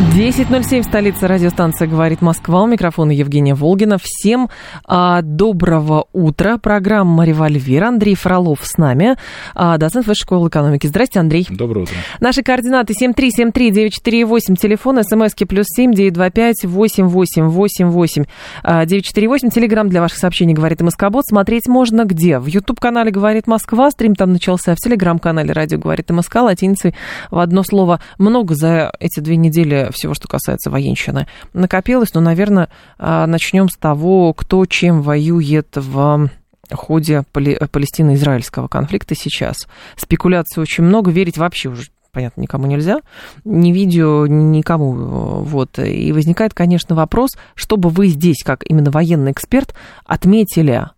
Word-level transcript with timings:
10.07, 0.00 0.82
столица 0.82 1.28
радиостанция 1.28 1.86
«Говорит 1.86 2.22
Москва». 2.22 2.62
У 2.62 2.66
микрофона 2.66 3.10
Евгения 3.10 3.54
Волгина. 3.54 3.98
Всем 4.02 4.48
а, 4.86 5.20
доброго 5.20 6.06
утра. 6.14 6.56
Программа 6.56 7.26
«Револьвер». 7.26 7.84
Андрей 7.84 8.14
Фролов 8.14 8.60
с 8.62 8.78
нами, 8.78 9.16
а, 9.54 9.76
доцент 9.76 10.06
Высшей 10.06 10.22
школы 10.22 10.48
экономики. 10.48 10.86
Здрасте, 10.86 11.20
Андрей. 11.20 11.46
Доброе 11.50 11.82
утро. 11.82 11.94
Наши 12.18 12.42
координаты 12.42 12.94
7373948, 12.94 14.56
телефон, 14.56 15.04
смски 15.04 15.44
плюс 15.44 15.66
7 15.68 15.92
925 15.92 16.64
8888 16.64 18.24
948. 18.64 19.50
Телеграмм 19.50 19.90
для 19.90 20.00
ваших 20.00 20.16
сообщений 20.16 20.54
«Говорит 20.54 20.80
Москобот». 20.80 21.26
Смотреть 21.26 21.68
можно 21.68 22.06
где? 22.06 22.38
В 22.38 22.46
YouTube-канале 22.46 23.10
«Говорит 23.10 23.46
Москва». 23.46 23.90
Стрим 23.90 24.14
там 24.14 24.32
начался. 24.32 24.74
В 24.74 24.78
Телеграм-канале 24.78 25.52
«Радио 25.52 25.78
говорит 25.78 26.08
МСК». 26.08 26.36
Латиницей 26.36 26.94
в 27.30 27.38
одно 27.38 27.62
слово. 27.62 28.00
Много 28.16 28.54
за 28.54 28.92
эти 28.98 29.20
две 29.20 29.36
недели 29.36 29.89
всего, 29.90 30.14
что 30.14 30.28
касается 30.28 30.70
военщины, 30.70 31.26
накопилось. 31.52 32.14
Но, 32.14 32.20
наверное, 32.20 32.68
а, 32.98 33.26
начнем 33.26 33.68
с 33.68 33.76
того, 33.76 34.32
кто 34.34 34.66
чем 34.66 35.02
воюет 35.02 35.68
в 35.74 36.30
ходе 36.72 37.24
палестино-израильского 37.32 38.68
конфликта 38.68 39.14
сейчас. 39.14 39.66
Спекуляций 39.96 40.62
очень 40.62 40.84
много, 40.84 41.10
верить 41.10 41.38
вообще 41.38 41.68
уже 41.68 41.88
понятно, 42.12 42.40
никому 42.40 42.66
нельзя, 42.66 43.00
ни 43.44 43.72
видео, 43.72 44.26
никому. 44.26 45.42
Вот. 45.44 45.78
И 45.78 46.12
возникает, 46.12 46.54
конечно, 46.54 46.94
вопрос, 46.94 47.36
чтобы 47.54 47.88
вы 47.88 48.08
здесь, 48.08 48.42
как 48.44 48.64
именно 48.68 48.90
военный 48.90 49.32
эксперт, 49.32 49.74
отметили 50.06 50.88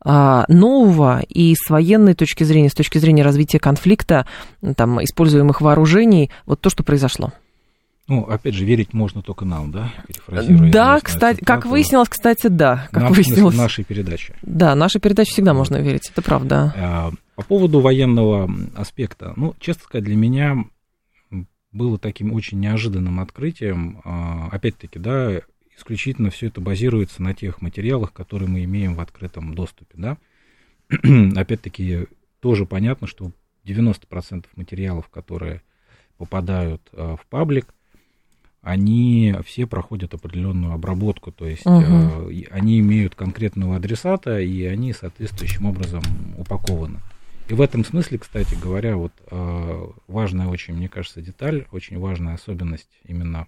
а, 0.00 0.44
нового 0.48 1.20
и 1.28 1.54
с 1.54 1.70
военной 1.70 2.14
точки 2.14 2.44
зрения, 2.44 2.68
с 2.68 2.74
точки 2.74 2.98
зрения 2.98 3.22
развития 3.22 3.58
конфликта, 3.58 4.26
там, 4.76 5.02
используемых 5.02 5.60
вооружений, 5.60 6.30
вот 6.46 6.60
то, 6.60 6.70
что 6.70 6.84
произошло. 6.84 7.32
Ну, 8.08 8.22
опять 8.22 8.54
же, 8.54 8.64
верить 8.64 8.94
можно 8.94 9.20
только 9.20 9.44
нам, 9.44 9.70
да? 9.70 9.92
Да, 10.26 10.98
кстати, 11.00 11.44
как 11.44 11.66
выяснилось, 11.66 12.08
кстати, 12.08 12.46
да. 12.46 12.88
Как 12.90 13.02
нам, 13.02 13.12
выяснилось. 13.12 13.54
нашей 13.54 13.84
передачи. 13.84 14.34
Да, 14.40 14.74
нашей 14.74 14.98
передаче 14.98 15.32
всегда 15.32 15.52
можно 15.52 15.76
верить, 15.76 16.10
это 16.10 16.22
правда. 16.22 16.72
А, 16.74 17.10
по 17.34 17.42
поводу 17.42 17.80
военного 17.80 18.50
аспекта, 18.74 19.34
ну, 19.36 19.54
честно 19.60 19.84
сказать, 19.84 20.06
для 20.06 20.16
меня 20.16 20.56
было 21.70 21.98
таким 21.98 22.32
очень 22.32 22.58
неожиданным 22.60 23.20
открытием, 23.20 24.00
а, 24.04 24.48
опять-таки, 24.52 24.98
да, 24.98 25.42
исключительно 25.76 26.30
все 26.30 26.46
это 26.46 26.62
базируется 26.62 27.22
на 27.22 27.34
тех 27.34 27.60
материалах, 27.60 28.14
которые 28.14 28.48
мы 28.48 28.64
имеем 28.64 28.94
в 28.94 29.00
открытом 29.00 29.54
доступе, 29.54 29.94
да. 29.96 30.16
опять-таки, 31.36 32.06
тоже 32.40 32.64
понятно, 32.64 33.06
что 33.06 33.32
90% 33.66 34.46
материалов, 34.56 35.10
которые 35.10 35.60
попадают 36.16 36.80
а, 36.92 37.16
в 37.16 37.26
паблик, 37.26 37.74
они 38.68 39.34
все 39.46 39.66
проходят 39.66 40.12
определенную 40.12 40.74
обработку, 40.74 41.32
то 41.32 41.46
есть 41.46 41.64
угу. 41.64 41.80
э, 41.80 42.44
они 42.50 42.80
имеют 42.80 43.14
конкретного 43.14 43.76
адресата, 43.76 44.38
и 44.40 44.62
они 44.64 44.92
соответствующим 44.92 45.64
образом 45.64 46.02
упакованы. 46.36 47.00
И 47.48 47.54
в 47.54 47.62
этом 47.62 47.82
смысле, 47.82 48.18
кстати 48.18 48.54
говоря, 48.62 48.98
вот 48.98 49.12
э, 49.30 49.86
важная 50.06 50.48
очень, 50.48 50.74
мне 50.74 50.90
кажется, 50.90 51.22
деталь, 51.22 51.66
очень 51.72 51.98
важная 51.98 52.34
особенность 52.34 52.90
именно 53.04 53.46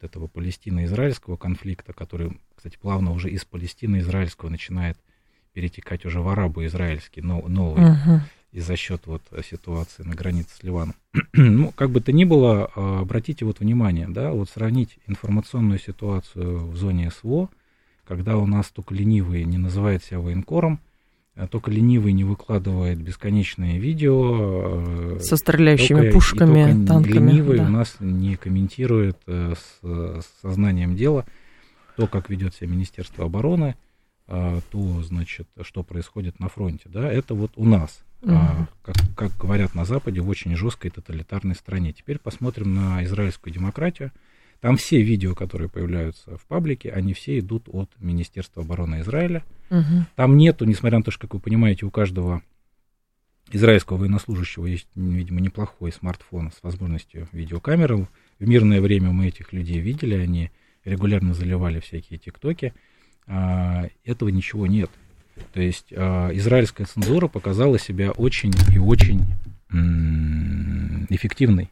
вот 0.00 0.10
этого 0.10 0.28
палестино-израильского 0.28 1.36
конфликта, 1.36 1.92
который, 1.92 2.40
кстати, 2.56 2.78
плавно 2.80 3.12
уже 3.12 3.28
из 3.28 3.44
палестино-израильского 3.44 4.48
начинает 4.48 4.96
перетекать 5.52 6.06
уже 6.06 6.22
в 6.22 6.28
арабо-израильский 6.28 7.20
новый. 7.20 7.84
Угу 7.84 8.20
и 8.54 8.60
за 8.60 8.76
счет 8.76 9.02
вот 9.06 9.20
ситуации 9.44 10.04
на 10.04 10.14
границе 10.14 10.56
с 10.56 10.62
Ливаном. 10.62 10.94
ну, 11.32 11.72
как 11.72 11.90
бы 11.90 12.00
то 12.00 12.12
ни 12.12 12.24
было, 12.24 12.70
а, 12.76 13.00
обратите 13.00 13.44
вот 13.44 13.58
внимание, 13.58 14.06
да, 14.08 14.30
вот 14.30 14.48
сравнить 14.48 14.96
информационную 15.08 15.80
ситуацию 15.80 16.68
в 16.68 16.76
зоне 16.76 17.10
СВО, 17.10 17.50
когда 18.06 18.36
у 18.36 18.46
нас 18.46 18.68
только 18.68 18.94
ленивый 18.94 19.42
не 19.44 19.58
называет 19.58 20.04
себя 20.04 20.20
военкором, 20.20 20.78
а 21.34 21.48
только 21.48 21.72
ленивый 21.72 22.12
не 22.12 22.22
выкладывает 22.22 23.00
бесконечные 23.00 23.80
видео. 23.80 25.16
Э, 25.16 25.18
Со 25.20 25.36
стреляющими 25.36 26.02
только, 26.02 26.12
пушками, 26.12 26.72
только 26.72 26.86
танками. 26.86 27.12
Ленивый 27.12 27.58
да. 27.58 27.64
у 27.64 27.68
нас 27.68 27.96
не 27.98 28.36
комментирует 28.36 29.18
э, 29.26 29.54
с, 29.56 29.84
с 29.84 30.26
сознанием 30.42 30.94
дела 30.94 31.26
то, 31.96 32.06
как 32.06 32.30
ведет 32.30 32.54
себя 32.54 32.68
Министерство 32.68 33.24
обороны, 33.24 33.74
а, 34.26 34.60
то, 34.70 35.02
значит, 35.02 35.48
что 35.62 35.82
происходит 35.82 36.38
на 36.38 36.48
фронте. 36.48 36.88
Да, 36.88 37.10
это 37.10 37.34
вот 37.34 37.52
у 37.56 37.64
нас 37.64 38.02
а, 38.26 38.66
как, 38.82 38.96
как 39.16 39.36
говорят 39.36 39.74
на 39.74 39.84
Западе, 39.84 40.20
в 40.20 40.28
очень 40.28 40.56
жесткой 40.56 40.90
тоталитарной 40.90 41.54
стране. 41.54 41.92
Теперь 41.92 42.18
посмотрим 42.18 42.74
на 42.74 43.04
израильскую 43.04 43.52
демократию. 43.52 44.12
Там 44.60 44.76
все 44.76 45.02
видео, 45.02 45.34
которые 45.34 45.68
появляются 45.68 46.38
в 46.38 46.46
паблике, 46.46 46.90
они 46.90 47.12
все 47.12 47.38
идут 47.38 47.68
от 47.68 47.90
Министерства 47.98 48.62
обороны 48.62 49.00
Израиля. 49.00 49.44
Угу. 49.70 50.06
Там 50.16 50.36
нету, 50.36 50.64
несмотря 50.64 50.98
на 50.98 51.04
то, 51.04 51.10
что, 51.10 51.26
как 51.26 51.34
вы 51.34 51.40
понимаете, 51.40 51.84
у 51.84 51.90
каждого 51.90 52.42
израильского 53.50 53.98
военнослужащего 53.98 54.66
есть, 54.66 54.88
видимо, 54.94 55.40
неплохой 55.40 55.92
смартфон 55.92 56.50
с 56.50 56.62
возможностью 56.62 57.28
видеокамеры. 57.32 58.08
В 58.38 58.48
мирное 58.48 58.80
время 58.80 59.10
мы 59.10 59.26
этих 59.28 59.52
людей 59.52 59.80
видели, 59.80 60.14
они 60.14 60.50
регулярно 60.84 61.34
заливали 61.34 61.80
всякие 61.80 62.18
тиктоки. 62.18 62.72
А, 63.26 63.88
этого 64.04 64.28
ничего 64.28 64.66
нет. 64.66 64.90
То 65.52 65.60
есть 65.60 65.86
э, 65.90 66.30
израильская 66.34 66.84
цензура 66.84 67.28
показала 67.28 67.78
себя 67.78 68.10
очень 68.12 68.52
и 68.72 68.78
очень 68.78 69.24
эффективной. 71.08 71.70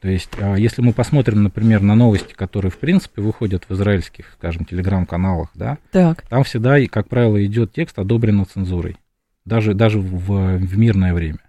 То 0.00 0.08
есть, 0.08 0.30
э, 0.36 0.56
если 0.58 0.82
мы 0.82 0.92
посмотрим, 0.92 1.42
например, 1.42 1.80
на 1.80 1.94
новости, 1.94 2.34
которые, 2.34 2.70
в 2.70 2.78
принципе, 2.78 3.22
выходят 3.22 3.64
в 3.68 3.74
израильских, 3.74 4.32
скажем, 4.38 4.64
телеграм-каналах, 4.64 5.50
да, 5.54 5.78
так. 5.90 6.22
там 6.28 6.44
всегда, 6.44 6.78
как 6.86 7.08
правило, 7.08 7.44
идет 7.44 7.72
текст 7.72 7.98
одобрено 7.98 8.44
цензурой, 8.44 8.96
даже, 9.44 9.74
даже 9.74 9.98
в, 9.98 10.58
в 10.58 10.78
мирное 10.78 11.14
время. 11.14 11.40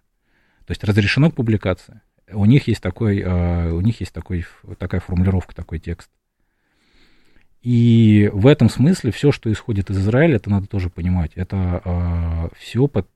То 0.66 0.72
есть 0.72 0.84
разрешено 0.84 1.30
к 1.30 1.36
публикации. 1.36 2.02
У 2.32 2.46
них 2.46 2.68
есть 2.68 2.82
такой, 2.82 3.20
э, 3.20 3.72
у 3.72 3.82
них 3.82 4.00
есть 4.00 4.14
такой, 4.14 4.46
такая 4.78 5.02
формулировка, 5.02 5.54
такой 5.56 5.80
текст. 5.80 6.10
И 7.62 8.30
в 8.34 8.48
этом 8.48 8.70
смысле 8.70 9.12
все, 9.12 9.32
что 9.32 9.52
исходит 9.52 9.90
из 9.90 9.98
Израиля, 9.98 10.36
это 10.36 10.50
надо 10.50 10.68
тоже 10.68 10.90
понимать. 10.90 11.32
Это 11.36 11.56
э, 11.58 11.82
а, 11.86 12.50
все 12.58 12.88
под, 12.88 13.08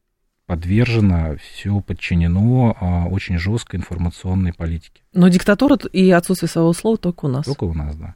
подвержено, 0.45 1.35
все 1.37 1.79
подчинено 1.79 2.75
э, 2.79 3.09
очень 3.09 3.37
жесткой 3.37 3.79
информационной 3.79 4.53
политике. 4.53 5.03
Но 5.13 5.27
диктатура 5.29 5.77
и 5.93 6.09
отсутствие 6.11 6.49
своего 6.49 6.73
слова 6.73 6.97
только 6.97 7.25
у 7.25 7.27
нас. 7.29 7.45
Только 7.45 7.65
у 7.65 7.73
нас, 7.73 7.95
да. 7.95 8.15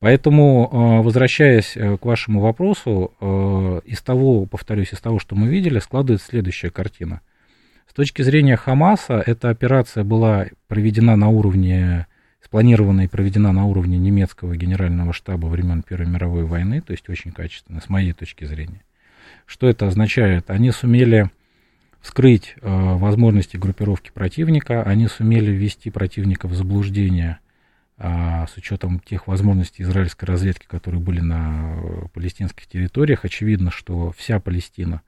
Поэтому, 0.00 0.68
а, 0.72 1.02
возвращаясь 1.02 1.76
э, 1.76 1.96
к 1.96 2.04
вашему 2.04 2.40
вопросу, 2.40 3.12
из 3.86 4.02
того, 4.02 4.46
повторюсь, 4.46 4.92
из 4.92 5.00
того, 5.00 5.20
что 5.20 5.36
мы 5.36 5.46
видели, 5.46 5.78
складывается 5.78 6.26
следующая 6.28 6.70
картина. 6.70 7.20
С 7.88 7.94
точки 7.94 8.22
зрения 8.22 8.56
Хамаса, 8.56 9.22
эта 9.24 9.50
операция 9.50 10.02
была 10.02 10.46
проведена 10.66 11.14
на 11.14 11.28
уровне 11.28 12.06
спланирована 12.44 13.02
и 13.02 13.08
проведена 13.08 13.52
на 13.52 13.64
уровне 13.64 13.98
немецкого 13.98 14.56
генерального 14.56 15.12
штаба 15.12 15.46
времен 15.46 15.82
Первой 15.82 16.06
мировой 16.06 16.44
войны, 16.44 16.80
то 16.80 16.92
есть 16.92 17.08
очень 17.08 17.32
качественно, 17.32 17.80
с 17.80 17.88
моей 17.88 18.12
точки 18.12 18.44
зрения. 18.44 18.82
Что 19.46 19.68
это 19.68 19.86
означает? 19.86 20.50
Они 20.50 20.70
сумели 20.70 21.30
вскрыть 22.00 22.54
э, 22.60 22.68
возможности 22.68 23.56
группировки 23.56 24.10
противника, 24.12 24.82
они 24.82 25.06
сумели 25.06 25.50
ввести 25.50 25.90
противника 25.90 26.48
в 26.48 26.54
заблуждение 26.54 27.38
э, 27.98 28.46
с 28.52 28.56
учетом 28.56 28.98
тех 28.98 29.28
возможностей 29.28 29.84
израильской 29.84 30.26
разведки, 30.26 30.66
которые 30.66 31.00
были 31.00 31.20
на 31.20 31.76
э, 31.76 32.08
палестинских 32.12 32.66
территориях. 32.66 33.24
Очевидно, 33.24 33.70
что 33.70 34.10
вся 34.12 34.40
Палестина 34.40 35.02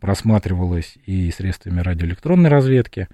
просматривалась 0.00 0.96
и 1.06 1.30
средствами 1.32 1.80
радиоэлектронной 1.80 2.48
разведки, 2.48 3.08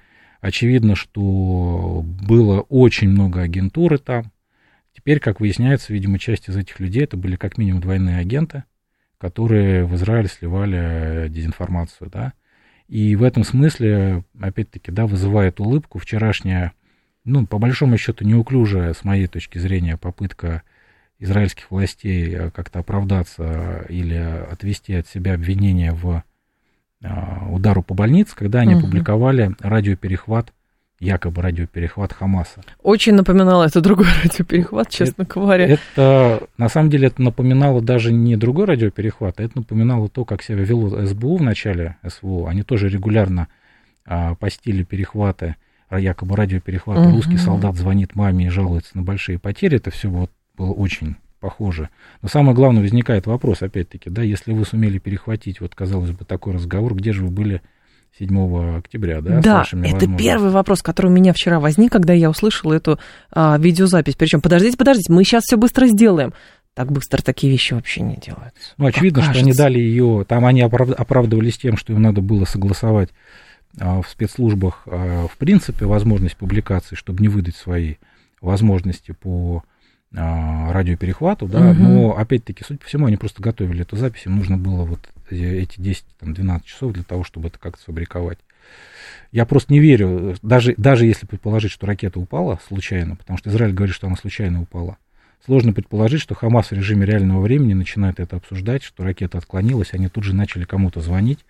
Очевидно, 0.44 0.94
что 0.94 2.04
было 2.04 2.60
очень 2.60 3.08
много 3.08 3.40
агентуры 3.40 3.96
там. 3.96 4.30
Теперь, 4.94 5.18
как 5.18 5.40
выясняется, 5.40 5.94
видимо, 5.94 6.18
часть 6.18 6.50
из 6.50 6.56
этих 6.58 6.80
людей 6.80 7.04
это 7.04 7.16
были 7.16 7.36
как 7.36 7.56
минимум 7.56 7.80
двойные 7.80 8.18
агенты, 8.18 8.64
которые 9.16 9.86
в 9.86 9.94
Израиль 9.94 10.28
сливали 10.28 11.28
дезинформацию, 11.30 12.10
да. 12.10 12.34
И 12.88 13.16
в 13.16 13.22
этом 13.22 13.42
смысле, 13.42 14.22
опять-таки, 14.38 14.92
да, 14.92 15.06
вызывает 15.06 15.60
улыбку 15.60 15.98
вчерашняя, 15.98 16.72
ну, 17.24 17.46
по 17.46 17.56
большому 17.56 17.96
счету, 17.96 18.26
неуклюжая, 18.26 18.92
с 18.92 19.02
моей 19.02 19.28
точки 19.28 19.56
зрения, 19.56 19.96
попытка 19.96 20.60
израильских 21.18 21.70
властей 21.70 22.50
как-то 22.50 22.80
оправдаться 22.80 23.86
или 23.88 24.16
отвести 24.52 24.92
от 24.92 25.08
себя 25.08 25.32
обвинения 25.32 25.92
в 25.92 26.22
удару 27.50 27.82
по 27.82 27.94
больнице, 27.94 28.34
когда 28.34 28.60
они 28.60 28.74
угу. 28.74 28.80
опубликовали 28.80 29.54
радиоперехват 29.60 30.52
якобы 31.00 31.42
радиоперехват 31.42 32.12
Хамаса. 32.12 32.62
Очень 32.82 33.14
напоминало 33.14 33.64
это 33.64 33.80
другой 33.80 34.06
радиоперехват, 34.22 34.88
честно 34.90 35.22
это, 35.22 35.34
говоря. 35.34 35.66
Это, 35.66 36.48
на 36.56 36.68
самом 36.68 36.90
деле, 36.90 37.08
это 37.08 37.22
напоминало 37.22 37.82
даже 37.82 38.12
не 38.12 38.36
другой 38.36 38.66
радиоперехват, 38.66 39.38
а 39.38 39.42
это 39.42 39.58
напоминало 39.58 40.08
то, 40.08 40.24
как 40.24 40.42
себя 40.42 40.62
вело 40.62 41.04
СБУ 41.04 41.36
в 41.36 41.42
начале 41.42 41.96
СВО. 42.06 42.48
Они 42.48 42.62
тоже 42.62 42.88
регулярно 42.88 43.48
а, 44.06 44.34
постили 44.34 44.82
перехваты, 44.82 45.56
якобы 45.90 46.36
радиоперехваты. 46.36 47.02
Угу. 47.02 47.16
Русский 47.16 47.36
солдат 47.36 47.76
звонит 47.76 48.14
маме 48.14 48.46
и 48.46 48.50
жалуется 48.50 48.96
на 48.96 49.02
большие 49.02 49.38
потери. 49.38 49.76
Это 49.76 49.90
все 49.90 50.08
вот 50.08 50.30
было 50.56 50.72
очень 50.72 51.16
похоже. 51.44 51.90
Но 52.22 52.28
самое 52.30 52.54
главное, 52.54 52.80
возникает 52.80 53.26
вопрос, 53.26 53.60
опять-таки, 53.60 54.08
да, 54.08 54.22
если 54.22 54.54
вы 54.54 54.64
сумели 54.64 54.96
перехватить, 54.96 55.60
вот, 55.60 55.74
казалось 55.74 56.10
бы, 56.10 56.24
такой 56.24 56.54
разговор, 56.54 56.94
где 56.94 57.12
же 57.12 57.22
вы 57.22 57.28
были 57.28 57.60
7 58.18 58.78
октября, 58.78 59.20
да? 59.20 59.40
Да, 59.42 59.64
это 59.82 60.06
первый 60.16 60.50
вопрос, 60.50 60.80
который 60.80 61.08
у 61.08 61.10
меня 61.10 61.34
вчера 61.34 61.60
возник, 61.60 61.92
когда 61.92 62.14
я 62.14 62.30
услышала 62.30 62.72
эту 62.72 62.98
а, 63.30 63.58
видеозапись. 63.58 64.16
Причем, 64.16 64.40
подождите, 64.40 64.78
подождите, 64.78 65.12
мы 65.12 65.22
сейчас 65.22 65.42
все 65.42 65.58
быстро 65.58 65.86
сделаем. 65.86 66.32
Так 66.72 66.90
быстро 66.90 67.20
такие 67.20 67.52
вещи 67.52 67.74
вообще 67.74 68.00
не 68.00 68.16
делаются. 68.16 68.72
Ну, 68.78 68.86
очевидно, 68.86 69.22
что 69.22 69.38
они 69.38 69.52
дали 69.52 69.78
ее, 69.78 70.24
там 70.26 70.46
они 70.46 70.62
оправдывались 70.62 71.58
тем, 71.58 71.76
что 71.76 71.92
им 71.92 72.00
надо 72.00 72.22
было 72.22 72.46
согласовать 72.46 73.10
а, 73.78 74.00
в 74.00 74.08
спецслужбах, 74.08 74.84
а, 74.86 75.26
в 75.26 75.36
принципе, 75.36 75.84
возможность 75.84 76.38
публикации, 76.38 76.94
чтобы 76.94 77.20
не 77.20 77.28
выдать 77.28 77.56
свои 77.56 77.96
возможности 78.40 79.12
по 79.12 79.62
радиоперехвату, 80.14 81.46
да, 81.46 81.70
угу. 81.70 81.82
но 81.82 82.18
опять-таки, 82.18 82.64
судя 82.66 82.78
по 82.78 82.86
всему, 82.86 83.06
они 83.06 83.16
просто 83.16 83.42
готовили 83.42 83.82
эту 83.82 83.96
запись, 83.96 84.26
им 84.26 84.36
нужно 84.36 84.56
было 84.56 84.84
вот 84.84 85.00
эти 85.30 85.78
10-12 85.78 86.64
часов 86.64 86.92
для 86.92 87.02
того, 87.02 87.24
чтобы 87.24 87.48
это 87.48 87.58
как-то 87.58 87.82
сфабриковать. 87.82 88.38
Я 89.32 89.46
просто 89.46 89.72
не 89.72 89.80
верю, 89.80 90.36
даже, 90.42 90.74
даже 90.76 91.06
если 91.06 91.26
предположить, 91.26 91.72
что 91.72 91.86
ракета 91.86 92.20
упала 92.20 92.60
случайно, 92.66 93.16
потому 93.16 93.36
что 93.36 93.50
Израиль 93.50 93.72
говорит, 93.72 93.94
что 93.94 94.06
она 94.06 94.16
случайно 94.16 94.62
упала, 94.62 94.96
сложно 95.44 95.72
предположить, 95.72 96.20
что 96.20 96.34
Хамас 96.34 96.68
в 96.68 96.72
режиме 96.72 97.04
реального 97.04 97.40
времени 97.40 97.74
начинает 97.74 98.20
это 98.20 98.36
обсуждать, 98.36 98.82
что 98.82 99.02
ракета 99.02 99.38
отклонилась, 99.38 99.92
они 99.92 100.08
тут 100.08 100.24
же 100.24 100.34
начали 100.34 100.64
кому-то 100.64 101.00
звонить 101.00 101.40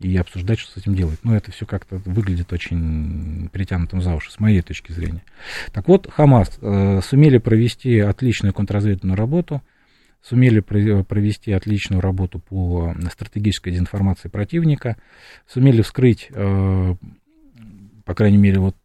и 0.00 0.16
обсуждать, 0.16 0.58
что 0.58 0.72
с 0.72 0.76
этим 0.76 0.94
делать. 0.94 1.18
Но 1.22 1.36
это 1.36 1.50
все 1.52 1.66
как-то 1.66 1.96
выглядит 2.04 2.52
очень 2.52 3.48
притянутым 3.52 4.02
за 4.02 4.14
уши, 4.14 4.30
с 4.30 4.38
моей 4.38 4.60
точки 4.62 4.92
зрения. 4.92 5.22
Так 5.72 5.88
вот, 5.88 6.10
Хамас 6.10 6.58
э, 6.60 7.00
сумели 7.02 7.38
провести 7.38 7.98
отличную 8.00 8.52
контрразведывательную 8.52 9.16
работу– 9.16 9.62
сумели 10.28 10.60
провести 10.60 11.52
отличную 11.52 12.00
работу 12.00 12.40
по 12.40 12.94
стратегической 13.12 13.72
дезинформации 13.72 14.28
противника, 14.28 14.96
сумели 15.46 15.82
вскрыть, 15.82 16.28
э, 16.30 16.94
по 18.04 18.14
крайней 18.14 18.38
мере, 18.38 18.58
вот 18.58 18.76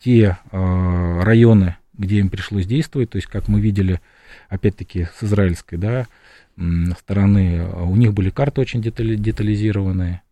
те 0.00 0.38
э, 0.50 1.22
районы, 1.22 1.76
где 1.94 2.18
им 2.18 2.30
пришлось 2.30 2.66
действовать, 2.66 3.10
то 3.10 3.16
есть, 3.16 3.28
как 3.28 3.48
мы 3.48 3.60
видели, 3.60 4.00
опять-таки, 4.48 5.06
с 5.18 5.24
израильской 5.24 5.78
да, 5.78 6.06
стороны, 6.98 7.66
у 7.68 7.96
них 7.96 8.12
были 8.12 8.30
карты 8.30 8.60
очень 8.60 8.82
детализированные, 8.82 10.22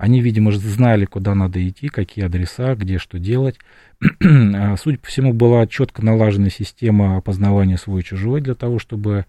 они, 0.00 0.22
видимо, 0.22 0.50
знали, 0.50 1.04
куда 1.04 1.34
надо 1.34 1.66
идти, 1.68 1.88
какие 1.88 2.24
адреса, 2.24 2.74
где 2.74 2.96
что 2.96 3.18
делать. 3.18 3.56
А, 4.22 4.76
судя 4.78 4.96
по 4.96 5.06
всему, 5.06 5.34
была 5.34 5.66
четко 5.66 6.02
налажена 6.02 6.48
система 6.48 7.18
опознавания 7.18 7.76
свой-чужой 7.76 8.40
для 8.40 8.54
того, 8.54 8.78
чтобы 8.78 9.26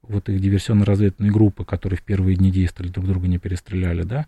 вот 0.00 0.30
их 0.30 0.40
диверсионно-разведывательные 0.40 1.30
группы, 1.30 1.66
которые 1.66 1.98
в 1.98 2.02
первые 2.02 2.36
дни 2.36 2.50
действовали, 2.50 2.90
друг 2.90 3.06
друга 3.06 3.28
не 3.28 3.36
перестреляли, 3.36 4.02
да. 4.02 4.24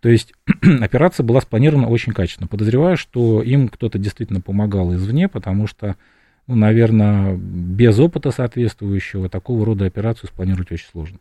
То 0.00 0.10
есть 0.10 0.34
операция 0.80 1.24
была 1.24 1.40
спланирована 1.40 1.88
очень 1.88 2.12
качественно. 2.12 2.46
Подозреваю, 2.46 2.98
что 2.98 3.40
им 3.42 3.68
кто-то 3.68 3.98
действительно 3.98 4.42
помогал 4.42 4.94
извне, 4.94 5.28
потому 5.28 5.66
что, 5.66 5.96
ну, 6.46 6.56
наверное, 6.56 7.34
без 7.36 7.98
опыта 7.98 8.32
соответствующего 8.32 9.30
такого 9.30 9.64
рода 9.64 9.86
операцию 9.86 10.28
спланировать 10.28 10.72
очень 10.72 10.88
сложно. 10.92 11.20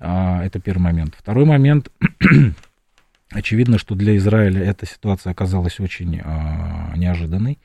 А, 0.00 0.44
это 0.44 0.58
первый 0.58 0.82
момент. 0.82 1.14
Второй 1.16 1.44
момент. 1.44 1.92
Очевидно, 3.30 3.78
что 3.78 3.94
для 3.94 4.16
Израиля 4.16 4.62
эта 4.62 4.86
ситуация 4.86 5.32
оказалась 5.32 5.80
очень 5.80 6.20
а, 6.22 6.92
неожиданной. 6.96 7.58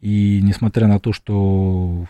И 0.00 0.40
несмотря 0.42 0.86
на 0.86 1.00
то, 1.00 1.12
что 1.12 2.06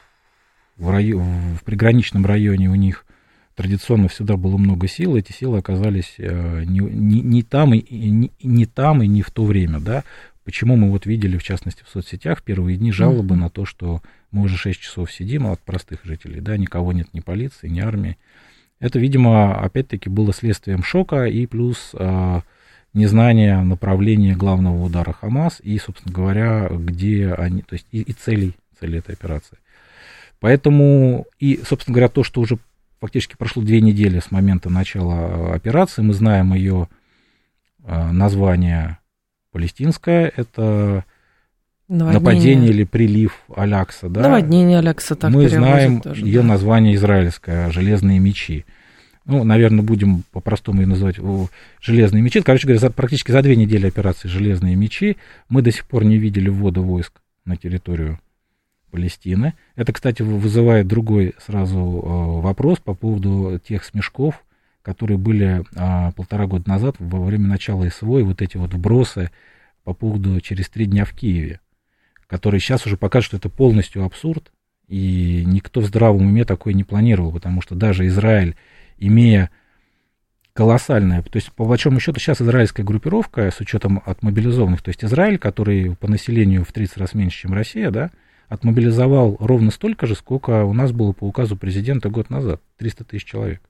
в, 0.76 0.90
район, 0.90 1.56
в 1.56 1.64
приграничном 1.64 2.26
районе 2.26 2.68
у 2.68 2.74
них 2.74 3.06
традиционно 3.54 4.08
всегда 4.08 4.36
было 4.36 4.56
много 4.56 4.88
сил, 4.88 5.16
эти 5.16 5.32
силы 5.32 5.58
оказались 5.58 6.14
э, 6.18 6.64
не, 6.64 6.80
не, 6.80 7.20
не 7.20 7.42
там 7.42 7.72
и 7.72 8.10
не, 8.10 8.32
не 8.42 8.66
там 8.66 9.02
и 9.02 9.06
не 9.06 9.22
в 9.22 9.30
то 9.30 9.44
время, 9.44 9.78
да. 9.80 10.04
Почему 10.44 10.76
мы 10.76 10.90
вот 10.90 11.06
видели, 11.06 11.38
в 11.38 11.42
частности, 11.42 11.84
в 11.84 11.88
соцсетях 11.88 12.42
первые 12.42 12.76
дни 12.76 12.92
жалобы 12.92 13.34
mm-hmm. 13.34 13.38
на 13.38 13.48
то, 13.48 13.64
что 13.64 14.02
мы 14.30 14.42
уже 14.42 14.56
6 14.58 14.78
часов 14.78 15.10
сидим 15.10 15.46
от 15.46 15.60
простых 15.60 16.00
жителей, 16.04 16.40
да, 16.40 16.56
никого 16.58 16.92
нет 16.92 17.08
ни 17.14 17.20
полиции, 17.20 17.68
ни 17.68 17.80
армии. 17.80 18.18
Это, 18.80 18.98
видимо, 18.98 19.58
опять-таки 19.58 20.10
было 20.10 20.34
следствием 20.34 20.82
шока 20.82 21.24
и 21.24 21.46
плюс 21.46 21.92
э, 21.94 22.40
незнание 22.94 23.60
направления 23.60 24.34
главного 24.34 24.82
удара 24.82 25.12
Хамас 25.12 25.60
и, 25.62 25.78
собственно 25.78 26.14
говоря, 26.14 26.68
где 26.70 27.32
они, 27.32 27.62
то 27.62 27.74
есть 27.74 27.86
и, 27.90 28.00
и 28.02 28.12
целей, 28.12 28.54
цели 28.80 28.98
этой 28.98 29.14
операции. 29.14 29.58
Поэтому, 30.40 31.26
и, 31.38 31.60
собственно 31.66 31.94
говоря, 31.94 32.08
то, 32.08 32.22
что 32.22 32.40
уже 32.40 32.58
фактически 33.00 33.36
прошло 33.36 33.62
две 33.62 33.80
недели 33.80 34.18
с 34.20 34.30
момента 34.30 34.70
начала 34.70 35.54
операции, 35.54 36.02
мы 36.02 36.14
знаем 36.14 36.54
ее 36.54 36.88
э, 37.84 38.10
название 38.12 38.98
палестинское, 39.52 40.32
это 40.36 41.04
Наводнение. 41.88 42.20
нападение 42.20 42.70
или 42.70 42.84
прилив 42.84 43.38
Алякса. 43.54 44.08
Да? 44.08 44.22
Наводнение 44.22 44.78
Алякса 44.78 45.16
так 45.16 45.30
Мы 45.30 45.48
знаем 45.48 46.00
тоже, 46.00 46.24
ее 46.24 46.40
да. 46.40 46.48
название 46.48 46.94
израильское, 46.94 47.70
железные 47.70 48.18
мечи. 48.20 48.64
Ну, 49.26 49.42
наверное, 49.42 49.82
будем 49.82 50.22
по-простому 50.32 50.82
ее 50.82 50.86
называть 50.86 51.16
железные 51.80 52.22
мечи. 52.22 52.42
Короче 52.42 52.66
говоря, 52.66 52.80
за, 52.80 52.90
практически 52.90 53.32
за 53.32 53.42
две 53.42 53.56
недели 53.56 53.86
операции 53.86 54.28
железные 54.28 54.76
мечи 54.76 55.16
мы 55.48 55.62
до 55.62 55.72
сих 55.72 55.86
пор 55.86 56.04
не 56.04 56.18
видели 56.18 56.50
ввода 56.50 56.82
войск 56.82 57.20
на 57.44 57.56
территорию 57.56 58.18
Палестины. 58.90 59.54
Это, 59.76 59.92
кстати, 59.92 60.22
вызывает 60.22 60.86
другой 60.86 61.34
сразу 61.44 61.78
э, 61.78 62.40
вопрос 62.42 62.78
по 62.78 62.94
поводу 62.94 63.58
тех 63.66 63.82
смешков, 63.82 64.44
которые 64.82 65.16
были 65.16 65.64
а, 65.74 66.12
полтора 66.12 66.46
года 66.46 66.68
назад 66.68 66.96
во 66.98 67.24
время 67.24 67.46
начала 67.46 67.88
СВО, 67.88 68.18
и 68.18 68.22
вот 68.22 68.42
эти 68.42 68.58
вот 68.58 68.74
вбросы 68.74 69.30
по 69.82 69.94
поводу 69.94 70.40
через 70.42 70.68
три 70.68 70.84
дня 70.84 71.06
в 71.06 71.12
Киеве, 71.12 71.60
которые 72.26 72.60
сейчас 72.60 72.86
уже 72.86 72.98
покажут, 72.98 73.28
что 73.28 73.36
это 73.38 73.48
полностью 73.48 74.04
абсурд, 74.04 74.52
и 74.86 75.42
никто 75.46 75.80
в 75.80 75.86
здравом 75.86 76.26
уме 76.26 76.44
такое 76.44 76.74
не 76.74 76.84
планировал, 76.84 77.32
потому 77.32 77.62
что 77.62 77.74
даже 77.74 78.06
Израиль, 78.06 78.56
имея 78.98 79.50
колоссальное, 80.52 81.22
то 81.22 81.36
есть 81.36 81.52
по 81.52 81.64
большому 81.64 81.98
счету 81.98 82.20
сейчас 82.20 82.40
израильская 82.40 82.84
группировка 82.84 83.50
с 83.50 83.60
учетом 83.60 84.02
от 84.06 84.22
мобилизованных, 84.22 84.82
то 84.82 84.90
есть 84.90 85.04
Израиль, 85.04 85.38
который 85.38 85.96
по 85.96 86.08
населению 86.08 86.64
в 86.64 86.72
30 86.72 86.96
раз 86.98 87.14
меньше, 87.14 87.40
чем 87.40 87.54
Россия, 87.54 87.90
да, 87.90 88.10
отмобилизовал 88.48 89.36
ровно 89.40 89.70
столько 89.70 90.06
же, 90.06 90.14
сколько 90.14 90.64
у 90.64 90.72
нас 90.72 90.92
было 90.92 91.12
по 91.12 91.24
указу 91.24 91.56
президента 91.56 92.08
год 92.08 92.30
назад, 92.30 92.60
300 92.78 93.04
тысяч 93.04 93.24
человек. 93.24 93.60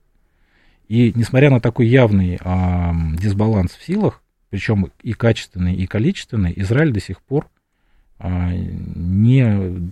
И 0.87 1.11
несмотря 1.15 1.49
на 1.49 1.59
такой 1.59 1.87
явный 1.87 2.37
а, 2.41 2.93
дисбаланс 3.17 3.71
в 3.71 3.83
силах, 3.83 4.21
причем 4.51 4.91
и 5.01 5.13
качественный, 5.13 5.73
и 5.73 5.87
количественный, 5.87 6.53
Израиль 6.55 6.91
до 6.91 6.99
сих 6.99 7.21
пор 7.21 7.49
не, 8.23 9.43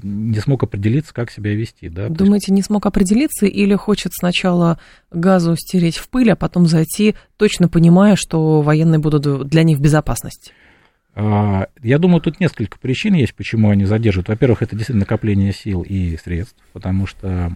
не 0.03 0.39
смог 0.39 0.63
определиться, 0.63 1.13
как 1.13 1.29
себя 1.29 1.53
вести. 1.53 1.89
Да? 1.89 2.07
Думаете, 2.07 2.53
не 2.53 2.61
смог 2.61 2.85
определиться 2.85 3.45
или 3.45 3.75
хочет 3.75 4.13
сначала 4.13 4.79
газу 5.11 5.55
стереть 5.57 5.97
в 5.97 6.07
пыль, 6.07 6.31
а 6.31 6.35
потом 6.35 6.67
зайти, 6.67 7.15
точно 7.37 7.67
понимая, 7.67 8.15
что 8.15 8.61
военные 8.61 8.99
будут 8.99 9.47
для 9.47 9.63
них 9.63 9.77
в 9.77 9.81
безопасности? 9.81 10.53
А, 11.15 11.67
я 11.81 11.99
думаю, 11.99 12.21
тут 12.21 12.39
несколько 12.39 12.79
причин 12.79 13.13
есть, 13.13 13.35
почему 13.35 13.69
они 13.69 13.85
задерживают. 13.85 14.29
Во-первых, 14.29 14.61
это 14.61 14.75
действительно 14.75 15.01
накопление 15.01 15.51
сил 15.51 15.81
и 15.81 16.17
средств, 16.17 16.57
потому 16.71 17.05
что, 17.05 17.55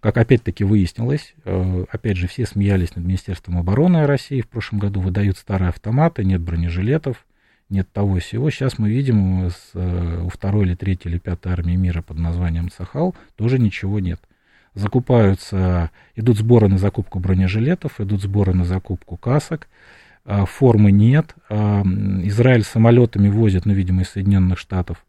как 0.00 0.16
опять-таки 0.16 0.62
выяснилось, 0.64 1.34
э, 1.44 1.84
опять 1.90 2.16
же, 2.16 2.28
все 2.28 2.46
смеялись 2.46 2.94
над 2.94 3.04
Министерством 3.04 3.58
обороны 3.58 4.06
России 4.06 4.40
в 4.40 4.48
прошлом 4.48 4.78
году, 4.78 5.00
выдают 5.00 5.36
старые 5.36 5.70
автоматы, 5.70 6.24
нет 6.24 6.40
бронежилетов, 6.40 7.26
нет 7.70 7.90
того 7.92 8.18
всего. 8.18 8.50
Сейчас 8.50 8.78
мы 8.78 8.90
видим 8.90 9.48
с, 9.48 9.70
э, 9.74 10.22
у 10.22 10.28
второй 10.28 10.66
или 10.66 10.74
третьей 10.74 11.12
или 11.12 11.18
пятой 11.18 11.52
армии 11.52 11.76
мира 11.76 12.02
под 12.02 12.18
названием 12.18 12.70
Сахал 12.70 13.14
тоже 13.36 13.58
ничего 13.58 14.00
нет. 14.00 14.20
Закупаются, 14.74 15.90
идут 16.14 16.38
сборы 16.38 16.68
на 16.68 16.78
закупку 16.78 17.18
бронежилетов, 17.18 18.00
идут 18.00 18.22
сборы 18.22 18.54
на 18.54 18.64
закупку 18.64 19.16
касок, 19.16 19.68
а, 20.24 20.46
формы 20.46 20.92
нет. 20.92 21.34
А, 21.48 21.82
Израиль 21.82 22.62
самолетами 22.62 23.28
возит, 23.28 23.66
ну, 23.66 23.72
видимо, 23.72 24.02
из 24.02 24.10
Соединенных 24.10 24.58
Штатов 24.58 25.04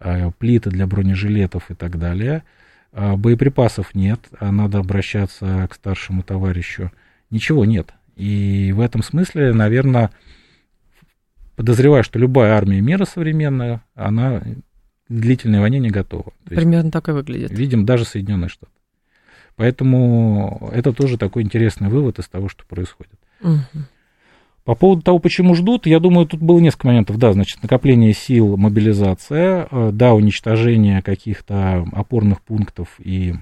а, 0.00 0.30
плиты 0.32 0.70
для 0.70 0.86
бронежилетов 0.86 1.70
и 1.70 1.74
так 1.74 1.98
далее. 1.98 2.42
Боеприпасов 2.90 3.94
нет, 3.94 4.18
надо 4.40 4.78
обращаться 4.78 5.68
к 5.70 5.74
старшему 5.74 6.22
товарищу. 6.22 6.90
Ничего 7.30 7.66
нет. 7.66 7.92
И 8.16 8.72
в 8.74 8.80
этом 8.80 9.02
смысле, 9.02 9.52
наверное, 9.52 10.10
подозреваю, 11.58 12.04
что 12.04 12.20
любая 12.20 12.52
армия 12.52 12.80
мира 12.80 13.04
современная, 13.04 13.82
она 13.96 14.38
к 14.38 14.44
длительной 15.08 15.58
войне 15.58 15.80
не 15.80 15.90
готова. 15.90 16.32
То 16.44 16.54
Примерно 16.54 16.86
есть, 16.86 16.92
так 16.92 17.08
и 17.08 17.12
выглядит. 17.12 17.50
Видим 17.50 17.84
даже 17.84 18.04
Соединенные 18.04 18.48
Штаты. 18.48 18.72
Поэтому 19.56 20.70
это 20.72 20.92
тоже 20.92 21.18
такой 21.18 21.42
интересный 21.42 21.88
вывод 21.88 22.20
из 22.20 22.28
того, 22.28 22.48
что 22.48 22.64
происходит. 22.64 23.18
Угу. 23.42 23.58
По 24.62 24.74
поводу 24.76 25.02
того, 25.02 25.18
почему 25.18 25.56
ждут, 25.56 25.86
я 25.86 25.98
думаю, 25.98 26.26
тут 26.26 26.40
было 26.40 26.60
несколько 26.60 26.86
моментов. 26.86 27.18
Да, 27.18 27.32
значит, 27.32 27.60
накопление 27.60 28.12
сил, 28.12 28.56
мобилизация, 28.56 29.66
э, 29.68 29.90
да, 29.92 30.14
уничтожение 30.14 31.02
каких-то 31.02 31.88
опорных 31.90 32.40
пунктов 32.42 33.00
и 33.00 33.34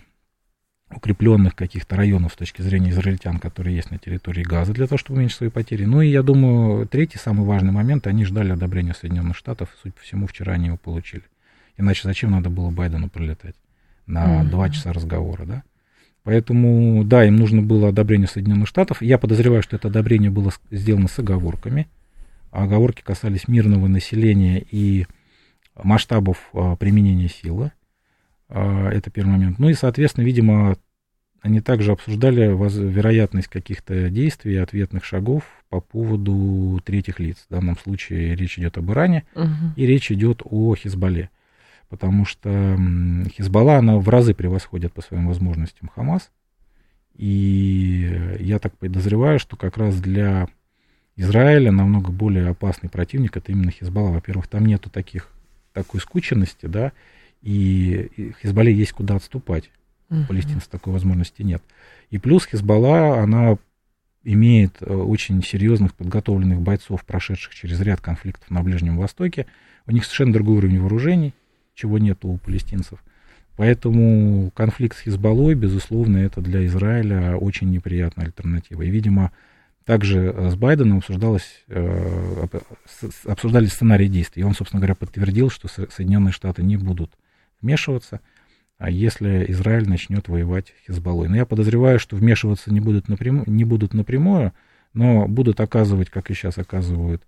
укрепленных 0.90 1.54
каких-то 1.54 1.96
районов 1.96 2.32
с 2.32 2.36
точки 2.36 2.62
зрения 2.62 2.90
израильтян, 2.90 3.38
которые 3.38 3.76
есть 3.76 3.90
на 3.90 3.98
территории 3.98 4.42
Газа, 4.42 4.72
для 4.72 4.86
того, 4.86 4.98
чтобы 4.98 5.18
уменьшить 5.18 5.38
свои 5.38 5.50
потери. 5.50 5.84
Ну 5.84 6.00
и 6.00 6.08
я 6.08 6.22
думаю, 6.22 6.86
третий, 6.86 7.18
самый 7.18 7.44
важный 7.44 7.72
момент, 7.72 8.06
они 8.06 8.24
ждали 8.24 8.52
одобрения 8.52 8.94
Соединенных 8.94 9.36
Штатов, 9.36 9.68
судя 9.82 9.94
по 9.94 10.02
всему, 10.02 10.26
вчера 10.26 10.52
они 10.52 10.66
его 10.66 10.76
получили. 10.76 11.24
Иначе 11.76 12.02
зачем 12.04 12.30
надо 12.30 12.50
было 12.50 12.70
Байдену 12.70 13.08
прилетать 13.08 13.56
на 14.06 14.42
mm-hmm. 14.42 14.48
два 14.48 14.70
часа 14.70 14.92
разговора, 14.92 15.44
да? 15.44 15.62
Поэтому, 16.22 17.04
да, 17.04 17.24
им 17.24 17.36
нужно 17.36 17.62
было 17.62 17.90
одобрение 17.90 18.26
Соединенных 18.26 18.66
Штатов. 18.66 19.00
Я 19.00 19.16
подозреваю, 19.16 19.62
что 19.62 19.76
это 19.76 19.88
одобрение 19.88 20.30
было 20.30 20.52
сделано 20.72 21.06
с 21.06 21.18
оговорками. 21.20 21.86
Оговорки 22.50 23.02
касались 23.02 23.46
мирного 23.46 23.86
населения 23.86 24.64
и 24.70 25.06
масштабов 25.80 26.48
а, 26.52 26.74
применения 26.74 27.28
силы. 27.28 27.70
А, 28.48 28.90
это 28.90 29.10
первый 29.10 29.32
момент. 29.32 29.58
Ну 29.58 29.68
и, 29.68 29.74
соответственно, 29.74 30.24
видимо, 30.24 30.76
они 31.40 31.60
также 31.60 31.92
обсуждали 31.92 32.46
вероятность 32.48 33.48
каких-то 33.48 34.10
действий 34.10 34.56
ответных 34.56 35.04
шагов 35.04 35.44
по 35.68 35.80
поводу 35.80 36.80
третьих 36.84 37.20
лиц. 37.20 37.44
В 37.48 37.52
данном 37.52 37.78
случае 37.78 38.34
речь 38.34 38.58
идет 38.58 38.78
об 38.78 38.90
Иране 38.90 39.24
угу. 39.34 39.46
и 39.76 39.86
речь 39.86 40.10
идет 40.10 40.42
о 40.44 40.74
Хизбалле. 40.74 41.30
Потому 41.88 42.24
что 42.24 42.76
Хизбалла, 43.30 43.76
она 43.76 43.96
в 43.98 44.08
разы 44.08 44.34
превосходит 44.34 44.92
по 44.92 45.02
своим 45.02 45.28
возможностям 45.28 45.88
Хамас. 45.94 46.30
И 47.14 48.36
я 48.40 48.58
так 48.58 48.76
подозреваю, 48.76 49.38
что 49.38 49.56
как 49.56 49.76
раз 49.78 50.00
для 50.00 50.48
Израиля 51.14 51.70
намного 51.70 52.10
более 52.10 52.48
опасный 52.48 52.90
противник 52.90 53.36
это 53.36 53.52
именно 53.52 53.70
Хизбалла. 53.70 54.10
Во-первых, 54.10 54.48
там 54.48 54.66
нету 54.66 54.90
таких, 54.90 55.30
такой 55.72 56.00
скученности, 56.00 56.66
да, 56.66 56.92
и 57.42 58.32
Хизбалле 58.42 58.72
есть 58.72 58.92
куда 58.92 59.16
отступать. 59.16 59.70
У 60.08 60.24
палестинцев 60.24 60.68
такой 60.68 60.92
возможности 60.92 61.42
нет. 61.42 61.62
И 62.10 62.18
плюс 62.18 62.46
Хизбалла, 62.46 63.20
она 63.20 63.58
имеет 64.22 64.76
э, 64.80 64.92
очень 64.92 65.42
серьезных 65.42 65.94
подготовленных 65.94 66.60
бойцов, 66.60 67.04
прошедших 67.04 67.54
через 67.54 67.80
ряд 67.80 68.00
конфликтов 68.00 68.50
на 68.50 68.62
Ближнем 68.62 68.98
Востоке. 68.98 69.46
У 69.86 69.92
них 69.92 70.04
совершенно 70.04 70.32
другой 70.32 70.58
уровень 70.58 70.80
вооружений, 70.80 71.34
чего 71.74 71.98
нет 71.98 72.24
у 72.24 72.36
палестинцев. 72.38 72.98
Поэтому 73.56 74.50
конфликт 74.50 74.98
с 74.98 75.00
Хизбаллой, 75.00 75.54
безусловно, 75.54 76.18
это 76.18 76.40
для 76.40 76.66
Израиля 76.66 77.36
очень 77.36 77.70
неприятная 77.70 78.26
альтернатива. 78.26 78.82
И, 78.82 78.90
видимо, 78.90 79.32
также 79.84 80.32
э, 80.34 80.50
с 80.50 80.56
Байденом 80.56 80.98
обсуждалось, 80.98 81.64
э, 81.68 82.46
обсуждали 83.24 83.66
сценарии 83.66 84.08
действий. 84.08 84.42
И 84.42 84.44
он, 84.44 84.54
собственно 84.54 84.80
говоря, 84.80 84.94
подтвердил, 84.94 85.50
что 85.50 85.68
Соединенные 85.68 86.32
Штаты 86.32 86.62
не 86.62 86.76
будут 86.76 87.12
вмешиваться, 87.60 88.20
а 88.78 88.90
если 88.90 89.46
Израиль 89.48 89.88
начнет 89.88 90.28
воевать 90.28 90.74
Хизбаллой. 90.86 91.28
Но 91.28 91.36
я 91.36 91.46
подозреваю, 91.46 91.98
что 91.98 92.16
вмешиваться 92.16 92.72
не 92.72 92.80
будут, 92.80 93.08
напрямую, 93.08 93.44
не 93.46 93.64
будут 93.64 93.94
напрямую, 93.94 94.52
но 94.92 95.26
будут 95.28 95.60
оказывать, 95.60 96.10
как 96.10 96.30
и 96.30 96.34
сейчас 96.34 96.58
оказывают, 96.58 97.22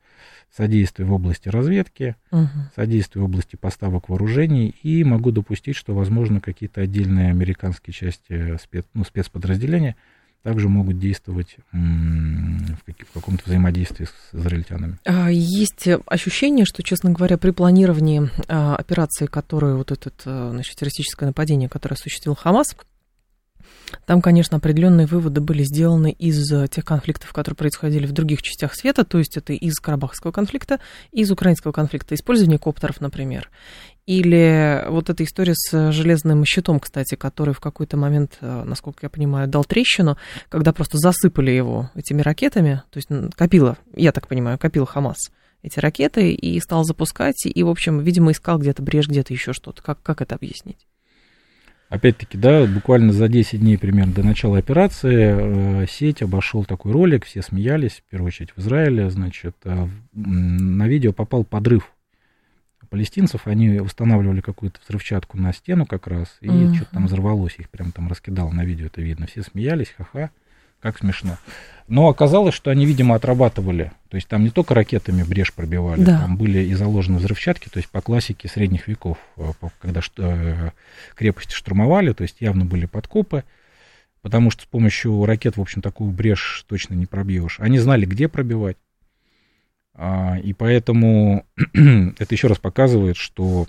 содействие 0.54 1.06
в 1.06 1.12
области 1.12 1.48
разведки, 1.48 2.16
угу. 2.30 2.48
содействие 2.74 3.22
в 3.22 3.26
области 3.26 3.56
поставок 3.56 4.08
вооружений, 4.08 4.74
и 4.82 5.04
могу 5.04 5.30
допустить, 5.30 5.76
что, 5.76 5.94
возможно, 5.94 6.40
какие-то 6.40 6.80
отдельные 6.80 7.30
американские 7.30 7.92
части 7.92 8.56
спец, 8.62 8.86
ну, 8.94 9.04
спецподразделения 9.04 9.96
также 10.42 10.68
могут 10.68 10.98
действовать 10.98 11.56
в 11.72 13.12
каком-то 13.14 13.42
взаимодействии 13.44 14.06
с 14.06 14.34
израильтянами. 14.34 14.98
А, 15.04 15.30
есть 15.30 15.88
ощущение, 16.06 16.64
что, 16.64 16.82
честно 16.82 17.10
говоря, 17.10 17.38
при 17.38 17.50
планировании 17.50 18.30
а, 18.48 18.76
операции, 18.76 19.26
которую 19.26 19.78
вот 19.78 19.92
это 19.92 20.10
а, 20.24 20.60
террористическое 20.62 21.28
нападение, 21.28 21.68
которое 21.68 21.94
осуществил 21.94 22.34
Хамас, 22.34 22.76
там, 24.06 24.22
конечно, 24.22 24.56
определенные 24.56 25.06
выводы 25.06 25.40
были 25.40 25.62
сделаны 25.62 26.10
из 26.10 26.50
э, 26.52 26.68
тех 26.68 26.84
конфликтов, 26.84 27.32
которые 27.32 27.56
происходили 27.56 28.06
в 28.06 28.12
других 28.12 28.42
частях 28.42 28.74
света, 28.74 29.04
то 29.04 29.18
есть 29.18 29.36
это 29.36 29.52
из 29.52 29.78
Карабахского 29.78 30.32
конфликта, 30.32 30.80
из 31.12 31.30
украинского 31.30 31.72
конфликта, 31.72 32.14
использование 32.14 32.58
коптеров, 32.58 33.00
например. 33.00 33.50
Или 34.06 34.84
вот 34.88 35.10
эта 35.10 35.22
история 35.24 35.54
с 35.54 35.92
железным 35.92 36.44
щитом, 36.44 36.80
кстати, 36.80 37.14
который 37.14 37.52
в 37.52 37.60
какой-то 37.60 37.96
момент, 37.96 38.38
э, 38.40 38.64
насколько 38.64 39.00
я 39.02 39.10
понимаю, 39.10 39.48
дал 39.48 39.64
трещину, 39.64 40.16
когда 40.48 40.72
просто 40.72 40.98
засыпали 40.98 41.50
его 41.50 41.90
этими 41.94 42.22
ракетами, 42.22 42.82
то 42.90 42.98
есть 42.98 43.08
копила, 43.34 43.76
я 43.94 44.12
так 44.12 44.28
понимаю, 44.28 44.58
копил 44.58 44.86
Хамас 44.86 45.18
эти 45.62 45.78
ракеты 45.80 46.32
и 46.32 46.60
стал 46.60 46.84
запускать, 46.84 47.44
и, 47.44 47.62
в 47.62 47.68
общем, 47.68 48.00
видимо, 48.00 48.32
искал 48.32 48.58
где-то 48.58 48.82
брешь, 48.82 49.08
где-то 49.08 49.32
еще 49.32 49.52
что-то. 49.52 49.82
Как, 49.82 50.00
как 50.02 50.22
это 50.22 50.36
объяснить? 50.36 50.86
Опять-таки, 51.88 52.36
да, 52.36 52.66
буквально 52.66 53.12
за 53.12 53.28
10 53.28 53.60
дней 53.60 53.78
примерно 53.78 54.12
до 54.12 54.22
начала 54.22 54.58
операции 54.58 55.82
э, 55.82 55.86
сеть 55.88 56.20
обошел 56.20 56.64
такой 56.64 56.92
ролик, 56.92 57.24
все 57.24 57.40
смеялись, 57.40 58.02
в 58.06 58.10
первую 58.10 58.28
очередь 58.28 58.52
в 58.54 58.60
Израиле, 58.60 59.08
значит, 59.08 59.56
э, 59.64 59.88
на 60.12 60.86
видео 60.86 61.14
попал 61.14 61.44
подрыв 61.44 61.90
палестинцев, 62.90 63.46
они 63.46 63.80
устанавливали 63.80 64.40
какую-то 64.40 64.80
взрывчатку 64.84 65.38
на 65.38 65.52
стену 65.52 65.86
как 65.86 66.06
раз, 66.06 66.36
и 66.40 66.46
uh-huh. 66.46 66.74
что-то 66.74 66.92
там 66.92 67.06
взорвалось, 67.06 67.56
их 67.58 67.68
прям 67.68 67.92
там 67.92 68.08
раскидало 68.08 68.50
на 68.50 68.64
видео, 68.64 68.86
это 68.86 69.00
видно, 69.00 69.26
все 69.26 69.42
смеялись, 69.42 69.94
ха-ха, 69.96 70.30
как 70.80 70.98
смешно. 70.98 71.38
Но 71.88 72.08
оказалось, 72.08 72.54
что 72.54 72.70
они, 72.70 72.84
видимо, 72.84 73.14
отрабатывали. 73.14 73.92
То 74.10 74.16
есть 74.16 74.28
там 74.28 74.44
не 74.44 74.50
только 74.50 74.74
ракетами 74.74 75.22
брешь 75.22 75.54
пробивали, 75.54 76.02
да. 76.02 76.20
там 76.20 76.36
были 76.36 76.58
и 76.60 76.74
заложены 76.74 77.18
взрывчатки, 77.18 77.70
то 77.70 77.78
есть 77.78 77.88
по 77.88 78.02
классике 78.02 78.48
средних 78.48 78.88
веков, 78.88 79.16
э, 79.38 79.52
когда 79.80 80.02
э, 80.18 80.70
крепости 81.14 81.54
штурмовали, 81.54 82.12
то 82.12 82.22
есть 82.22 82.36
явно 82.40 82.66
были 82.66 82.84
подкопы, 82.84 83.44
потому 84.20 84.50
что 84.50 84.64
с 84.64 84.66
помощью 84.66 85.24
ракет, 85.24 85.56
в 85.56 85.60
общем, 85.62 85.80
такую 85.80 86.10
брешь 86.10 86.64
точно 86.68 86.94
не 86.94 87.06
пробьешь. 87.06 87.58
Они 87.58 87.78
знали, 87.78 88.04
где 88.04 88.28
пробивать. 88.28 88.76
А, 89.94 90.38
и 90.38 90.52
поэтому 90.52 91.44
это 91.74 92.34
еще 92.34 92.48
раз 92.48 92.58
показывает, 92.58 93.16
что 93.16 93.66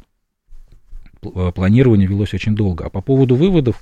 э, 1.22 1.52
планирование 1.56 2.08
велось 2.08 2.34
очень 2.34 2.56
долго. 2.56 2.86
А 2.86 2.90
по 2.90 3.02
поводу 3.02 3.36
выводов, 3.36 3.82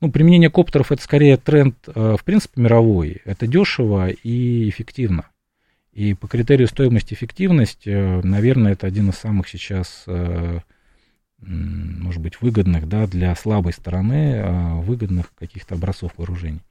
ну, 0.00 0.10
применение 0.10 0.50
коптеров 0.50 0.92
это 0.92 1.02
скорее 1.02 1.36
тренд, 1.36 1.76
э, 1.86 2.16
в 2.18 2.24
принципе, 2.24 2.60
мировой. 2.60 3.20
Это 3.24 3.46
дешево 3.46 4.08
и 4.08 4.68
эффективно. 4.68 5.26
И 5.92 6.14
по 6.14 6.28
критерию 6.28 6.68
стоимость 6.68 7.12
эффективность, 7.12 7.86
э, 7.86 8.20
наверное, 8.22 8.72
это 8.72 8.86
один 8.86 9.10
из 9.10 9.16
самых 9.16 9.48
сейчас, 9.48 10.04
э, 10.06 10.60
может 11.40 12.20
быть, 12.20 12.40
выгодных 12.40 12.88
да, 12.88 13.06
для 13.06 13.34
слабой 13.34 13.72
стороны, 13.72 14.80
выгодных 14.82 15.32
каких-то 15.38 15.76
образцов 15.76 16.12
вооружений. 16.16 16.62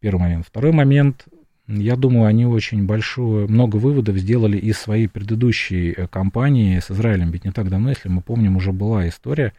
Первый 0.00 0.20
момент. 0.20 0.46
Второй 0.46 0.70
момент, 0.70 1.26
я 1.66 1.96
думаю, 1.96 2.26
они 2.26 2.46
очень 2.46 2.86
большое, 2.86 3.48
много 3.48 3.76
выводов 3.76 4.16
сделали 4.16 4.56
из 4.56 4.78
своей 4.78 5.08
предыдущей 5.08 5.92
кампании 6.08 6.78
с 6.78 6.92
Израилем. 6.92 7.32
Ведь 7.32 7.44
не 7.44 7.50
так 7.50 7.68
давно, 7.68 7.90
если 7.90 8.08
мы 8.08 8.22
помним, 8.22 8.56
уже 8.56 8.70
была 8.70 9.08
история, 9.08 9.52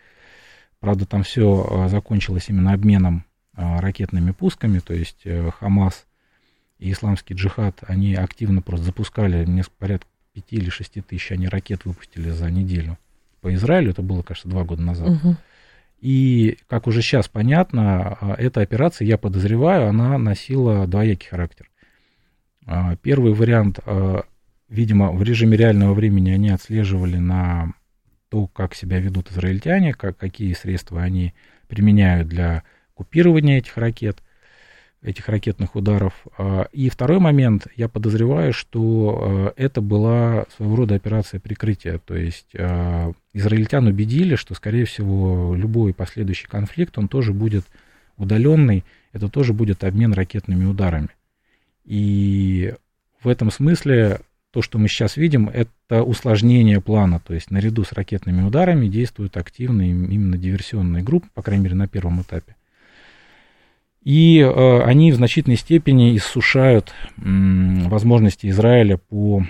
Правда, 0.79 1.05
там 1.05 1.23
все 1.23 1.67
а, 1.69 1.89
закончилось 1.89 2.45
именно 2.47 2.73
обменом 2.73 3.25
а, 3.53 3.81
ракетными 3.81 4.31
пусками, 4.31 4.79
то 4.79 4.93
есть 4.93 5.21
э, 5.25 5.51
Хамас 5.51 6.05
и 6.77 6.91
исламский 6.91 7.33
джихад, 7.33 7.83
они 7.87 8.15
активно 8.15 8.61
просто 8.61 8.85
запускали, 8.85 9.45
несколько, 9.45 9.75
порядка 9.77 10.07
5 10.33 10.43
или 10.51 10.69
6 10.69 11.05
тысяч 11.05 11.31
они 11.31 11.49
ракет 11.49 11.83
выпустили 11.83 12.29
за 12.29 12.49
неделю. 12.49 12.97
По 13.41 13.53
Израилю 13.53 13.91
это 13.91 14.01
было, 14.01 14.21
кажется, 14.21 14.47
два 14.47 14.63
года 14.63 14.81
назад. 14.81 15.09
Угу. 15.09 15.35
И, 15.99 16.57
как 16.67 16.87
уже 16.87 17.01
сейчас 17.01 17.27
понятно, 17.27 18.17
а, 18.21 18.35
эта 18.37 18.61
операция, 18.61 19.05
я 19.05 19.17
подозреваю, 19.17 19.89
она 19.89 20.17
носила 20.17 20.87
двоякий 20.87 21.27
характер. 21.27 21.69
Первый 23.01 23.33
вариант, 23.33 23.79
видимо, 24.69 25.11
в 25.11 25.23
режиме 25.23 25.57
реального 25.57 25.95
времени 25.95 26.29
они 26.29 26.51
отслеживали 26.51 27.17
на 27.17 27.73
то, 28.29 28.47
как 28.47 28.75
себя 28.75 28.99
ведут 28.99 29.31
израильтяне, 29.31 29.93
как, 29.93 30.17
какие 30.17 30.53
средства 30.53 31.01
они 31.01 31.33
применяют 31.67 32.27
для 32.27 32.63
купирования 32.93 33.57
этих 33.57 33.77
ракет, 33.77 34.21
этих 35.01 35.27
ракетных 35.29 35.75
ударов. 35.75 36.13
А, 36.37 36.67
и 36.71 36.89
второй 36.89 37.19
момент, 37.19 37.67
я 37.75 37.87
подозреваю, 37.87 38.53
что 38.53 39.19
а, 39.21 39.53
это 39.55 39.81
была 39.81 40.45
своего 40.55 40.75
рода 40.75 40.95
операция 40.95 41.39
прикрытия. 41.39 41.99
То 41.99 42.15
есть 42.15 42.49
а, 42.55 43.11
израильтян 43.33 43.87
убедили, 43.87 44.35
что, 44.35 44.53
скорее 44.53 44.85
всего, 44.85 45.55
любой 45.55 45.93
последующий 45.93 46.47
конфликт, 46.47 46.97
он 46.97 47.07
тоже 47.07 47.33
будет 47.33 47.65
удаленный, 48.17 48.83
это 49.13 49.29
тоже 49.29 49.53
будет 49.53 49.83
обмен 49.83 50.13
ракетными 50.13 50.65
ударами. 50.65 51.09
И 51.85 52.75
в 53.23 53.27
этом 53.27 53.49
смысле 53.49 54.19
то, 54.51 54.61
что 54.61 54.79
мы 54.79 54.87
сейчас 54.87 55.17
видим, 55.17 55.49
это 55.49 56.03
усложнение 56.03 56.81
плана. 56.81 57.19
То 57.19 57.33
есть 57.33 57.51
наряду 57.51 57.83
с 57.83 57.91
ракетными 57.91 58.41
ударами 58.41 58.87
действуют 58.87 59.37
активные 59.37 59.91
именно 59.91 60.37
диверсионные 60.37 61.03
группы, 61.03 61.27
по 61.33 61.41
крайней 61.41 61.63
мере, 61.65 61.75
на 61.75 61.87
первом 61.87 62.21
этапе. 62.21 62.55
И 64.03 64.39
э, 64.39 64.81
они 64.83 65.11
в 65.11 65.15
значительной 65.15 65.57
степени 65.57 66.15
иссушают 66.15 66.93
э, 67.17 67.21
возможности 67.21 68.47
Израиля 68.47 68.97
по 68.97 69.43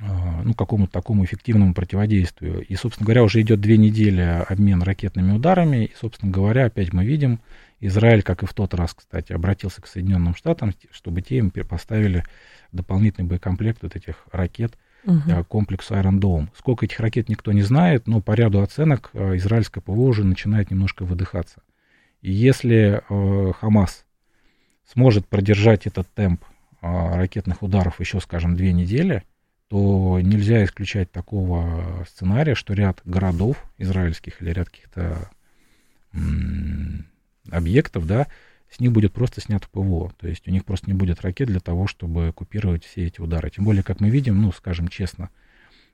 э, 0.00 0.04
ну, 0.44 0.54
какому-то 0.54 0.90
такому 0.90 1.24
эффективному 1.24 1.74
противодействию. 1.74 2.62
И, 2.62 2.74
собственно 2.74 3.04
говоря, 3.04 3.22
уже 3.22 3.40
идет 3.42 3.60
две 3.60 3.76
недели 3.76 4.44
обмен 4.48 4.82
ракетными 4.82 5.32
ударами. 5.32 5.86
И, 5.86 5.92
собственно 6.00 6.32
говоря, 6.32 6.64
опять 6.64 6.92
мы 6.92 7.04
видим, 7.04 7.40
Израиль, 7.80 8.22
как 8.22 8.42
и 8.42 8.46
в 8.46 8.54
тот 8.54 8.74
раз, 8.74 8.94
кстати, 8.94 9.32
обратился 9.32 9.80
к 9.80 9.86
Соединенным 9.86 10.34
Штатам, 10.34 10.72
чтобы 10.90 11.22
те 11.22 11.36
им 11.38 11.50
поставили 11.50 12.24
дополнительный 12.72 13.26
боекомплект 13.26 13.82
вот 13.82 13.94
этих 13.94 14.24
ракет 14.32 14.76
угу. 15.04 15.44
комплексу 15.44 15.94
Iron 15.94 16.18
Dome. 16.18 16.48
Сколько 16.56 16.86
этих 16.86 17.00
ракет 17.00 17.28
никто 17.28 17.52
не 17.52 17.62
знает, 17.62 18.06
но 18.06 18.20
по 18.20 18.32
ряду 18.32 18.60
оценок 18.60 19.10
э, 19.12 19.36
израильское 19.36 19.80
ПВО 19.80 20.08
уже 20.08 20.24
начинает 20.24 20.70
немножко 20.70 21.04
выдыхаться. 21.04 21.62
И 22.20 22.32
если 22.32 23.02
э, 23.08 23.52
Хамас 23.52 24.04
сможет 24.92 25.26
продержать 25.26 25.86
этот 25.86 26.08
темп 26.14 26.44
э, 26.82 26.86
ракетных 26.86 27.62
ударов 27.62 28.00
еще, 28.00 28.20
скажем, 28.20 28.56
две 28.56 28.72
недели, 28.72 29.22
то 29.68 30.18
нельзя 30.20 30.64
исключать 30.64 31.12
такого 31.12 32.04
сценария, 32.08 32.54
что 32.54 32.72
ряд 32.72 33.00
городов 33.04 33.62
израильских 33.76 34.40
или 34.40 34.50
ряд 34.50 34.70
каких-то 34.70 35.30
объектов, 37.50 38.06
да, 38.06 38.26
с 38.70 38.80
них 38.80 38.92
будет 38.92 39.12
просто 39.12 39.40
снято 39.40 39.66
ПВО. 39.70 40.12
То 40.18 40.28
есть 40.28 40.46
у 40.46 40.50
них 40.50 40.64
просто 40.64 40.90
не 40.90 40.94
будет 40.94 41.22
ракет 41.22 41.48
для 41.48 41.60
того, 41.60 41.86
чтобы 41.86 42.32
купировать 42.34 42.84
все 42.84 43.06
эти 43.06 43.20
удары. 43.20 43.50
Тем 43.50 43.64
более, 43.64 43.82
как 43.82 44.00
мы 44.00 44.10
видим, 44.10 44.40
ну, 44.40 44.52
скажем 44.52 44.88
честно, 44.88 45.30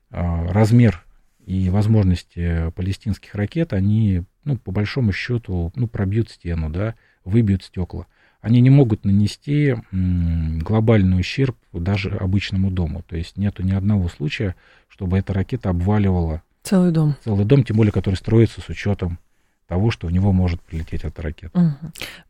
а, 0.09 0.51
размер 0.51 1.05
и 1.45 1.69
возможности 1.69 2.71
палестинских 2.75 3.35
ракет, 3.35 3.73
они, 3.73 4.23
ну, 4.43 4.57
по 4.57 4.71
большому 4.71 5.11
счету, 5.11 5.71
ну, 5.75 5.87
пробьют 5.87 6.29
стену, 6.29 6.69
да, 6.69 6.95
выбьют 7.23 7.63
стекла. 7.63 8.07
Они 8.41 8.61
не 8.61 8.69
могут 8.69 9.05
нанести 9.05 9.75
глобальный 9.91 11.19
ущерб 11.19 11.57
даже 11.73 12.11
обычному 12.11 12.69
дому. 12.69 13.03
То 13.07 13.15
есть 13.15 13.37
нету 13.37 13.63
ни 13.63 13.71
одного 13.71 14.07
случая, 14.07 14.55
чтобы 14.87 15.17
эта 15.17 15.33
ракета 15.33 15.69
обваливала 15.69 16.43
целый 16.61 16.91
дом. 16.91 17.15
Целый 17.23 17.45
дом, 17.45 17.63
тем 17.63 17.77
более, 17.77 17.91
который 17.91 18.15
строится 18.15 18.61
с 18.61 18.69
учетом 18.69 19.19
того, 19.67 19.91
что 19.91 20.07
в 20.07 20.11
него 20.11 20.31
может 20.31 20.61
прилететь 20.61 21.03
эта 21.03 21.21
ракета. 21.21 21.77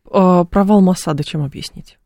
Угу. 0.03 0.45
Провал 0.45 0.81
Масада 0.81 1.23
чем 1.23 1.43
объяснить? 1.43 1.97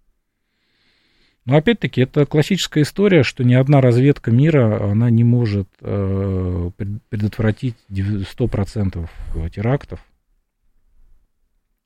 Но 1.45 1.57
опять-таки 1.57 2.01
это 2.01 2.25
классическая 2.25 2.83
история, 2.83 3.24
что 3.24 3.43
ни 3.43 3.53
одна 3.53 3.81
разведка 3.81 4.29
мира, 4.29 4.91
она 4.91 5.09
не 5.09 5.24
может 5.24 5.67
э, 5.81 6.71
предотвратить 7.09 7.75
100% 7.89 9.09
терактов. 9.50 10.00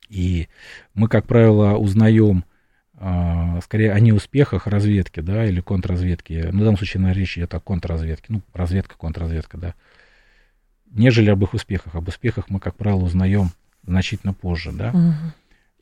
И 0.09 0.49
мы, 0.93 1.07
как 1.07 1.27
правило, 1.27 1.77
узнаем 1.77 2.43
э, 2.99 3.59
скорее 3.63 3.93
о 3.93 3.99
неуспехах 3.99 4.67
разведки, 4.67 5.21
да, 5.21 5.45
или 5.45 5.61
контрразведки. 5.61 6.49
Ну, 6.51 6.57
в 6.57 6.63
данном 6.63 6.77
случае 6.77 7.01
на 7.01 7.13
речь 7.13 7.37
идет 7.37 7.53
о 7.53 7.61
контрразведке, 7.61 8.25
ну, 8.29 8.41
разведка, 8.53 8.97
контрразведка, 8.97 9.57
да 9.57 9.75
нежели 10.93 11.29
об 11.29 11.43
их 11.43 11.53
успехах. 11.53 11.95
Об 11.95 12.07
успехах 12.07 12.45
мы, 12.49 12.59
как 12.59 12.75
правило, 12.75 13.03
узнаем 13.03 13.49
значительно 13.85 14.33
позже, 14.33 14.71
да. 14.71 14.89
Угу. 14.89 15.33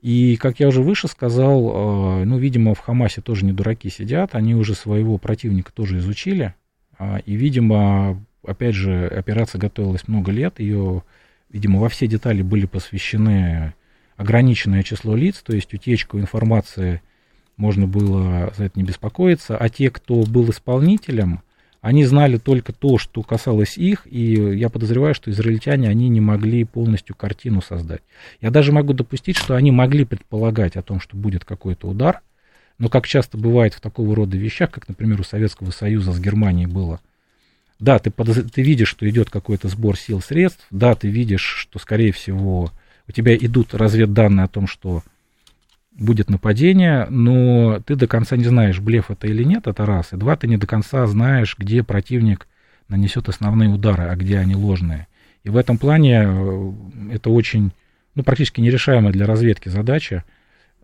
И, 0.01 0.35
как 0.37 0.59
я 0.59 0.67
уже 0.67 0.81
выше 0.81 1.07
сказал, 1.07 2.21
э, 2.21 2.25
ну, 2.25 2.37
видимо, 2.39 2.73
в 2.73 2.79
Хамасе 2.79 3.21
тоже 3.21 3.45
не 3.45 3.53
дураки 3.53 3.89
сидят, 3.89 4.33
они 4.33 4.55
уже 4.55 4.73
своего 4.73 5.19
противника 5.19 5.71
тоже 5.71 5.99
изучили, 5.99 6.55
а, 6.97 7.19
и, 7.19 7.35
видимо, 7.35 8.19
опять 8.45 8.73
же, 8.73 9.07
операция 9.07 9.59
готовилась 9.59 10.07
много 10.07 10.31
лет, 10.31 10.59
ее, 10.59 11.03
видимо, 11.49 11.79
во 11.79 11.89
все 11.89 12.07
детали 12.07 12.41
были 12.41 12.65
посвящены 12.65 13.75
ограниченное 14.17 14.81
число 14.81 15.15
лиц, 15.15 15.43
то 15.43 15.53
есть 15.53 15.73
утечку 15.73 16.19
информации 16.19 17.01
можно 17.57 17.85
было 17.85 18.51
за 18.57 18.65
это 18.65 18.79
не 18.79 18.83
беспокоиться, 18.83 19.55
а 19.55 19.69
те, 19.69 19.91
кто 19.91 20.23
был 20.23 20.49
исполнителем, 20.49 21.41
они 21.81 22.05
знали 22.05 22.37
только 22.37 22.73
то, 22.73 22.99
что 22.99 23.23
касалось 23.23 23.77
их, 23.77 24.05
и 24.05 24.33
я 24.33 24.69
подозреваю, 24.69 25.15
что 25.15 25.31
израильтяне, 25.31 25.89
они 25.89 26.09
не 26.09 26.21
могли 26.21 26.63
полностью 26.63 27.15
картину 27.15 27.61
создать. 27.61 28.01
Я 28.39 28.51
даже 28.51 28.71
могу 28.71 28.93
допустить, 28.93 29.37
что 29.37 29.55
они 29.55 29.71
могли 29.71 30.05
предполагать 30.05 30.75
о 30.75 30.83
том, 30.83 30.99
что 30.99 31.17
будет 31.17 31.43
какой-то 31.43 31.87
удар, 31.87 32.21
но 32.77 32.87
как 32.87 33.07
часто 33.07 33.37
бывает 33.37 33.73
в 33.73 33.81
такого 33.81 34.15
рода 34.15 34.37
вещах, 34.37 34.69
как, 34.69 34.87
например, 34.87 35.19
у 35.21 35.23
Советского 35.23 35.71
Союза 35.71 36.13
с 36.13 36.19
Германией 36.19 36.67
было, 36.67 36.99
да, 37.79 37.97
ты, 37.97 38.11
подоз... 38.11 38.37
ты 38.53 38.61
видишь, 38.61 38.89
что 38.89 39.09
идет 39.09 39.31
какой-то 39.31 39.67
сбор 39.67 39.97
сил, 39.97 40.21
средств, 40.21 40.65
да, 40.69 40.93
ты 40.93 41.07
видишь, 41.09 41.43
что, 41.43 41.79
скорее 41.79 42.11
всего, 42.11 42.71
у 43.07 43.11
тебя 43.11 43.35
идут 43.35 43.73
разведданные 43.73 44.43
о 44.43 44.47
том, 44.47 44.67
что 44.67 45.01
будет 45.97 46.29
нападение, 46.29 47.05
но 47.09 47.79
ты 47.85 47.95
до 47.95 48.07
конца 48.07 48.37
не 48.37 48.45
знаешь, 48.45 48.79
блеф 48.79 49.11
это 49.11 49.27
или 49.27 49.43
нет, 49.43 49.67
это 49.67 49.85
раз. 49.85 50.13
И 50.13 50.17
два, 50.17 50.35
ты 50.35 50.47
не 50.47 50.57
до 50.57 50.67
конца 50.67 51.05
знаешь, 51.07 51.55
где 51.57 51.83
противник 51.83 52.47
нанесет 52.87 53.29
основные 53.29 53.69
удары, 53.69 54.05
а 54.05 54.15
где 54.15 54.37
они 54.37 54.55
ложные. 54.55 55.07
И 55.43 55.49
в 55.49 55.57
этом 55.57 55.77
плане 55.77 56.23
э, 56.25 56.71
это 57.13 57.29
очень, 57.29 57.71
ну, 58.15 58.23
практически 58.23 58.61
нерешаемая 58.61 59.11
для 59.11 59.25
разведки 59.25 59.69
задача 59.69 60.23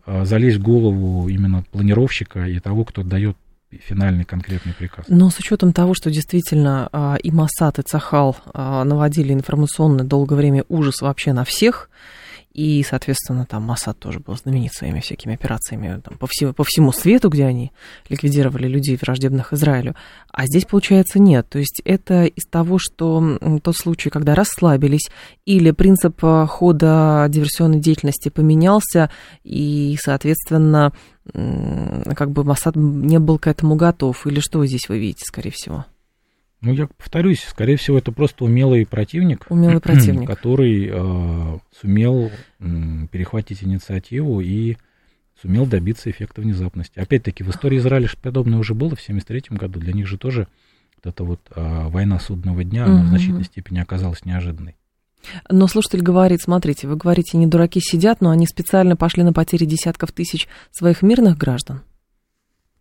э, 0.06 0.24
залезть 0.24 0.58
в 0.58 0.62
голову 0.62 1.28
именно 1.28 1.64
планировщика 1.70 2.46
и 2.46 2.58
того, 2.58 2.84
кто 2.84 3.02
дает 3.02 3.36
финальный 3.70 4.24
конкретный 4.24 4.72
приказ. 4.72 5.06
Но 5.08 5.30
с 5.30 5.38
учетом 5.38 5.72
того, 5.72 5.94
что 5.94 6.10
действительно 6.10 6.88
а, 6.90 7.16
и 7.22 7.30
Масад, 7.30 7.78
и 7.78 7.82
Цахал 7.82 8.36
а, 8.54 8.82
наводили 8.84 9.32
информационный 9.32 10.04
долгое 10.04 10.36
время 10.36 10.64
ужас 10.68 11.02
вообще 11.02 11.32
на 11.32 11.44
всех, 11.44 11.90
и, 12.58 12.82
соответственно, 12.82 13.46
там 13.46 13.62
Масад 13.62 14.00
тоже 14.00 14.18
был 14.18 14.34
знаменит 14.36 14.72
своими 14.72 14.98
всякими 14.98 15.34
операциями 15.34 16.00
там, 16.00 16.18
по, 16.18 16.26
всему, 16.26 16.52
по 16.52 16.64
всему 16.64 16.90
свету, 16.90 17.28
где 17.28 17.44
они 17.44 17.70
ликвидировали 18.08 18.66
людей, 18.66 18.98
враждебных 19.00 19.52
Израилю. 19.52 19.94
А 20.32 20.44
здесь, 20.44 20.64
получается, 20.64 21.20
нет. 21.20 21.48
То 21.48 21.60
есть 21.60 21.80
это 21.84 22.24
из 22.24 22.46
того, 22.46 22.78
что 22.80 23.38
тот 23.62 23.76
случай, 23.76 24.10
когда 24.10 24.34
расслабились, 24.34 25.08
или 25.44 25.70
принцип 25.70 26.18
э, 26.24 26.46
хода 26.48 27.26
диверсионной 27.28 27.78
деятельности 27.78 28.28
поменялся, 28.28 29.08
и, 29.44 29.96
соответственно, 30.02 30.92
как 31.32 32.32
бы 32.32 32.42
Масад 32.42 32.74
не 32.74 33.20
был 33.20 33.38
к 33.38 33.46
этому 33.46 33.76
готов. 33.76 34.26
Или 34.26 34.40
что 34.40 34.66
здесь 34.66 34.88
вы 34.88 34.98
видите, 34.98 35.22
скорее 35.24 35.52
всего? 35.52 35.84
Ну, 36.60 36.72
я 36.72 36.88
повторюсь, 36.88 37.44
скорее 37.44 37.76
всего, 37.76 37.98
это 37.98 38.10
просто 38.10 38.44
умелый 38.44 38.84
противник, 38.84 39.46
умелый 39.48 39.80
противник. 39.80 40.26
который 40.26 40.88
э, 40.90 41.58
сумел 41.80 42.30
э, 42.58 42.66
перехватить 43.12 43.62
инициативу 43.62 44.40
и 44.40 44.76
сумел 45.40 45.66
добиться 45.66 46.10
эффекта 46.10 46.40
внезапности. 46.40 46.98
Опять-таки, 46.98 47.44
в 47.44 47.50
истории 47.50 47.78
Израиля 47.78 48.08
подобное 48.20 48.58
уже 48.58 48.74
было 48.74 48.90
в 48.90 49.00
1973 49.00 49.56
году. 49.56 49.78
Для 49.78 49.92
них 49.92 50.08
же 50.08 50.18
тоже 50.18 50.48
вот 50.96 51.06
эта 51.06 51.22
вот 51.22 51.40
э, 51.54 51.88
война 51.88 52.18
судного 52.18 52.64
дня, 52.64 52.86
она 52.86 53.04
в 53.04 53.08
значительной 53.08 53.44
степени 53.44 53.78
оказалась 53.78 54.24
неожиданной. 54.24 54.74
Но 55.48 55.66
слушатель 55.68 56.00
говорит, 56.02 56.40
смотрите, 56.42 56.88
вы 56.88 56.96
говорите, 56.96 57.36
не 57.38 57.46
дураки 57.46 57.80
сидят, 57.80 58.20
но 58.20 58.30
они 58.30 58.46
специально 58.46 58.96
пошли 58.96 59.22
на 59.22 59.32
потери 59.32 59.64
десятков 59.64 60.12
тысяч 60.12 60.48
своих 60.72 61.02
мирных 61.02 61.36
граждан. 61.36 61.82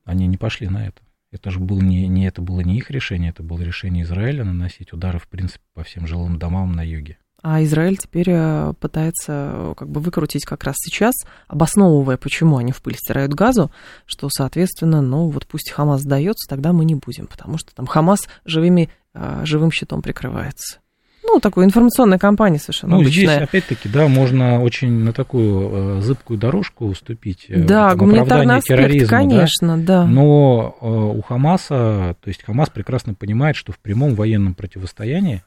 Они 0.04 0.26
не 0.28 0.38
пошли 0.38 0.68
на 0.68 0.88
это. 0.88 1.02
Это 1.32 1.52
же 1.52 1.60
было 1.60 1.80
не, 1.80 2.08
не, 2.08 2.26
это 2.28 2.42
было 2.42 2.62
не 2.62 2.78
их 2.78 2.90
решение, 2.90 3.32
это 3.32 3.44
было 3.44 3.62
решение 3.62 4.04
Израиля 4.04 4.46
наносить 4.46 4.94
удары, 4.94 5.20
в 5.20 5.28
принципе, 5.28 5.63
по 5.74 5.84
всем 5.84 6.08
жилым 6.08 6.40
домам 6.40 6.72
на 6.72 6.82
юге. 6.82 7.18
А 7.44 7.63
Израиль 7.63 7.98
теперь 7.98 8.30
э, 8.30 8.74
пытается 8.80 9.52
э, 9.54 9.74
как 9.78 9.90
бы 9.90 10.02
выкрутить 10.02 10.44
как 10.46 10.63
раз 10.63 10.76
сейчас, 10.80 11.13
обосновывая, 11.48 12.18
почему 12.18 12.58
они 12.58 12.72
в 12.72 12.82
пыль 12.82 12.98
стирают 12.98 13.34
газу, 13.34 13.72
что, 14.06 14.28
соответственно, 14.30 15.02
ну 15.02 15.30
вот 15.30 15.46
пусть 15.46 15.70
Хамас 15.70 16.02
сдается, 16.02 16.50
тогда 16.50 16.74
мы 16.74 16.84
не 16.84 16.96
будем, 16.96 17.28
потому 17.28 17.60
что 17.60 17.76
там 17.76 17.86
Хамас 17.86 18.28
живыми, 18.44 18.90
э, 19.13 19.42
живым 19.46 19.72
щитом 19.72 20.02
прикрывается. 20.02 20.80
Ну, 21.28 21.42
такой 21.42 21.66
информационная 21.66 22.18
кампания 22.18 22.58
совершенно 22.58 22.96
ну, 22.96 23.02
обычная. 23.02 23.36
здесь, 23.36 23.50
опять-таки, 23.50 23.90
да, 23.90 24.08
можно 24.08 24.62
очень 24.62 24.90
на 24.90 25.12
такую 25.12 25.98
э, 25.98 26.02
зыбкую 26.02 26.40
дорожку 26.40 26.86
уступить. 26.86 27.46
Э, 27.50 27.62
да, 27.63 27.94
гуманитарный 27.96 28.56
аспект, 28.56 28.80
терроризма, 28.80 29.10
конечно, 29.10 29.78
да. 29.78 30.04
да. 30.04 30.06
Но 30.06 30.78
э, 30.80 30.88
у 30.88 31.22
Хамаса, 31.22 32.16
то 32.22 32.28
есть 32.28 32.44
Хамас 32.44 32.70
прекрасно 32.70 33.13
понимает, 33.13 33.58
что 33.58 33.74
в 33.74 33.80
прямом 33.80 34.16
военном 34.16 34.56
противостоянии 34.56 35.44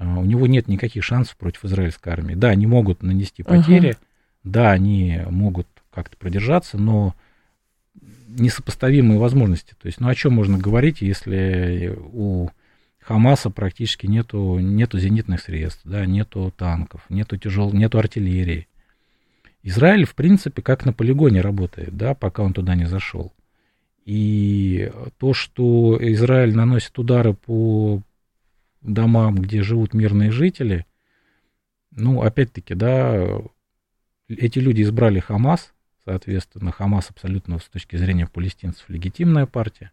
э, 0.00 0.04
у 0.04 0.24
него 0.24 0.48
нет 0.48 0.66
никаких 0.66 1.04
шансов 1.04 1.36
против 1.36 1.64
израильской 1.64 2.12
армии. 2.12 2.34
Да, 2.34 2.48
они 2.48 2.66
могут 2.66 3.04
нанести 3.04 3.44
потери, 3.44 3.90
угу. 3.90 3.98
да, 4.42 4.72
они 4.72 5.20
могут 5.30 5.68
как-то 5.94 6.16
продержаться, 6.16 6.78
но 6.78 7.14
несопоставимые 8.26 9.20
возможности. 9.20 9.74
То 9.80 9.86
есть, 9.86 10.00
ну 10.00 10.08
о 10.08 10.14
чем 10.16 10.32
можно 10.34 10.58
говорить, 10.58 11.00
если 11.00 11.96
у 12.12 12.48
Хамаса 13.00 13.50
практически 13.50 14.06
нету, 14.06 14.58
нету 14.58 14.98
зенитных 14.98 15.40
средств, 15.40 15.80
да, 15.84 16.06
нету 16.06 16.52
танков, 16.56 17.02
нету 17.08 17.36
тяжел, 17.36 17.72
нету 17.72 17.98
артиллерии. 17.98 18.68
Израиль, 19.62 20.04
в 20.04 20.14
принципе, 20.14 20.62
как 20.62 20.84
на 20.84 20.92
полигоне 20.92 21.40
работает, 21.40 21.96
да, 21.96 22.14
пока 22.14 22.42
он 22.42 22.52
туда 22.52 22.74
не 22.74 22.86
зашел. 22.86 23.32
И 24.04 24.90
то, 25.18 25.34
что 25.34 25.98
Израиль 26.00 26.54
наносит 26.54 26.98
удары 26.98 27.34
по 27.34 28.02
домам, 28.80 29.36
где 29.36 29.62
живут 29.62 29.92
мирные 29.92 30.30
жители, 30.30 30.86
ну, 31.90 32.22
опять-таки, 32.22 32.74
да, 32.74 33.42
эти 34.28 34.58
люди 34.58 34.82
избрали 34.82 35.20
Хамас, 35.20 35.72
соответственно, 36.04 36.72
Хамас 36.72 37.10
абсолютно 37.10 37.58
с 37.58 37.64
точки 37.64 37.96
зрения 37.96 38.26
палестинцев 38.26 38.88
легитимная 38.88 39.46
партия. 39.46 39.90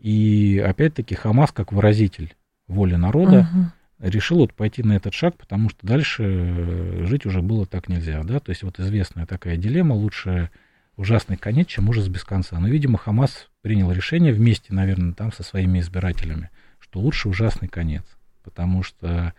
И 0.00 0.58
опять-таки 0.64 1.14
Хамас, 1.14 1.52
как 1.52 1.72
выразитель 1.72 2.34
воли 2.68 2.94
народа, 2.94 3.40
угу. 3.52 4.08
решил 4.08 4.38
вот 4.38 4.54
пойти 4.54 4.82
на 4.82 4.94
этот 4.94 5.12
шаг, 5.12 5.36
потому 5.36 5.68
что 5.68 5.86
дальше 5.86 6.24
э, 6.24 7.04
жить 7.04 7.26
уже 7.26 7.42
было 7.42 7.66
так 7.66 7.88
нельзя, 7.88 8.22
да, 8.22 8.40
то 8.40 8.50
есть 8.50 8.62
вот 8.62 8.80
известная 8.80 9.26
такая 9.26 9.58
дилемма, 9.58 9.92
лучше 9.92 10.50
ужасный 10.96 11.36
конец, 11.36 11.68
чем 11.68 11.88
ужас 11.90 12.08
без 12.08 12.24
конца. 12.24 12.58
Но, 12.58 12.68
видимо, 12.68 12.96
Хамас 12.96 13.48
принял 13.60 13.92
решение 13.92 14.32
вместе, 14.32 14.72
наверное, 14.72 15.12
там 15.12 15.32
со 15.32 15.42
своими 15.42 15.80
избирателями, 15.80 16.50
что 16.78 17.00
лучше 17.00 17.28
ужасный 17.28 17.68
конец, 17.68 18.04
потому 18.42 18.82
что 18.82 19.34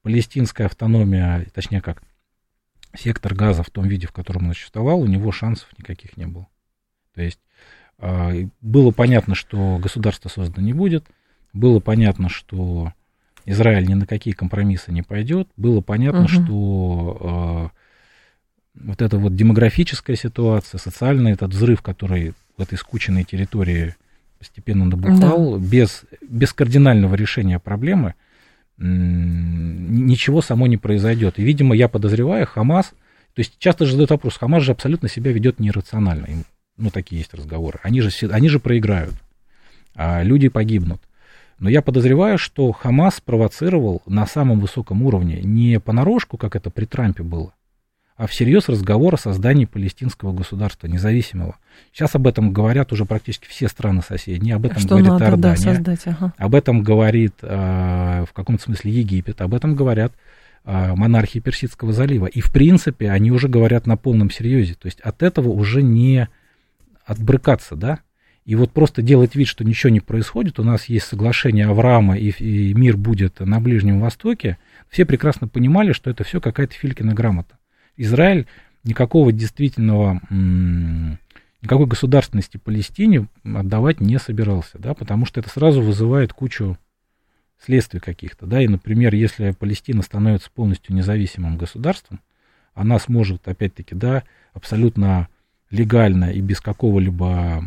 палестинская 0.00 0.66
автономия, 0.66 1.46
точнее 1.52 1.82
как, 1.82 2.02
сектор 2.96 3.34
газа 3.34 3.62
в 3.62 3.70
том 3.70 3.86
виде, 3.86 4.06
в 4.06 4.12
котором 4.12 4.48
он 4.48 4.54
существовал, 4.54 5.00
у 5.00 5.06
него 5.06 5.30
шансов 5.30 5.68
никаких 5.76 6.16
не 6.16 6.26
было. 6.26 6.48
То 7.14 7.22
есть 7.22 7.40
было 8.60 8.90
понятно, 8.90 9.34
что 9.34 9.78
государство 9.78 10.28
создано 10.28 10.66
не 10.66 10.72
будет, 10.72 11.04
было 11.52 11.80
понятно, 11.80 12.28
что 12.28 12.92
Израиль 13.46 13.86
ни 13.86 13.94
на 13.94 14.06
какие 14.06 14.34
компромиссы 14.34 14.92
не 14.92 15.02
пойдет, 15.02 15.48
было 15.56 15.80
понятно, 15.80 16.22
угу. 16.22 16.28
что 16.28 17.70
э, 18.74 18.80
вот 18.84 19.02
эта 19.02 19.18
вот 19.18 19.34
демографическая 19.34 20.16
ситуация, 20.16 20.78
социальный 20.78 21.32
этот 21.32 21.52
взрыв, 21.52 21.82
который 21.82 22.34
в 22.56 22.62
этой 22.62 22.78
скученной 22.78 23.24
территории 23.24 23.94
постепенно 24.38 24.84
набухал, 24.84 25.58
да. 25.58 25.66
без, 25.66 26.04
без 26.26 26.52
кардинального 26.52 27.14
решения 27.14 27.58
проблемы, 27.58 28.14
ничего 28.78 30.40
само 30.40 30.66
не 30.66 30.78
произойдет. 30.78 31.38
И, 31.38 31.42
видимо, 31.42 31.74
я 31.74 31.88
подозреваю, 31.88 32.46
Хамас, 32.46 32.86
то 33.34 33.40
есть 33.40 33.58
часто 33.58 33.84
же 33.84 33.92
задают 33.92 34.10
вопрос, 34.10 34.38
Хамас 34.38 34.62
же 34.62 34.72
абсолютно 34.72 35.08
себя 35.08 35.32
ведет 35.32 35.60
нерационально. 35.60 36.26
Ну, 36.80 36.90
такие 36.90 37.20
есть 37.20 37.34
разговоры. 37.34 37.78
Они 37.82 38.00
же, 38.00 38.10
они 38.30 38.48
же 38.48 38.58
проиграют, 38.58 39.14
а 39.94 40.22
люди 40.22 40.48
погибнут. 40.48 41.00
Но 41.58 41.68
я 41.68 41.82
подозреваю, 41.82 42.38
что 42.38 42.72
Хамас 42.72 43.16
спровоцировал 43.16 44.02
на 44.06 44.26
самом 44.26 44.60
высоком 44.60 45.02
уровне 45.02 45.42
не 45.42 45.78
понарошку, 45.78 46.38
как 46.38 46.56
это 46.56 46.70
при 46.70 46.86
Трампе 46.86 47.22
было, 47.22 47.52
а 48.16 48.26
всерьез 48.26 48.70
разговор 48.70 49.14
о 49.14 49.18
создании 49.18 49.66
палестинского 49.66 50.32
государства 50.32 50.86
независимого. 50.86 51.56
Сейчас 51.92 52.14
об 52.14 52.26
этом 52.26 52.54
говорят 52.54 52.94
уже 52.94 53.04
практически 53.04 53.46
все 53.46 53.68
страны 53.68 54.00
соседние, 54.00 54.54
об 54.54 54.64
этом 54.64 54.78
что 54.78 54.88
говорит 54.88 55.10
надо, 55.10 55.24
Иордания, 55.26 55.56
да, 55.56 55.74
создать, 55.74 56.06
ага. 56.06 56.32
об 56.38 56.54
этом 56.54 56.82
говорит 56.82 57.34
э, 57.42 58.24
в 58.26 58.32
каком-то 58.32 58.62
смысле 58.62 58.92
Египет, 58.92 59.42
об 59.42 59.52
этом 59.52 59.76
говорят 59.76 60.14
э, 60.64 60.94
монархии 60.94 61.40
Персидского 61.40 61.92
залива. 61.92 62.24
И 62.24 62.40
в 62.40 62.50
принципе 62.50 63.10
они 63.10 63.30
уже 63.30 63.48
говорят 63.48 63.86
на 63.86 63.98
полном 63.98 64.30
серьезе. 64.30 64.76
То 64.76 64.86
есть 64.86 65.00
от 65.00 65.22
этого 65.22 65.50
уже 65.50 65.82
не 65.82 66.28
отбрыкаться, 67.10 67.74
да? 67.74 68.00
И 68.44 68.54
вот 68.54 68.72
просто 68.72 69.02
делать 69.02 69.34
вид, 69.34 69.48
что 69.48 69.64
ничего 69.64 69.90
не 69.90 70.00
происходит, 70.00 70.60
у 70.60 70.64
нас 70.64 70.86
есть 70.86 71.06
соглашение 71.06 71.66
Авраама, 71.66 72.16
и, 72.16 72.30
и 72.30 72.72
мир 72.72 72.96
будет 72.96 73.40
на 73.40 73.60
Ближнем 73.60 74.00
Востоке, 74.00 74.58
все 74.88 75.04
прекрасно 75.04 75.48
понимали, 75.48 75.92
что 75.92 76.08
это 76.08 76.24
все 76.24 76.40
какая-то 76.40 76.74
Филькина 76.74 77.12
грамота. 77.12 77.58
Израиль 77.96 78.46
никакого 78.84 79.32
действительного, 79.32 80.20
никакой 80.30 81.86
государственности 81.86 82.56
Палестине 82.56 83.26
отдавать 83.44 84.00
не 84.00 84.18
собирался, 84.18 84.78
да, 84.78 84.94
потому 84.94 85.26
что 85.26 85.40
это 85.40 85.50
сразу 85.50 85.82
вызывает 85.82 86.32
кучу 86.32 86.78
следствий 87.62 88.00
каких-то, 88.00 88.46
да, 88.46 88.62
и, 88.62 88.68
например, 88.68 89.14
если 89.14 89.50
Палестина 89.50 90.02
становится 90.02 90.50
полностью 90.50 90.94
независимым 90.94 91.58
государством, 91.58 92.20
она 92.72 92.98
сможет, 93.00 93.48
опять-таки, 93.48 93.96
да, 93.96 94.22
абсолютно 94.54 95.28
легально 95.70 96.32
и 96.32 96.40
без 96.40 96.60
какого-либо 96.60 97.64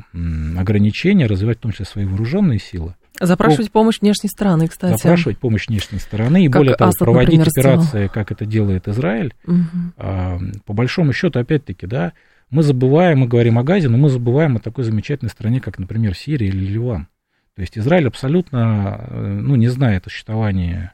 ограничения 0.57 1.25
развивать 1.25 1.59
в 1.59 1.61
том 1.61 1.71
числе 1.71 1.85
свои 1.85 2.05
вооруженные 2.05 2.59
силы, 2.59 2.95
Запрашивать 3.19 3.67
ну, 3.67 3.71
помощь 3.71 4.01
внешней 4.01 4.29
стороны, 4.29 4.67
кстати. 4.67 4.97
Запрашивать 4.97 5.37
помощь 5.37 5.67
внешней 5.67 5.99
стороны. 5.99 6.45
И 6.45 6.49
как 6.49 6.61
более 6.61 6.75
того, 6.75 6.89
Асад, 6.89 6.99
проводить 6.99 7.39
например, 7.39 7.77
операции, 7.77 8.07
как 8.07 8.31
это 8.31 8.45
делает 8.45 8.87
Израиль. 8.87 9.35
Угу. 9.45 9.57
А, 9.97 10.39
по 10.65 10.73
большому 10.73 11.13
счету, 11.13 11.39
опять-таки, 11.39 11.85
да, 11.85 12.13
мы 12.49 12.63
забываем, 12.63 13.19
мы 13.19 13.27
говорим 13.27 13.59
о 13.59 13.63
Газе, 13.63 13.87
но 13.87 13.97
мы 13.97 14.09
забываем 14.09 14.57
о 14.57 14.59
такой 14.59 14.83
замечательной 14.83 15.29
стране, 15.29 15.61
как, 15.61 15.77
например, 15.77 16.15
Сирия 16.15 16.47
или 16.47 16.65
Ливан. 16.65 17.07
То 17.55 17.61
есть 17.61 17.77
Израиль 17.77 18.07
абсолютно 18.07 19.07
э, 19.09 19.39
ну, 19.41 19.55
не 19.55 19.67
знает 19.67 20.07
о 20.07 20.09
существовании 20.09 20.91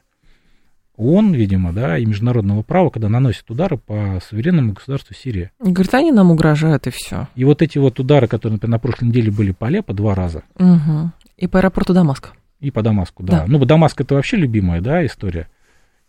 ООН, 1.00 1.32
видимо, 1.32 1.72
да, 1.72 1.98
и 1.98 2.04
международного 2.04 2.62
права, 2.62 2.90
когда 2.90 3.08
наносит 3.08 3.50
удары 3.50 3.78
по 3.78 4.20
суверенному 4.28 4.74
государству 4.74 5.14
Сирии. 5.14 5.50
Говорит, 5.58 5.94
они 5.94 6.12
нам 6.12 6.30
угрожают, 6.30 6.86
и 6.86 6.90
все. 6.90 7.28
И 7.34 7.44
вот 7.44 7.62
эти 7.62 7.78
вот 7.78 7.98
удары, 7.98 8.26
которые, 8.28 8.56
например, 8.56 8.72
на 8.72 8.78
прошлой 8.78 9.08
неделе 9.08 9.30
были 9.30 9.52
по 9.52 9.66
Алеппо 9.68 9.94
два 9.94 10.14
раза, 10.14 10.42
угу. 10.58 11.10
И 11.36 11.46
по 11.46 11.58
аэропорту 11.58 11.94
Дамаск. 11.94 12.32
И 12.60 12.70
по 12.70 12.82
Дамаску, 12.82 13.22
да. 13.22 13.40
да. 13.40 13.44
Ну, 13.46 13.64
Дамаск 13.64 14.00
это 14.02 14.14
вообще 14.14 14.36
любимая, 14.36 14.82
да, 14.82 15.04
история. 15.06 15.48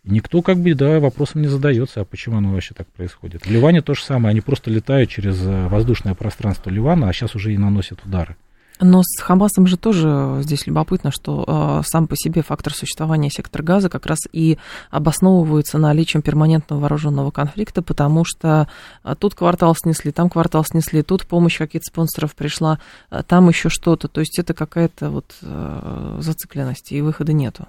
никто 0.04 0.42
как 0.42 0.58
бы, 0.58 0.74
да, 0.74 1.00
вопросом 1.00 1.42
не 1.42 1.48
задается, 1.48 2.02
а 2.02 2.06
почему 2.06 2.38
оно 2.38 2.52
вообще 2.52 2.74
так 2.74 2.88
происходит. 2.88 3.46
В 3.46 3.50
Ливане 3.50 3.82
то 3.82 3.94
же 3.94 4.04
самое, 4.04 4.32
они 4.32 4.42
просто 4.42 4.70
летают 4.70 5.10
через 5.10 5.42
э, 5.42 5.68
воздушное 5.68 6.16
пространство 6.16 6.70
Ливана, 6.70 7.08
а 7.08 7.14
сейчас 7.14 7.36
уже 7.36 7.54
и 7.54 7.58
наносят 7.58 8.04
удары. 8.06 8.36
Но 8.82 9.04
с 9.04 9.22
Хамасом 9.22 9.68
же 9.68 9.78
тоже 9.78 10.40
здесь 10.42 10.66
любопытно, 10.66 11.12
что 11.12 11.46
э, 11.48 11.88
сам 11.88 12.08
по 12.08 12.16
себе 12.18 12.42
фактор 12.42 12.74
существования 12.74 13.30
сектора 13.30 13.62
газа 13.62 13.90
как 13.90 14.08
раз 14.08 14.20
и 14.32 14.58
обосновывается 14.90 15.78
наличием 15.78 16.24
перманентного 16.24 16.82
вооруженного 16.82 17.30
конфликта, 17.30 17.84
потому 17.84 18.26
что 18.26 18.68
э, 19.04 19.16
тут 19.18 19.36
квартал 19.36 19.76
снесли, 19.76 20.12
там 20.12 20.32
квартал 20.32 20.66
снесли, 20.66 21.04
тут 21.04 21.28
помощь 21.28 21.60
каких-то 21.60 21.86
спонсоров 21.86 22.36
пришла, 22.36 22.80
э, 23.12 23.22
там 23.26 23.50
еще 23.50 23.70
что-то. 23.70 24.08
То 24.08 24.22
есть 24.22 24.40
это 24.40 24.56
какая-то 24.56 25.12
вот 25.12 25.36
э, 25.44 26.18
зацикленность, 26.20 26.92
и 26.92 27.02
выхода 27.02 27.34
нету. 27.34 27.68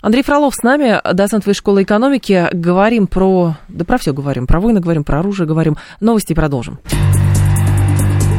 Андрей 0.00 0.22
Фролов 0.22 0.54
с 0.54 0.62
нами, 0.62 1.00
доцент 1.12 1.44
Высшей 1.44 1.58
школы 1.58 1.82
экономики. 1.82 2.48
Говорим 2.52 3.08
про... 3.08 3.56
Да 3.66 3.84
про 3.84 3.98
все 3.98 4.12
говорим. 4.12 4.46
Про 4.46 4.60
войны 4.60 4.78
говорим, 4.78 5.02
про 5.02 5.18
оружие 5.18 5.48
говорим. 5.48 5.76
Новости 5.98 6.34
продолжим. 6.34 6.78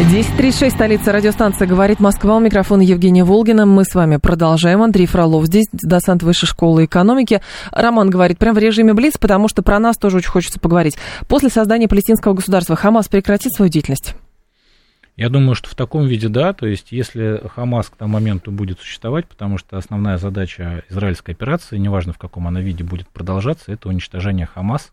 10.36, 0.00 0.70
столица 0.70 1.12
радиостанция 1.12 1.68
«Говорит 1.68 2.00
Москва». 2.00 2.36
У 2.36 2.40
микрофона 2.40 2.82
Евгения 2.82 3.22
Волгина. 3.22 3.64
Мы 3.64 3.84
с 3.84 3.94
вами 3.94 4.16
продолжаем. 4.16 4.82
Андрей 4.82 5.06
Фролов 5.06 5.46
здесь, 5.46 5.66
доцент 5.70 6.24
Высшей 6.24 6.48
школы 6.48 6.86
экономики. 6.86 7.40
Роман 7.70 8.10
говорит, 8.10 8.38
прямо 8.38 8.56
в 8.56 8.58
режиме 8.58 8.92
Блиц, 8.92 9.18
потому 9.18 9.46
что 9.46 9.62
про 9.62 9.78
нас 9.78 9.96
тоже 9.96 10.16
очень 10.16 10.30
хочется 10.30 10.58
поговорить. 10.58 10.96
После 11.28 11.48
создания 11.48 11.86
палестинского 11.86 12.34
государства 12.34 12.74
Хамас 12.74 13.06
прекратит 13.06 13.52
свою 13.52 13.70
деятельность? 13.70 14.16
Я 15.16 15.28
думаю, 15.28 15.54
что 15.54 15.70
в 15.70 15.76
таком 15.76 16.06
виде 16.06 16.28
да, 16.28 16.52
то 16.54 16.66
есть 16.66 16.90
если 16.90 17.40
Хамас 17.54 17.88
к 17.88 17.94
тому 17.94 18.14
моменту 18.14 18.50
будет 18.50 18.80
существовать, 18.80 19.28
потому 19.28 19.58
что 19.58 19.78
основная 19.78 20.18
задача 20.18 20.82
израильской 20.90 21.34
операции, 21.34 21.78
неважно 21.78 22.12
в 22.12 22.18
каком 22.18 22.48
она 22.48 22.60
виде 22.60 22.82
будет 22.82 23.06
продолжаться, 23.06 23.70
это 23.70 23.88
уничтожение 23.88 24.46
Хамас, 24.46 24.92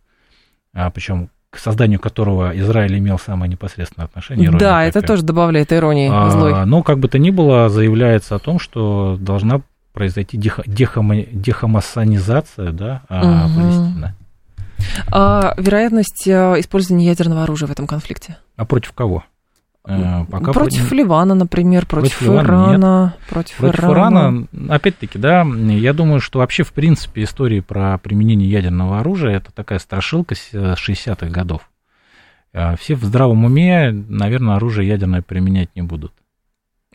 а, 0.73 0.91
причем 0.91 1.31
к 1.51 1.57
созданию 1.57 1.99
которого 1.99 2.57
Израиль 2.57 2.97
имел 2.97 3.19
самое 3.19 3.51
непосредственное 3.51 4.05
отношение. 4.05 4.49
Да, 4.51 4.57
такая. 4.57 4.87
это 4.87 5.01
тоже 5.01 5.21
добавляет 5.23 5.73
иронии 5.73 6.09
а, 6.11 6.29
злой. 6.29 6.65
Но 6.65 6.81
как 6.81 6.97
бы 6.99 7.09
то 7.09 7.19
ни 7.19 7.29
было, 7.29 7.69
заявляется 7.69 8.35
о 8.35 8.39
том, 8.39 8.57
что 8.57 9.17
должна 9.19 9.61
произойти 9.93 10.37
деха, 10.37 10.63
дехома, 10.65 11.17
дехамасанизация 11.17 12.71
да, 12.71 13.01
угу. 13.09 13.59
Палестины. 13.59 14.15
А 15.11 15.53
вероятность 15.57 16.25
э, 16.25 16.59
использования 16.59 17.05
ядерного 17.05 17.43
оружия 17.43 17.67
в 17.67 17.71
этом 17.71 17.85
конфликте? 17.85 18.37
А 18.55 18.65
против 18.65 18.93
кого? 18.93 19.25
Э, 19.87 20.25
пока 20.25 20.53
против 20.53 20.81
вроде... 20.81 20.95
Ливана, 20.95 21.35
например, 21.35 21.85
против, 21.85 22.19
против 22.19 22.45
Ирана. 22.45 23.15
Против, 23.29 23.57
против 23.57 23.83
Ирана. 23.83 24.47
Опять-таки, 24.69 25.17
да, 25.17 25.41
я 25.43 25.93
думаю, 25.93 26.19
что 26.19 26.39
вообще, 26.39 26.63
в 26.63 26.71
принципе, 26.71 27.23
история 27.23 27.61
про 27.61 27.97
применение 27.97 28.49
ядерного 28.49 28.99
оружия 28.99 29.37
это 29.37 29.51
такая 29.51 29.79
страшилка 29.79 30.35
с 30.35 30.53
60-х 30.53 31.27
годов. 31.27 31.69
Э, 32.53 32.75
все 32.77 32.95
в 32.95 33.03
здравом 33.03 33.45
уме, 33.45 33.91
наверное, 33.91 34.55
оружие 34.55 34.87
ядерное 34.87 35.21
применять 35.21 35.69
не 35.75 35.81
будут. 35.81 36.13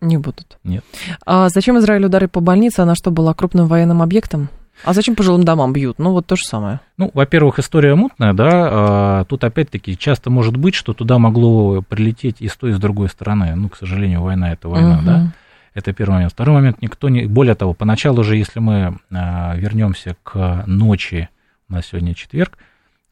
Не 0.01 0.19
будут. 0.19 0.59
Нет. 0.63 0.85
А 1.25 1.49
зачем 1.49 1.79
Израиль 1.79 2.05
удары 2.05 2.29
по 2.29 2.41
больнице? 2.41 2.81
Она 2.81 2.95
что, 2.95 3.11
была 3.11 3.33
крупным 3.33 3.67
военным 3.67 4.03
объектом? 4.03 4.51
А 4.85 4.93
зачем 4.93 5.15
по 5.15 5.23
жилым 5.23 5.45
домам 5.45 5.73
бьют? 5.73 5.99
Ну, 5.99 6.13
вот 6.13 6.27
то 6.27 6.37
же 6.37 6.45
самое. 6.45 6.81
Ну, 6.97 7.11
во-первых, 7.15 7.59
история 7.59 7.95
мутная, 7.95 8.33
да, 8.33 8.51
а, 8.53 9.25
тут 9.25 9.45
опять-таки 9.45 9.97
часто 9.97 10.31
может 10.31 10.57
быть, 10.57 10.75
что 10.75 10.93
туда 10.93 11.19
могло 11.19 11.83
прилететь 11.83 12.37
и 12.41 12.49
с 12.49 12.57
той, 12.57 12.71
и 12.71 12.73
с 12.75 12.79
другой 12.79 13.09
стороны. 13.09 13.55
Ну, 13.55 13.69
к 13.69 13.77
сожалению, 13.77 14.23
война 14.23 14.53
это 14.53 14.69
война, 14.69 14.97
угу. 14.99 15.05
да. 15.05 15.33
Это 15.75 15.93
первый 15.93 16.15
момент. 16.15 16.33
Второй 16.33 16.55
момент, 16.55 16.81
никто 16.81 17.11
не... 17.11 17.27
Более 17.27 17.55
того, 17.55 17.75
поначалу 17.75 18.25
же, 18.25 18.37
если 18.37 18.61
мы 18.61 18.99
а, 19.11 19.55
вернемся 19.57 20.17
к 20.23 20.65
ночи, 20.67 21.29
у 21.69 21.75
нас 21.75 21.87
сегодня 21.87 22.15
четверг, 22.15 22.57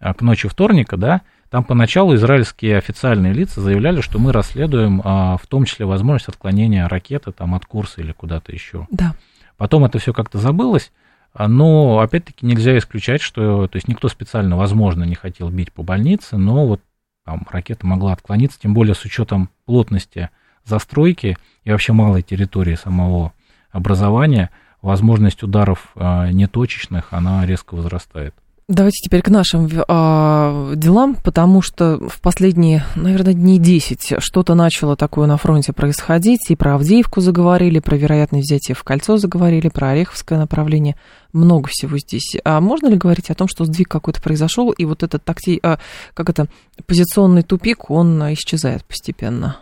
а, 0.00 0.14
к 0.14 0.22
ночи 0.22 0.48
вторника, 0.48 0.96
да, 0.96 1.22
там 1.50 1.62
поначалу 1.62 2.14
израильские 2.14 2.78
официальные 2.78 3.32
лица 3.32 3.60
заявляли, 3.60 4.00
что 4.00 4.18
мы 4.18 4.32
расследуем 4.32 5.00
а, 5.04 5.36
в 5.36 5.46
том 5.46 5.66
числе 5.66 5.86
возможность 5.86 6.28
отклонения 6.28 6.88
ракеты 6.88 7.32
там 7.32 7.54
от 7.54 7.64
курса 7.64 8.00
или 8.00 8.12
куда-то 8.12 8.50
еще. 8.50 8.88
Да. 8.90 9.14
Потом 9.56 9.84
это 9.84 9.98
все 9.98 10.12
как-то 10.12 10.38
забылось, 10.38 10.90
но 11.36 11.98
опять-таки 11.98 12.46
нельзя 12.46 12.76
исключать, 12.78 13.20
что 13.20 13.66
то 13.66 13.76
есть 13.76 13.88
никто 13.88 14.08
специально, 14.08 14.56
возможно, 14.56 15.04
не 15.04 15.14
хотел 15.14 15.50
бить 15.50 15.72
по 15.72 15.82
больнице, 15.82 16.36
но 16.36 16.66
вот 16.66 16.80
там 17.24 17.46
ракета 17.50 17.86
могла 17.86 18.12
отклониться, 18.12 18.60
тем 18.60 18.74
более 18.74 18.94
с 18.94 19.04
учетом 19.04 19.50
плотности 19.64 20.30
застройки 20.64 21.36
и 21.64 21.70
вообще 21.70 21.92
малой 21.92 22.22
территории 22.22 22.74
самого 22.74 23.32
образования, 23.70 24.50
возможность 24.82 25.42
ударов 25.42 25.90
э, 25.94 26.30
неточечных, 26.30 27.12
она 27.12 27.44
резко 27.46 27.74
возрастает. 27.74 28.34
Давайте 28.66 28.96
теперь 29.04 29.20
к 29.20 29.28
нашим 29.28 29.66
э, 29.66 30.72
делам, 30.76 31.16
потому 31.16 31.60
что 31.60 31.98
в 32.08 32.22
последние, 32.22 32.82
наверное, 32.94 33.34
дней 33.34 33.58
10 33.58 34.14
что-то 34.20 34.54
начало 34.54 34.96
такое 34.96 35.26
на 35.26 35.36
фронте 35.36 35.74
происходить. 35.74 36.50
И 36.50 36.56
про 36.56 36.76
Авдеевку 36.76 37.20
заговорили, 37.20 37.80
про 37.80 37.96
вероятное 37.96 38.40
взятие 38.40 38.74
в 38.74 38.82
кольцо 38.82 39.18
заговорили, 39.18 39.68
про 39.68 39.90
Ореховское 39.90 40.38
направление. 40.38 40.96
Много 41.34 41.68
всего 41.70 41.98
здесь. 41.98 42.36
А 42.42 42.58
можно 42.62 42.86
ли 42.86 42.96
говорить 42.96 43.28
о 43.28 43.34
том, 43.34 43.48
что 43.48 43.66
сдвиг 43.66 43.88
какой-то 43.88 44.22
произошел, 44.22 44.70
и 44.70 44.86
вот 44.86 45.02
этот 45.02 45.22
такти, 45.24 45.60
э, 45.62 45.76
как 46.14 46.30
это, 46.30 46.46
позиционный 46.86 47.42
тупик, 47.42 47.90
он 47.90 48.18
исчезает 48.32 48.82
постепенно? 48.86 49.58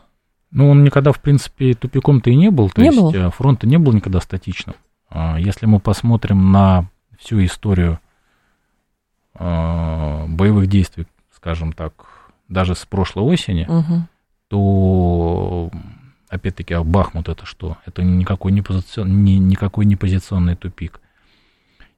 Ну, 0.53 0.71
он 0.71 0.85
никогда, 0.85 1.11
в 1.11 1.21
принципе, 1.21 1.75
тупиком-то 1.75 2.31
и 2.31 2.37
не 2.37 2.53
был. 2.53 2.71
То 2.71 2.81
не 2.81 2.89
есть 2.89 3.01
был? 3.01 3.13
Э, 3.13 3.31
фронт 3.31 3.65
не 3.65 3.79
был 3.79 3.95
никогда 3.95 4.21
статичным. 4.21 4.77
А 5.11 5.41
если 5.41 5.67
мы 5.67 5.81
посмотрим 5.81 6.53
на 6.53 6.89
всю 7.19 7.45
историю 7.45 7.99
боевых 9.43 10.69
действий, 10.69 11.07
скажем 11.35 11.73
так, 11.73 11.93
даже 12.49 12.75
с 12.75 12.85
прошлой 12.87 13.25
осени, 13.25 13.67
угу. 13.69 14.07
то 14.49 15.71
опять-таки, 16.29 16.75
а 16.75 16.85
Бахмут 16.85 17.29
это 17.29 17.47
что? 17.47 17.77
Это 17.87 18.03
никакой 18.03 18.53
не, 18.53 18.63
позицион, 18.63 19.25
не, 19.25 19.39
никакой 19.39 19.85
не 19.85 19.97
позиционный 19.97 20.57
тупик. 20.57 21.01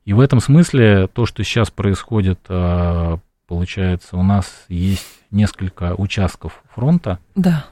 И 0.05 0.13
в 0.13 0.21
этом 0.21 0.41
смысле 0.41 1.07
то, 1.09 1.27
что 1.27 1.43
сейчас 1.45 1.71
происходит, 1.71 2.41
э, 2.49 3.19
получается, 3.47 4.17
у 4.17 4.23
нас 4.23 4.65
есть 4.69 5.07
несколько 5.31 5.95
участков 5.97 6.63
фронта. 6.75 7.19
Да 7.35 7.67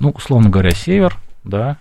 ну, 0.00 0.10
условно 0.10 0.50
говоря, 0.50 0.70
север, 0.70 1.16
да, 1.44 1.78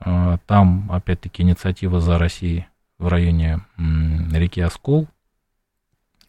а, 0.00 0.38
там, 0.46 0.90
опять-таки, 0.90 1.42
инициатива 1.42 2.00
за 2.00 2.18
Россией 2.18 2.66
в 2.98 3.08
районе 3.08 3.60
реки 3.78 4.60
Оскол. 4.60 5.08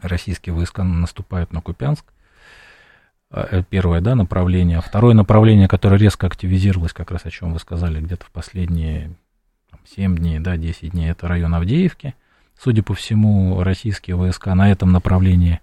Российские 0.02 0.54
войска 0.54 0.84
наступают 0.84 1.54
на 1.54 1.62
Купянск. 1.62 2.06
А, 3.30 3.48
э, 3.50 3.64
первое, 3.70 4.02
да, 4.02 4.16
направление. 4.16 4.82
Второе 4.82 5.14
направление, 5.14 5.68
которое 5.68 5.98
резко 5.98 6.28
активизировалось, 6.28 6.94
как 6.94 7.12
раз 7.12 7.26
о 7.26 7.32
чем 7.32 7.54
вы 7.54 7.60
сказали, 7.60 8.02
где-то 8.02 8.26
в 8.26 8.32
последние 8.32 9.16
там, 9.70 9.80
7 9.86 10.18
дней, 10.18 10.40
да, 10.40 10.58
10 10.58 10.92
дней, 10.92 11.12
это 11.12 11.28
район 11.28 11.56
Авдеевки. 11.56 12.16
Судя 12.60 12.84
по 12.84 12.94
всему, 12.94 13.64
российские 13.64 14.16
войска 14.16 14.54
на 14.54 14.72
этом 14.72 14.92
направлении 14.92 15.62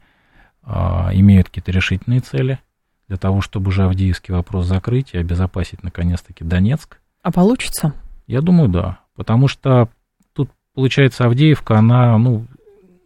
а, 0.63 1.11
имеют 1.13 1.49
какие-то 1.49 1.71
решительные 1.71 2.21
цели 2.21 2.59
для 3.07 3.17
того, 3.17 3.41
чтобы 3.41 3.69
уже 3.69 3.85
Авдеевский 3.85 4.35
вопрос 4.35 4.67
закрыть 4.67 5.11
и 5.13 5.19
обезопасить 5.19 5.83
наконец-таки 5.83 6.45
Донецк. 6.45 6.99
А 7.23 7.31
получится? 7.31 7.95
Я 8.27 8.41
думаю, 8.41 8.69
да. 8.69 9.01
Потому 9.15 9.49
что 9.49 9.89
тут, 10.33 10.51
получается, 10.75 11.25
Авдеевка, 11.25 11.79
она, 11.79 12.17
ну, 12.19 12.47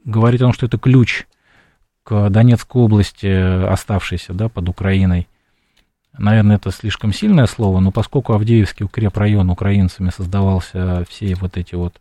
говорит 0.04 0.40
о 0.40 0.44
том, 0.44 0.52
что 0.52 0.66
это 0.66 0.78
ключ 0.78 1.26
к 2.04 2.30
Донецкой 2.30 2.82
области, 2.82 3.26
оставшейся, 3.26 4.34
да, 4.34 4.48
под 4.48 4.68
Украиной. 4.68 5.28
Наверное, 6.16 6.56
это 6.56 6.70
слишком 6.70 7.12
сильное 7.12 7.46
слово, 7.46 7.80
но 7.80 7.90
поскольку 7.90 8.34
Авдеевский 8.34 8.84
укрепрайон 8.84 9.50
украинцами 9.50 10.10
создавался 10.10 11.04
все 11.08 11.34
вот 11.36 11.56
эти 11.56 11.74
вот 11.74 11.94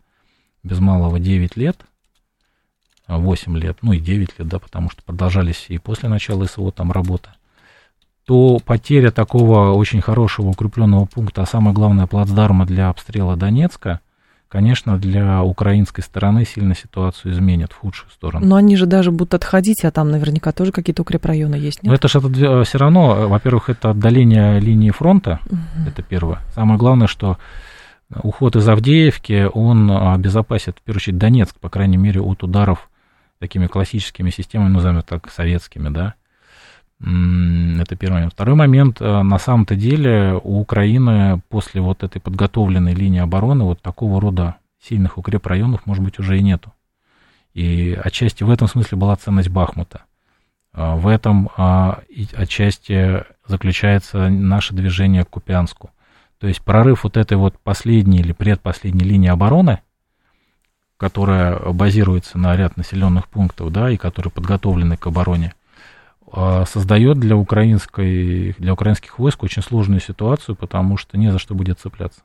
без 0.62 0.80
малого 0.80 1.18
9 1.18 1.56
лет, 1.56 1.78
8 3.08 3.58
лет, 3.58 3.78
ну 3.82 3.92
и 3.92 4.00
9 4.00 4.38
лет, 4.38 4.48
да, 4.48 4.58
потому 4.58 4.90
что 4.90 5.02
продолжались 5.02 5.66
и 5.68 5.78
после 5.78 6.08
начала 6.08 6.44
СВО 6.46 6.72
там 6.72 6.92
работа, 6.92 7.34
то 8.26 8.58
потеря 8.64 9.10
такого 9.10 9.72
очень 9.72 10.00
хорошего 10.00 10.48
укрепленного 10.48 11.06
пункта, 11.06 11.42
а 11.42 11.46
самое 11.46 11.74
главное 11.74 12.06
плацдарма 12.06 12.66
для 12.66 12.88
обстрела 12.88 13.36
Донецка, 13.36 14.00
конечно, 14.52 14.98
для 14.98 15.42
украинской 15.42 16.02
стороны 16.02 16.44
сильно 16.44 16.74
ситуацию 16.74 17.32
изменит 17.32 17.72
в 17.72 17.78
худшую 17.78 18.10
сторону. 18.10 18.44
Но 18.44 18.56
они 18.56 18.76
же 18.76 18.84
даже 18.84 19.10
будут 19.10 19.32
отходить, 19.32 19.82
а 19.82 19.90
там 19.90 20.10
наверняка 20.10 20.52
тоже 20.52 20.72
какие-то 20.72 21.00
укрепрайоны 21.00 21.54
есть, 21.54 21.82
нет? 21.82 21.88
Но 21.88 21.94
это 21.94 22.06
же 22.06 22.18
это, 22.18 22.62
все 22.64 22.76
равно, 22.76 23.28
во-первых, 23.28 23.70
это 23.70 23.88
отдаление 23.90 24.60
линии 24.60 24.90
фронта, 24.90 25.40
угу. 25.46 25.88
это 25.88 26.02
первое. 26.02 26.40
Самое 26.54 26.78
главное, 26.78 27.06
что 27.06 27.38
уход 28.22 28.54
из 28.54 28.68
Авдеевки, 28.68 29.48
он 29.54 29.90
обезопасит, 29.90 30.76
в 30.76 30.82
первую 30.82 30.98
очередь, 30.98 31.16
Донецк, 31.16 31.58
по 31.58 31.70
крайней 31.70 31.96
мере, 31.96 32.20
от 32.20 32.42
ударов 32.42 32.90
такими 33.38 33.68
классическими 33.68 34.28
системами, 34.28 34.68
назовем 34.68 35.00
так, 35.00 35.30
советскими, 35.30 35.88
да, 35.88 36.12
это 37.02 37.96
первый 37.96 38.14
момент. 38.14 38.32
Второй 38.32 38.54
момент, 38.54 39.00
э, 39.00 39.22
на 39.22 39.38
самом-то 39.38 39.74
деле 39.74 40.40
у 40.42 40.60
Украины 40.60 41.40
после 41.48 41.80
вот 41.80 42.04
этой 42.04 42.20
подготовленной 42.20 42.94
линии 42.94 43.20
обороны 43.20 43.64
вот 43.64 43.80
такого 43.80 44.20
рода 44.20 44.56
сильных 44.80 45.18
укрепрайонов, 45.18 45.84
может 45.86 46.04
быть, 46.04 46.18
уже 46.18 46.38
и 46.38 46.42
нету. 46.42 46.72
И 47.54 47.98
отчасти 48.02 48.44
в 48.44 48.50
этом 48.50 48.68
смысле 48.68 48.98
была 48.98 49.16
ценность 49.16 49.48
Бахмута. 49.48 50.02
А, 50.72 50.96
в 50.96 51.06
этом 51.08 51.50
а, 51.56 52.02
отчасти 52.34 53.24
заключается 53.46 54.28
наше 54.28 54.74
движение 54.74 55.24
к 55.24 55.30
Купянску. 55.30 55.90
То 56.38 56.46
есть 56.46 56.62
прорыв 56.62 57.04
вот 57.04 57.16
этой 57.16 57.36
вот 57.36 57.58
последней 57.58 58.20
или 58.20 58.32
предпоследней 58.32 59.04
линии 59.04 59.28
обороны, 59.28 59.80
которая 60.96 61.58
базируется 61.72 62.38
на 62.38 62.56
ряд 62.56 62.76
населенных 62.76 63.28
пунктов, 63.28 63.72
да, 63.72 63.90
и 63.90 63.96
которые 63.96 64.30
подготовлены 64.30 64.96
к 64.96 65.06
обороне, 65.06 65.54
создает 66.66 67.18
для, 67.18 67.36
украинской, 67.36 68.54
для 68.58 68.72
украинских 68.72 69.18
войск 69.18 69.42
очень 69.42 69.62
сложную 69.62 70.00
ситуацию, 70.00 70.56
потому 70.56 70.96
что 70.96 71.18
не 71.18 71.30
за 71.30 71.38
что 71.38 71.54
будет 71.54 71.78
цепляться. 71.78 72.22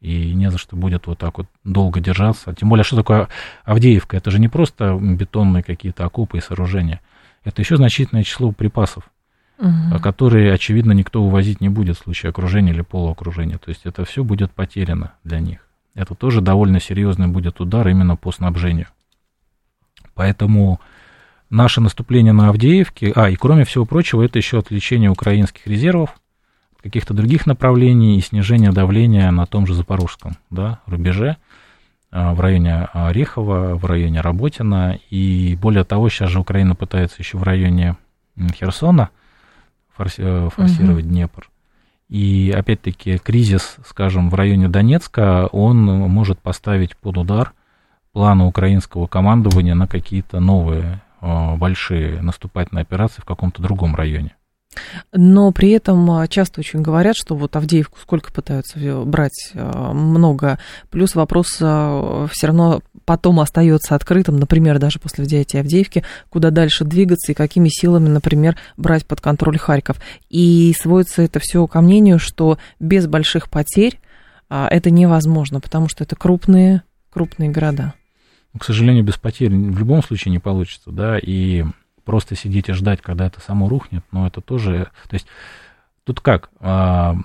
И 0.00 0.32
не 0.34 0.50
за 0.50 0.58
что 0.58 0.76
будет 0.76 1.06
вот 1.06 1.18
так 1.18 1.38
вот 1.38 1.46
долго 1.62 2.00
держаться. 2.00 2.54
Тем 2.54 2.68
более, 2.70 2.84
что 2.84 2.96
такое 2.96 3.28
Авдеевка? 3.64 4.16
Это 4.16 4.30
же 4.30 4.38
не 4.38 4.48
просто 4.48 4.98
бетонные 5.00 5.62
какие-то 5.62 6.04
окопы 6.06 6.38
и 6.38 6.40
сооружения. 6.40 7.00
Это 7.44 7.62
еще 7.62 7.76
значительное 7.76 8.22
число 8.22 8.52
припасов, 8.52 9.10
угу. 9.58 9.98
которые, 10.02 10.52
очевидно, 10.52 10.92
никто 10.92 11.22
увозить 11.22 11.60
не 11.60 11.68
будет 11.68 11.98
в 11.98 12.02
случае 12.02 12.30
окружения 12.30 12.72
или 12.72 12.82
полуокружения. 12.82 13.58
То 13.58 13.70
есть 13.70 13.82
это 13.84 14.04
все 14.04 14.24
будет 14.24 14.52
потеряно 14.52 15.12
для 15.24 15.40
них. 15.40 15.66
Это 15.94 16.14
тоже 16.14 16.40
довольно 16.40 16.80
серьезный 16.80 17.26
будет 17.26 17.60
удар 17.60 17.86
именно 17.88 18.16
по 18.16 18.32
снабжению. 18.32 18.86
Поэтому 20.14 20.80
наше 21.50 21.80
наступление 21.80 22.32
на 22.32 22.48
Авдеевке, 22.48 23.12
а, 23.14 23.28
и 23.28 23.36
кроме 23.36 23.64
всего 23.64 23.84
прочего, 23.84 24.22
это 24.22 24.38
еще 24.38 24.58
отвлечение 24.58 25.10
украинских 25.10 25.66
резервов, 25.66 26.10
каких-то 26.80 27.12
других 27.12 27.46
направлений 27.46 28.16
и 28.16 28.22
снижение 28.22 28.72
давления 28.72 29.30
на 29.30 29.44
том 29.46 29.66
же 29.66 29.74
Запорожском 29.74 30.36
да, 30.48 30.78
рубеже, 30.86 31.36
а, 32.10 32.34
в 32.34 32.40
районе 32.40 32.88
Орехова, 32.92 33.74
в 33.74 33.84
районе 33.84 34.20
Работина, 34.20 34.98
и 35.10 35.58
более 35.60 35.84
того, 35.84 36.08
сейчас 36.08 36.30
же 36.30 36.40
Украина 36.40 36.74
пытается 36.74 37.16
еще 37.18 37.36
в 37.36 37.42
районе 37.42 37.96
Херсона 38.54 39.10
форси, 39.94 40.22
э, 40.24 40.48
форсировать 40.54 41.04
угу. 41.04 41.12
Днепр. 41.12 41.50
И 42.08 42.52
опять-таки 42.56 43.18
кризис, 43.18 43.76
скажем, 43.86 44.30
в 44.30 44.34
районе 44.34 44.68
Донецка, 44.68 45.46
он 45.52 45.84
может 45.84 46.40
поставить 46.40 46.96
под 46.96 47.18
удар 47.18 47.52
планы 48.12 48.44
украинского 48.44 49.06
командования 49.06 49.76
на 49.76 49.86
какие-то 49.86 50.40
новые 50.40 51.02
большие 51.20 52.22
наступательные 52.22 52.82
операции 52.82 53.20
в 53.20 53.24
каком-то 53.24 53.62
другом 53.62 53.94
районе. 53.94 54.36
Но 55.12 55.50
при 55.50 55.70
этом 55.70 56.08
э, 56.22 56.28
часто 56.28 56.60
очень 56.60 56.80
говорят, 56.80 57.16
что 57.16 57.34
вот 57.34 57.56
Авдеевку 57.56 57.98
сколько 58.00 58.32
пытаются 58.32 58.78
брать, 59.04 59.50
э, 59.52 59.92
много. 59.92 60.58
Плюс 60.90 61.16
вопрос 61.16 61.48
все 61.48 62.46
равно 62.46 62.80
потом 63.04 63.40
остается 63.40 63.96
открытым, 63.96 64.36
например, 64.36 64.78
даже 64.78 65.00
после 65.00 65.24
взятия 65.24 65.60
Авдеевки, 65.60 66.04
куда 66.28 66.50
дальше 66.50 66.84
двигаться 66.84 67.32
и 67.32 67.34
какими 67.34 67.68
силами, 67.68 68.08
например, 68.08 68.56
брать 68.76 69.06
под 69.06 69.20
контроль 69.20 69.58
Харьков. 69.58 69.96
И 70.28 70.72
сводится 70.78 71.22
это 71.22 71.40
все 71.40 71.66
ко 71.66 71.80
мнению, 71.80 72.20
что 72.20 72.58
без 72.78 73.08
больших 73.08 73.50
потерь 73.50 73.98
это 74.48 74.90
невозможно, 74.90 75.60
потому 75.60 75.88
что 75.88 76.04
это 76.04 76.16
крупные, 76.16 76.82
крупные 77.10 77.50
города. 77.50 77.94
К 78.58 78.64
сожалению, 78.64 79.04
без 79.04 79.16
потерь 79.16 79.50
в 79.50 79.78
любом 79.78 80.02
случае 80.02 80.32
не 80.32 80.38
получится, 80.38 80.90
да, 80.90 81.18
и 81.18 81.64
просто 82.04 82.34
сидеть 82.34 82.68
и 82.68 82.72
ждать, 82.72 83.00
когда 83.00 83.26
это 83.26 83.40
само 83.40 83.68
рухнет, 83.68 84.04
но 84.10 84.26
это 84.26 84.40
тоже, 84.40 84.90
то 85.08 85.14
есть 85.14 85.26
тут 86.04 86.20
как, 86.20 86.50
а, 86.58 87.16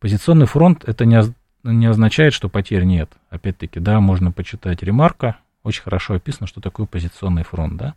позиционный 0.00 0.46
фронт 0.46 0.84
это 0.86 1.06
не, 1.06 1.86
означает, 1.86 2.34
что 2.34 2.48
потерь 2.48 2.84
нет. 2.84 3.10
Опять-таки, 3.30 3.80
да, 3.80 4.00
можно 4.00 4.32
почитать 4.32 4.82
ремарка, 4.82 5.38
очень 5.62 5.82
хорошо 5.82 6.14
описано, 6.14 6.46
что 6.46 6.60
такое 6.60 6.86
позиционный 6.86 7.44
фронт, 7.44 7.76
да. 7.76 7.94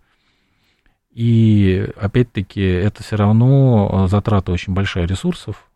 И 1.12 1.90
опять-таки 2.00 2.62
это 2.62 3.02
все 3.02 3.16
равно 3.16 4.08
затрата 4.08 4.52
очень 4.52 4.74
большая 4.74 5.08
ресурсов 5.08 5.70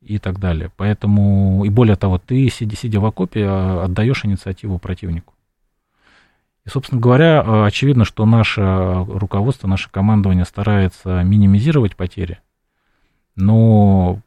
и 0.00 0.18
так 0.18 0.40
далее. 0.40 0.70
Поэтому, 0.76 1.64
и 1.64 1.68
более 1.68 1.96
того, 1.96 2.18
ты, 2.18 2.48
сидя, 2.48 2.76
сидя 2.76 2.98
в 3.00 3.06
окопе, 3.06 3.44
а, 3.46 3.84
отдаешь 3.84 4.24
инициативу 4.24 4.78
противнику. 4.78 5.34
И, 6.70 6.72
собственно 6.72 7.00
говоря, 7.00 7.42
э, 7.44 7.66
очевидно, 7.66 8.04
что 8.04 8.24
наше 8.26 8.62
руководство, 9.08 9.66
наше 9.66 9.90
командование 9.90 10.44
старается 10.44 11.24
минимизировать 11.24 11.96
потери, 11.96 12.38
но, 13.34 14.20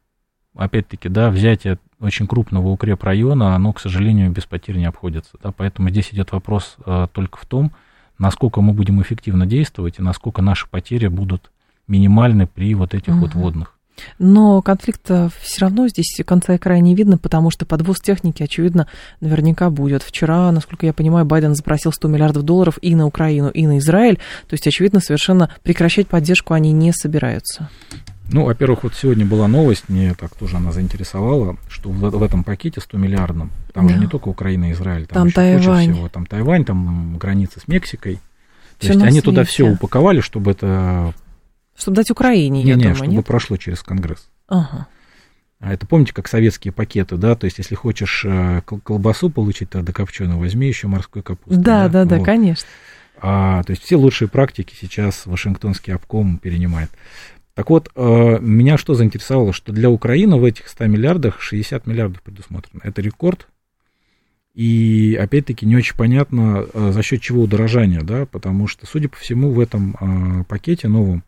опять-таки, 0.54 1.08
да, 1.08 1.30
взятие 1.30 1.80
очень 2.02 2.28
крупного 2.28 2.68
укрепрайона, 2.68 3.56
оно, 3.56 3.72
к 3.72 3.80
сожалению, 3.80 4.30
без 4.30 4.44
потерь 4.44 4.76
не 4.76 4.86
обходится. 4.86 5.38
Да, 5.42 5.54
поэтому 5.54 5.90
здесь 5.90 6.10
идет 6.12 6.34
вопрос 6.34 6.76
а, 6.86 7.08
только 7.08 7.38
в 7.38 7.46
том, 7.46 7.72
насколько 8.20 8.60
мы 8.60 8.74
будем 8.74 9.02
эффективно 9.02 9.46
действовать 9.46 10.00
и 10.00 10.02
насколько 10.02 10.42
наши 10.42 10.68
потери 10.68 11.08
будут 11.08 11.50
минимальны 11.88 12.46
при 12.46 12.76
вот 12.76 12.94
этих 12.94 13.14
угу. 13.14 13.22
вот 13.22 13.36
водных. 13.36 13.78
Но 14.20 14.62
конфликта 14.62 15.30
все 15.42 15.62
равно 15.62 15.88
здесь 15.88 16.20
конца 16.26 16.56
и 16.56 16.58
края 16.58 16.80
не 16.80 16.96
видно, 16.96 17.18
потому 17.18 17.52
что 17.52 17.66
подвоз 17.66 18.00
техники, 18.00 18.44
очевидно, 18.44 18.88
наверняка 19.22 19.70
будет. 19.70 20.04
Вчера, 20.04 20.52
насколько 20.52 20.86
я 20.86 20.94
понимаю, 20.94 21.26
Байден 21.26 21.56
запросил 21.56 21.92
100 21.92 22.08
миллиардов 22.08 22.44
долларов 22.44 22.78
и 22.82 22.96
на 22.96 23.06
Украину, 23.06 23.50
и 23.50 23.66
на 23.68 23.78
Израиль. 23.78 24.18
То 24.48 24.54
есть, 24.54 24.68
очевидно, 24.68 25.00
совершенно 25.00 25.50
прекращать 25.64 26.08
поддержку 26.08 26.54
они 26.54 26.72
не 26.72 26.92
собираются. 26.92 27.70
Ну, 28.32 28.46
во-первых, 28.46 28.84
вот 28.84 28.96
сегодня 28.96 29.26
была 29.26 29.48
новость, 29.48 29.90
мне 29.90 30.14
так 30.14 30.34
тоже 30.36 30.58
она 30.58 30.72
заинтересовала, 30.72 31.58
что 31.70 31.90
в, 31.90 32.00
в 32.00 32.24
этом 32.24 32.44
пакете 32.44 32.80
100 32.80 32.98
миллиардном, 32.98 33.52
там 33.74 33.88
да. 33.88 33.94
же 33.94 34.00
не 34.00 34.08
только 34.08 34.30
Украина 34.30 34.70
и 34.70 34.72
Израиль, 34.72 35.06
там, 35.06 35.16
там 35.16 35.28
еще 35.28 35.36
Тайвань. 35.36 35.86
куча 35.86 35.94
всего. 35.94 36.10
Там 36.10 36.26
Тайвань, 36.26 36.66
там 36.66 37.18
граница 37.18 37.60
с 37.60 37.68
Мексикой. 37.68 38.16
То 38.16 38.88
все 38.88 38.94
есть 38.94 39.02
они 39.02 39.12
свете. 39.12 39.26
туда 39.26 39.44
все 39.44 39.70
упаковали, 39.70 40.22
чтобы 40.22 40.52
это 40.52 41.14
чтобы 41.76 41.96
дать 41.96 42.12
Украине, 42.12 42.64
не, 42.64 42.70
я 42.70 42.76
не, 42.76 42.84
думаю, 42.84 42.96
чтобы 42.96 43.12
нет? 43.12 43.26
прошло 43.26 43.58
через 43.58 43.82
Конгресс. 43.82 44.30
Ага. 44.48 44.88
А 45.64 45.74
это 45.74 45.88
помните, 45.88 46.14
как 46.14 46.28
советские 46.28 46.74
пакеты, 46.74 47.16
да? 47.16 47.36
То 47.36 47.46
есть, 47.46 47.58
если 47.58 47.76
хочешь 47.76 48.26
э, 48.26 48.62
колбасу 48.62 49.30
получить 49.30 49.70
тогда 49.70 49.94
копченую, 49.94 50.38
возьми 50.38 50.68
еще 50.68 50.88
морской 50.88 51.22
капусты. 51.22 51.58
Да, 51.58 51.88
да, 51.88 52.04
да, 52.04 52.18
вот. 52.18 52.26
конечно. 52.26 52.68
А, 53.22 53.64
то 53.64 53.72
есть 53.72 53.82
все 53.82 53.96
лучшие 53.96 54.28
практики 54.28 54.76
сейчас 54.78 55.26
Вашингтонский 55.26 55.94
обком 55.94 56.38
перенимает. 56.38 56.90
Так 57.54 57.70
вот, 57.70 57.90
э, 57.96 58.40
меня 58.42 58.78
что 58.78 58.94
заинтересовало, 58.94 59.54
что 59.54 59.72
для 59.72 59.90
Украины 59.90 60.36
в 60.36 60.44
этих 60.44 60.68
100 60.68 60.88
миллиардах 60.88 61.40
60 61.40 61.88
миллиардов 61.88 62.22
предусмотрено. 62.24 62.82
Это 62.84 63.02
рекорд. 63.02 63.48
И 64.54 65.18
опять-таки 65.20 65.66
не 65.66 65.78
очень 65.78 65.96
понятно, 65.96 66.66
э, 66.74 66.92
за 66.92 67.02
счет 67.04 67.22
чего 67.22 67.44
удорожание, 67.44 68.02
да, 68.02 68.26
потому 68.26 68.68
что, 68.68 68.86
судя 68.86 69.08
по 69.08 69.16
всему, 69.16 69.52
в 69.52 69.62
этом 69.62 70.46
пакете 70.50 70.90
новом 70.90 71.24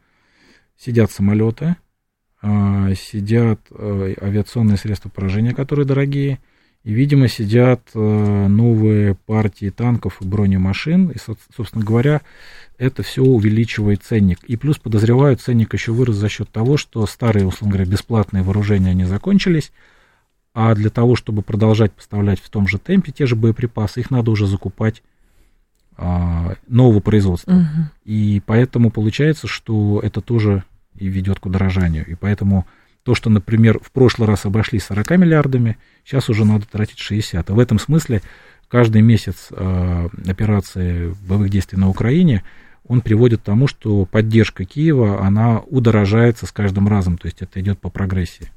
сидят 0.78 1.12
самолеты, 1.12 1.76
а, 2.42 2.94
сидят 2.94 3.60
э, 3.72 4.16
авиационные 4.22 4.78
средства 4.78 5.10
поражения, 5.10 5.54
которые 5.54 5.86
дорогие, 5.86 6.40
и, 6.84 6.94
видимо, 6.94 7.28
сидят 7.28 7.82
э, 7.96 8.48
новые 8.48 9.16
партии 9.16 9.72
танков 9.72 10.22
и 10.22 10.26
бронемашин, 10.26 11.10
и, 11.10 11.18
собственно 11.18 11.84
говоря, 11.84 12.22
это 12.78 13.02
все 13.02 13.24
увеличивает 13.24 14.04
ценник. 14.04 14.44
И 14.44 14.58
плюс, 14.58 14.78
подозреваю, 14.78 15.38
ценник 15.38 15.74
еще 15.74 15.92
вырос 15.92 16.18
за 16.18 16.30
счет 16.30 16.50
того, 16.52 16.78
что 16.78 17.04
старые, 17.08 17.48
условно 17.48 17.78
говоря, 17.78 17.90
бесплатные 17.90 18.44
вооружения, 18.44 18.92
они 18.92 19.06
закончились, 19.06 19.72
а 20.54 20.76
для 20.76 20.92
того, 20.92 21.16
чтобы 21.16 21.42
продолжать 21.42 21.94
поставлять 21.94 22.40
в 22.40 22.50
том 22.50 22.68
же 22.68 22.78
темпе 22.78 23.12
те 23.12 23.26
же 23.26 23.36
боеприпасы, 23.36 24.02
их 24.02 24.12
надо 24.12 24.30
уже 24.30 24.46
закупать 24.46 25.02
а, 25.98 26.56
нового 26.68 27.00
производства. 27.00 27.52
Угу. 27.52 27.90
И 28.06 28.42
поэтому 28.46 28.92
получается, 28.92 29.48
что 29.48 30.00
это 30.04 30.22
тоже 30.22 30.64
и 30.98 31.08
ведет 31.08 31.40
к 31.40 31.46
удорожанию. 31.46 32.06
И 32.06 32.16
поэтому 32.16 32.66
то, 33.04 33.16
что, 33.16 33.30
например, 33.30 33.80
в 33.80 33.92
прошлый 33.92 34.28
раз 34.28 34.46
обошли 34.46 34.80
40 34.80 35.12
миллиардами, 35.12 35.78
сейчас 36.04 36.30
уже 36.30 36.46
надо 36.46 36.66
тратить 36.66 36.98
60. 36.98 37.50
И 37.50 37.54
в 37.54 37.60
этом 37.60 37.80
смысле 37.80 38.22
каждый 38.68 39.02
месяц 39.02 39.50
э, 39.52 40.10
операции 40.28 41.14
боевых 41.28 41.50
действий 41.50 41.78
на 41.78 41.90
Украине, 41.90 42.44
он 42.88 43.02
приводит 43.02 43.42
к 43.42 43.46
тому, 43.46 43.68
что 43.68 44.06
поддержка 44.06 44.66
Киева, 44.66 45.26
она 45.26 45.60
удорожается 45.60 46.46
с 46.46 46.52
каждым 46.52 46.88
разом, 46.88 47.18
то 47.18 47.28
есть 47.28 47.42
это 47.42 47.60
идет 47.60 47.80
по 47.80 47.90
прогрессии. 47.90 48.52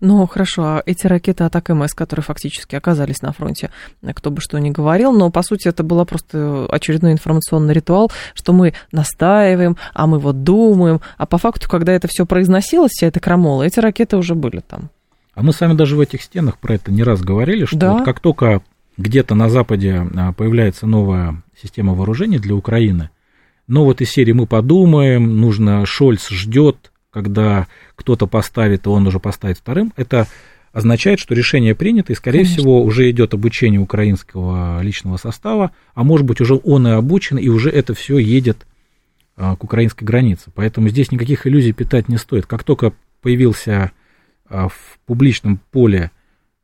Ну, 0.00 0.26
хорошо, 0.26 0.62
а 0.64 0.82
эти 0.86 1.06
ракеты 1.06 1.44
атак 1.44 1.68
МС, 1.70 1.94
которые 1.94 2.24
фактически 2.24 2.74
оказались 2.76 3.22
на 3.22 3.32
фронте, 3.32 3.70
кто 4.14 4.30
бы 4.30 4.40
что 4.40 4.58
ни 4.58 4.70
говорил, 4.70 5.12
но, 5.12 5.30
по 5.30 5.42
сути, 5.42 5.68
это 5.68 5.82
был 5.82 6.04
просто 6.04 6.66
очередной 6.70 7.12
информационный 7.12 7.74
ритуал, 7.74 8.10
что 8.34 8.52
мы 8.52 8.74
настаиваем, 8.92 9.76
а 9.92 10.06
мы 10.06 10.18
вот 10.18 10.42
думаем, 10.42 11.00
а 11.16 11.26
по 11.26 11.38
факту, 11.38 11.68
когда 11.68 11.92
это 11.92 12.08
все 12.08 12.26
произносилось, 12.26 12.92
вся 12.92 13.06
эта 13.06 13.20
крамола, 13.20 13.62
эти 13.62 13.80
ракеты 13.80 14.16
уже 14.16 14.34
были 14.34 14.60
там. 14.60 14.90
А 15.34 15.42
мы 15.42 15.52
с 15.52 15.60
вами 15.60 15.74
даже 15.74 15.96
в 15.96 16.00
этих 16.00 16.22
стенах 16.22 16.58
про 16.58 16.74
это 16.74 16.92
не 16.92 17.02
раз 17.02 17.20
говорили, 17.20 17.64
что 17.64 17.78
да. 17.78 17.92
вот 17.94 18.04
как 18.04 18.20
только 18.20 18.62
где-то 18.96 19.34
на 19.34 19.48
Западе 19.48 20.06
а, 20.14 20.32
появляется 20.32 20.86
новая 20.86 21.42
система 21.60 21.94
вооружений 21.94 22.38
для 22.38 22.54
Украины, 22.54 23.10
ну 23.66 23.84
вот 23.84 24.00
из 24.00 24.10
серии 24.10 24.32
мы 24.32 24.46
подумаем, 24.46 25.40
нужно, 25.40 25.84
Шольц 25.86 26.28
ждет, 26.28 26.92
когда 27.14 27.68
кто-то 27.94 28.26
поставит, 28.26 28.86
и 28.86 28.88
он 28.88 29.06
уже 29.06 29.20
поставит 29.20 29.58
вторым, 29.58 29.92
это 29.96 30.26
означает, 30.72 31.20
что 31.20 31.32
решение 31.32 31.76
принято, 31.76 32.12
и, 32.12 32.16
скорее 32.16 32.40
Конечно. 32.40 32.56
всего, 32.56 32.82
уже 32.82 33.08
идет 33.08 33.32
обучение 33.32 33.80
украинского 33.80 34.82
личного 34.82 35.16
состава, 35.16 35.70
а 35.94 36.02
может 36.02 36.26
быть, 36.26 36.40
уже 36.40 36.60
он 36.62 36.88
и 36.88 36.90
обучен, 36.90 37.38
и 37.38 37.48
уже 37.48 37.70
это 37.70 37.94
все 37.94 38.18
едет 38.18 38.66
а, 39.36 39.54
к 39.54 39.62
украинской 39.62 40.04
границе. 40.04 40.50
Поэтому 40.52 40.88
здесь 40.88 41.12
никаких 41.12 41.46
иллюзий 41.46 41.72
питать 41.72 42.08
не 42.08 42.16
стоит. 42.16 42.46
Как 42.46 42.64
только 42.64 42.92
появился 43.22 43.92
а, 44.48 44.66
в 44.68 44.98
публичном 45.06 45.60
поле 45.70 46.10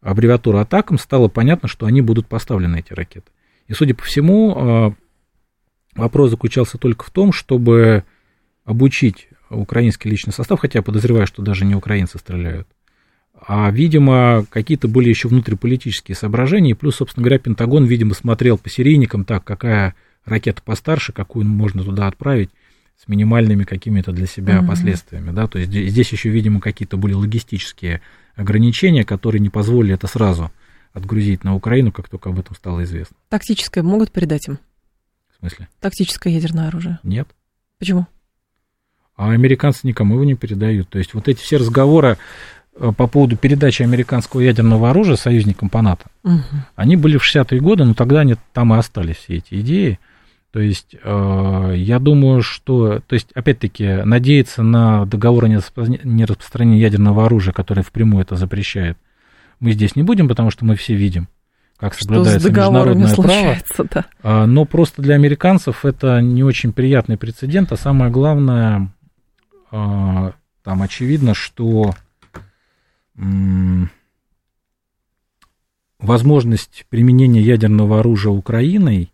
аббревиатура 0.03 0.63
атакам, 0.63 0.99
стало 0.99 1.29
понятно, 1.29 1.69
что 1.69 1.87
они 1.87 2.01
будут 2.03 2.27
поставлены, 2.27 2.81
эти 2.81 2.93
ракеты. 2.93 3.31
И, 3.69 3.75
судя 3.75 3.95
по 3.95 4.03
всему, 4.03 4.55
а, 4.57 4.95
вопрос 5.95 6.31
заключался 6.31 6.79
только 6.79 7.05
в 7.05 7.11
том, 7.11 7.33
чтобы 7.33 8.03
обучить 8.65 9.29
украинский 9.51 10.11
личный 10.11 10.33
состав, 10.33 10.61
хотя 10.61 10.79
я 10.79 10.83
подозреваю, 10.83 11.27
что 11.27 11.43
даже 11.43 11.65
не 11.65 11.75
украинцы 11.75 12.19
стреляют. 12.19 12.67
А, 13.47 13.71
видимо, 13.71 14.45
какие-то 14.51 14.89
были 14.89 15.09
еще 15.09 15.29
внутриполитические 15.29 16.15
соображения, 16.15 16.73
и 16.73 16.75
плюс, 16.75 16.97
собственно 16.97 17.25
говоря, 17.25 17.39
Пентагон, 17.39 17.85
видимо, 17.85 18.15
смотрел 18.15 18.59
по 18.59 18.69
серийникам, 18.69 19.25
так, 19.25 19.45
какая 19.45 19.95
ракета 20.25 20.63
постарше, 20.63 21.13
какую 21.13 21.47
можно 21.47 21.83
туда 21.83 22.07
отправить, 22.07 22.51
с 23.03 23.09
минимальными 23.09 23.65
какими-то 23.65 24.13
для 24.13 24.27
себя 24.27 24.59
mm-hmm. 24.59 24.67
последствиями, 24.67 25.31
да, 25.31 25.47
то 25.47 25.59
есть 25.59 25.73
здесь 25.73 26.13
еще, 26.13 26.29
видимо, 26.29 26.61
какие-то 26.61 26.99
были 26.99 27.15
логистические 27.15 28.03
ограничения, 28.35 29.05
которые 29.05 29.41
не 29.41 29.49
позволили 29.49 29.95
это 29.95 30.07
сразу 30.07 30.53
отгрузить 30.93 31.43
на 31.43 31.55
Украину, 31.55 31.93
как 31.93 32.09
только 32.09 32.29
об 32.29 32.39
этом 32.39 32.55
стало 32.57 32.85
известно. 32.85 33.17
Тактическое 33.31 33.83
могут 33.83 34.13
передать 34.13 34.49
им? 34.49 34.59
В 35.31 35.39
смысле? 35.39 35.69
Тактическое 35.81 36.33
ядерное 36.33 36.69
оружие. 36.69 36.99
Нет. 37.03 37.29
Почему? 37.79 38.07
А 39.21 39.33
американцы 39.33 39.87
никому 39.87 40.15
его 40.15 40.25
не 40.25 40.35
передают. 40.35 40.89
То 40.89 40.97
есть 40.97 41.13
вот 41.13 41.29
эти 41.29 41.43
все 41.43 41.59
разговоры 41.59 42.17
э, 42.75 42.91
по 42.97 43.07
поводу 43.07 43.37
передачи 43.37 43.83
американского 43.83 44.41
ядерного 44.41 44.89
оружия 44.89 45.17
союзникам 45.17 45.69
по 45.69 45.83
НАТО, 45.83 46.07
угу. 46.25 46.41
они 46.75 46.97
были 46.97 47.19
в 47.19 47.23
60-е 47.23 47.61
годы, 47.61 47.85
но 47.85 47.93
тогда 47.93 48.21
они 48.21 48.37
там 48.55 48.73
и 48.73 48.79
остались 48.79 49.16
все 49.16 49.37
эти 49.37 49.61
идеи. 49.61 49.99
То 50.53 50.61
есть 50.61 50.97
э, 51.03 51.75
я 51.77 51.99
думаю, 51.99 52.41
что, 52.41 53.01
то 53.07 53.14
есть 53.14 53.31
опять-таки 53.35 54.05
надеяться 54.05 54.62
на 54.62 55.05
договор 55.05 55.45
о 55.45 55.49
нераспространении 55.49 56.81
ядерного 56.81 57.27
оружия, 57.27 57.53
который 57.53 57.85
впрямую 57.85 58.23
это 58.23 58.37
запрещает, 58.37 58.97
мы 59.61 59.73
здесь 59.73 59.97
не 59.97 60.03
будем, 60.03 60.29
потому 60.29 60.51
что 60.51 60.64
мы 60.64 60.77
все 60.77 60.95
видим, 60.95 61.29
как 61.77 61.93
соблюдается 61.93 62.49
международное 62.49 63.14
право. 63.14 63.57
Да. 63.93 64.05
А, 64.23 64.47
но 64.47 64.64
просто 64.64 65.03
для 65.03 65.14
американцев 65.16 65.85
это 65.85 66.23
не 66.23 66.43
очень 66.43 66.73
приятный 66.73 67.18
прецедент, 67.18 67.71
а 67.71 67.77
самое 67.77 68.11
главное, 68.11 68.91
там 69.71 70.83
очевидно, 70.83 71.35
что 71.35 71.95
возможность 75.99 76.87
применения 76.89 77.41
ядерного 77.41 78.01
оружия 78.01 78.33
Украиной, 78.33 79.12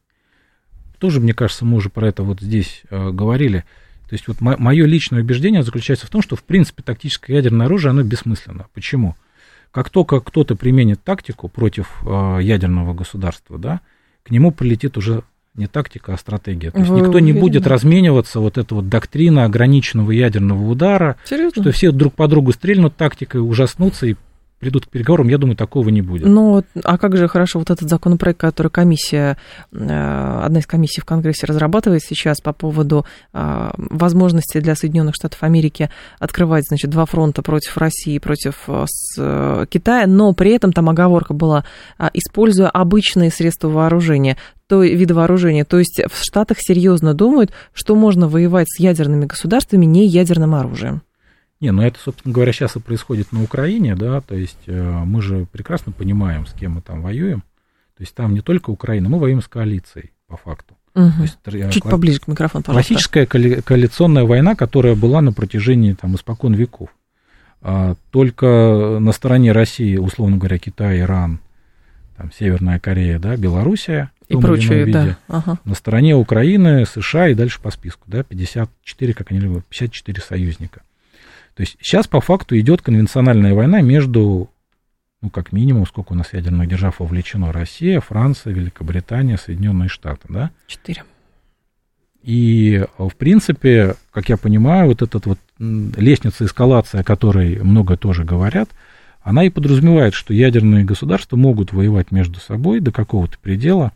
тоже, 0.98 1.20
мне 1.20 1.34
кажется, 1.34 1.64
мы 1.64 1.76
уже 1.76 1.90
про 1.90 2.08
это 2.08 2.22
вот 2.22 2.40
здесь 2.40 2.82
а, 2.90 3.10
говорили, 3.10 3.64
то 4.08 4.14
есть 4.14 4.28
вот 4.28 4.40
мое 4.40 4.86
личное 4.86 5.20
убеждение 5.20 5.62
заключается 5.62 6.06
в 6.06 6.10
том, 6.10 6.22
что, 6.22 6.36
в 6.36 6.44
принципе, 6.44 6.82
тактическое 6.82 7.36
ядерное 7.36 7.66
оружие, 7.66 7.90
оно 7.90 8.02
бессмысленно. 8.02 8.66
Почему? 8.72 9.16
Как 9.72 9.90
только 9.90 10.20
кто-то 10.20 10.54
применит 10.54 11.02
тактику 11.02 11.48
против 11.48 12.00
а, 12.02 12.38
ядерного 12.38 12.94
государства, 12.94 13.58
да, 13.58 13.80
к 14.22 14.30
нему 14.30 14.52
прилетит 14.52 14.96
уже 14.96 15.24
не 15.56 15.66
тактика, 15.66 16.14
а 16.14 16.16
стратегия. 16.16 16.70
То 16.70 16.78
есть 16.78 16.90
Вы 16.90 17.00
никто 17.00 17.18
не 17.18 17.32
будет 17.32 17.66
размениваться, 17.66 18.40
вот 18.40 18.58
эта 18.58 18.74
вот 18.74 18.88
доктрина 18.88 19.44
ограниченного 19.44 20.10
ядерного 20.10 20.68
удара, 20.68 21.16
Серьезно? 21.24 21.62
что 21.62 21.72
все 21.72 21.92
друг 21.92 22.14
по 22.14 22.28
другу 22.28 22.52
стрельнут 22.52 22.96
тактикой, 22.96 23.40
ужаснутся 23.40 24.06
и 24.06 24.16
придут 24.58 24.86
к 24.86 24.88
переговорам, 24.88 25.28
я 25.28 25.38
думаю, 25.38 25.56
такого 25.56 25.88
не 25.90 26.00
будет. 26.02 26.26
Ну, 26.26 26.62
а 26.82 26.98
как 26.98 27.16
же 27.16 27.28
хорошо 27.28 27.58
вот 27.58 27.70
этот 27.70 27.88
законопроект, 27.88 28.40
который 28.40 28.68
комиссия, 28.68 29.36
э, 29.72 30.40
одна 30.42 30.60
из 30.60 30.66
комиссий 30.66 31.00
в 31.00 31.04
Конгрессе 31.04 31.46
разрабатывает 31.46 32.02
сейчас 32.02 32.40
по 32.40 32.52
поводу 32.52 33.04
э, 33.32 33.70
возможности 33.76 34.58
для 34.60 34.74
Соединенных 34.74 35.14
Штатов 35.14 35.42
Америки 35.42 35.90
открывать, 36.18 36.64
значит, 36.66 36.90
два 36.90 37.04
фронта 37.04 37.42
против 37.42 37.76
России, 37.76 38.18
против 38.18 38.64
э, 38.68 39.66
Китая, 39.68 40.06
но 40.06 40.32
при 40.32 40.52
этом 40.52 40.72
там 40.72 40.88
оговорка 40.88 41.34
была, 41.34 41.64
используя 42.14 42.68
обычные 42.68 43.30
средства 43.30 43.68
вооружения, 43.68 44.36
то 44.68 44.82
вида 44.82 45.14
вооружения. 45.14 45.64
То 45.64 45.78
есть 45.78 46.00
в 46.10 46.24
Штатах 46.24 46.58
серьезно 46.60 47.14
думают, 47.14 47.52
что 47.72 47.94
можно 47.94 48.28
воевать 48.28 48.68
с 48.68 48.80
ядерными 48.80 49.26
государствами 49.26 49.84
не 49.84 50.06
ядерным 50.06 50.54
оружием. 50.54 51.02
Не, 51.60 51.70
ну 51.72 51.82
это, 51.82 51.98
собственно 51.98 52.34
говоря, 52.34 52.52
сейчас 52.52 52.76
и 52.76 52.80
происходит 52.80 53.32
на 53.32 53.42
Украине, 53.42 53.96
да, 53.96 54.20
то 54.20 54.34
есть 54.34 54.58
э, 54.66 55.02
мы 55.04 55.22
же 55.22 55.46
прекрасно 55.50 55.92
понимаем, 55.92 56.46
с 56.46 56.52
кем 56.52 56.72
мы 56.72 56.82
там 56.82 57.00
воюем. 57.00 57.40
То 57.96 58.02
есть 58.02 58.14
там 58.14 58.34
не 58.34 58.42
только 58.42 58.70
Украина, 58.70 59.08
мы 59.08 59.18
воюем 59.18 59.40
с 59.40 59.48
коалицией, 59.48 60.12
по 60.26 60.36
факту. 60.36 60.76
Угу. 60.94 61.22
есть, 61.22 61.38
э, 61.44 61.70
Чуть 61.70 61.84
кла- 61.84 61.90
поближе 61.90 62.20
к 62.20 62.26
микрофону, 62.26 62.64
пожалуйста. 62.64 62.88
Классическая 62.88 63.26
коали- 63.26 63.62
коалиционная 63.62 64.24
война, 64.24 64.54
которая 64.54 64.94
была 64.94 65.20
на 65.20 65.32
протяжении 65.32 65.92
там, 65.92 66.14
испокон 66.14 66.54
веков. 66.54 66.90
А, 67.62 67.96
только 68.10 68.98
на 69.00 69.12
стороне 69.12 69.52
России, 69.52 69.96
условно 69.96 70.36
говоря, 70.36 70.58
Китай, 70.58 71.00
Иран, 71.00 71.40
там, 72.16 72.32
Северная 72.32 72.78
Корея, 72.78 73.18
да, 73.18 73.36
Белоруссия. 73.36 74.10
И 74.28 74.36
прочее, 74.36 74.86
да. 74.86 75.18
Ага. 75.28 75.58
На 75.64 75.74
стороне 75.74 76.16
Украины, 76.16 76.84
США 76.86 77.28
и 77.28 77.34
дальше 77.34 77.60
по 77.60 77.70
списку, 77.70 78.04
да, 78.06 78.22
54, 78.22 79.14
как 79.14 79.30
они 79.30 79.40
любят, 79.40 79.64
54 79.66 80.20
союзника. 80.20 80.82
То 81.56 81.62
есть 81.62 81.78
сейчас 81.80 82.06
по 82.06 82.20
факту 82.20 82.58
идет 82.58 82.82
конвенциональная 82.82 83.54
война 83.54 83.80
между, 83.80 84.50
ну, 85.22 85.30
как 85.30 85.52
минимум, 85.52 85.86
сколько 85.86 86.12
у 86.12 86.14
нас 86.14 86.34
ядерных 86.34 86.68
держав 86.68 87.00
вовлечено, 87.00 87.50
Россия, 87.50 88.00
Франция, 88.00 88.52
Великобритания, 88.52 89.38
Соединенные 89.38 89.88
Штаты, 89.88 90.28
да? 90.28 90.50
Четыре. 90.66 91.04
И, 92.22 92.84
в 92.98 93.12
принципе, 93.16 93.94
как 94.10 94.28
я 94.28 94.36
понимаю, 94.36 94.88
вот 94.88 95.00
эта 95.00 95.18
вот 95.26 95.38
лестница 95.58 96.44
эскалации, 96.44 97.00
о 97.00 97.04
которой 97.04 97.58
много 97.62 97.96
тоже 97.96 98.24
говорят, 98.24 98.68
она 99.22 99.42
и 99.42 99.48
подразумевает, 99.48 100.12
что 100.12 100.34
ядерные 100.34 100.84
государства 100.84 101.36
могут 101.36 101.72
воевать 101.72 102.10
между 102.10 102.38
собой 102.38 102.80
до 102.80 102.92
какого-то 102.92 103.38
предела 103.38 103.92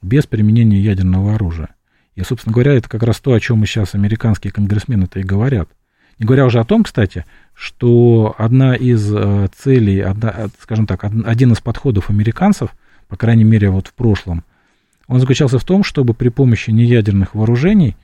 без 0.00 0.26
применения 0.26 0.80
ядерного 0.80 1.34
оружия. 1.34 1.74
И, 2.14 2.22
собственно 2.22 2.54
говоря, 2.54 2.72
это 2.72 2.88
как 2.88 3.02
раз 3.02 3.20
то, 3.20 3.34
о 3.34 3.40
чем 3.40 3.66
сейчас 3.66 3.94
американские 3.94 4.50
конгрессмены-то 4.50 5.20
и 5.20 5.24
говорят– 5.24 5.68
не 6.18 6.26
говоря 6.26 6.46
уже 6.46 6.60
о 6.60 6.64
том, 6.64 6.84
кстати, 6.84 7.24
что 7.54 8.34
одна 8.38 8.74
из 8.74 9.12
э, 9.12 9.48
целей, 9.56 10.00
одна, 10.00 10.32
э, 10.36 10.48
скажем 10.60 10.86
так, 10.86 11.04
один 11.04 11.52
из 11.52 11.60
подходов 11.60 12.10
американцев, 12.10 12.70
по 13.08 13.16
крайней 13.16 13.44
мере, 13.44 13.70
вот 13.70 13.88
в 13.88 13.94
прошлом, 13.94 14.44
он 15.06 15.20
заключался 15.20 15.58
в 15.58 15.64
том, 15.64 15.84
чтобы 15.84 16.14
при 16.14 16.28
помощи 16.28 16.70
неядерных 16.70 17.34
вооружений 17.34 17.96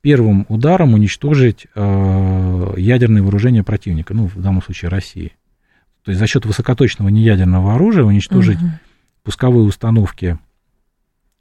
первым 0.00 0.46
ударом 0.48 0.94
уничтожить 0.94 1.66
э, 1.74 2.74
ядерные 2.76 3.22
вооружения 3.22 3.64
противника, 3.64 4.14
ну, 4.14 4.26
в 4.26 4.40
данном 4.40 4.62
случае 4.62 4.90
России. 4.90 5.32
То 6.04 6.12
есть 6.12 6.20
за 6.20 6.26
счет 6.26 6.46
высокоточного 6.46 7.08
неядерного 7.08 7.74
оружия 7.74 8.04
уничтожить 8.04 8.58
угу. 8.58 8.70
пусковые 9.24 9.64
установки 9.64 10.38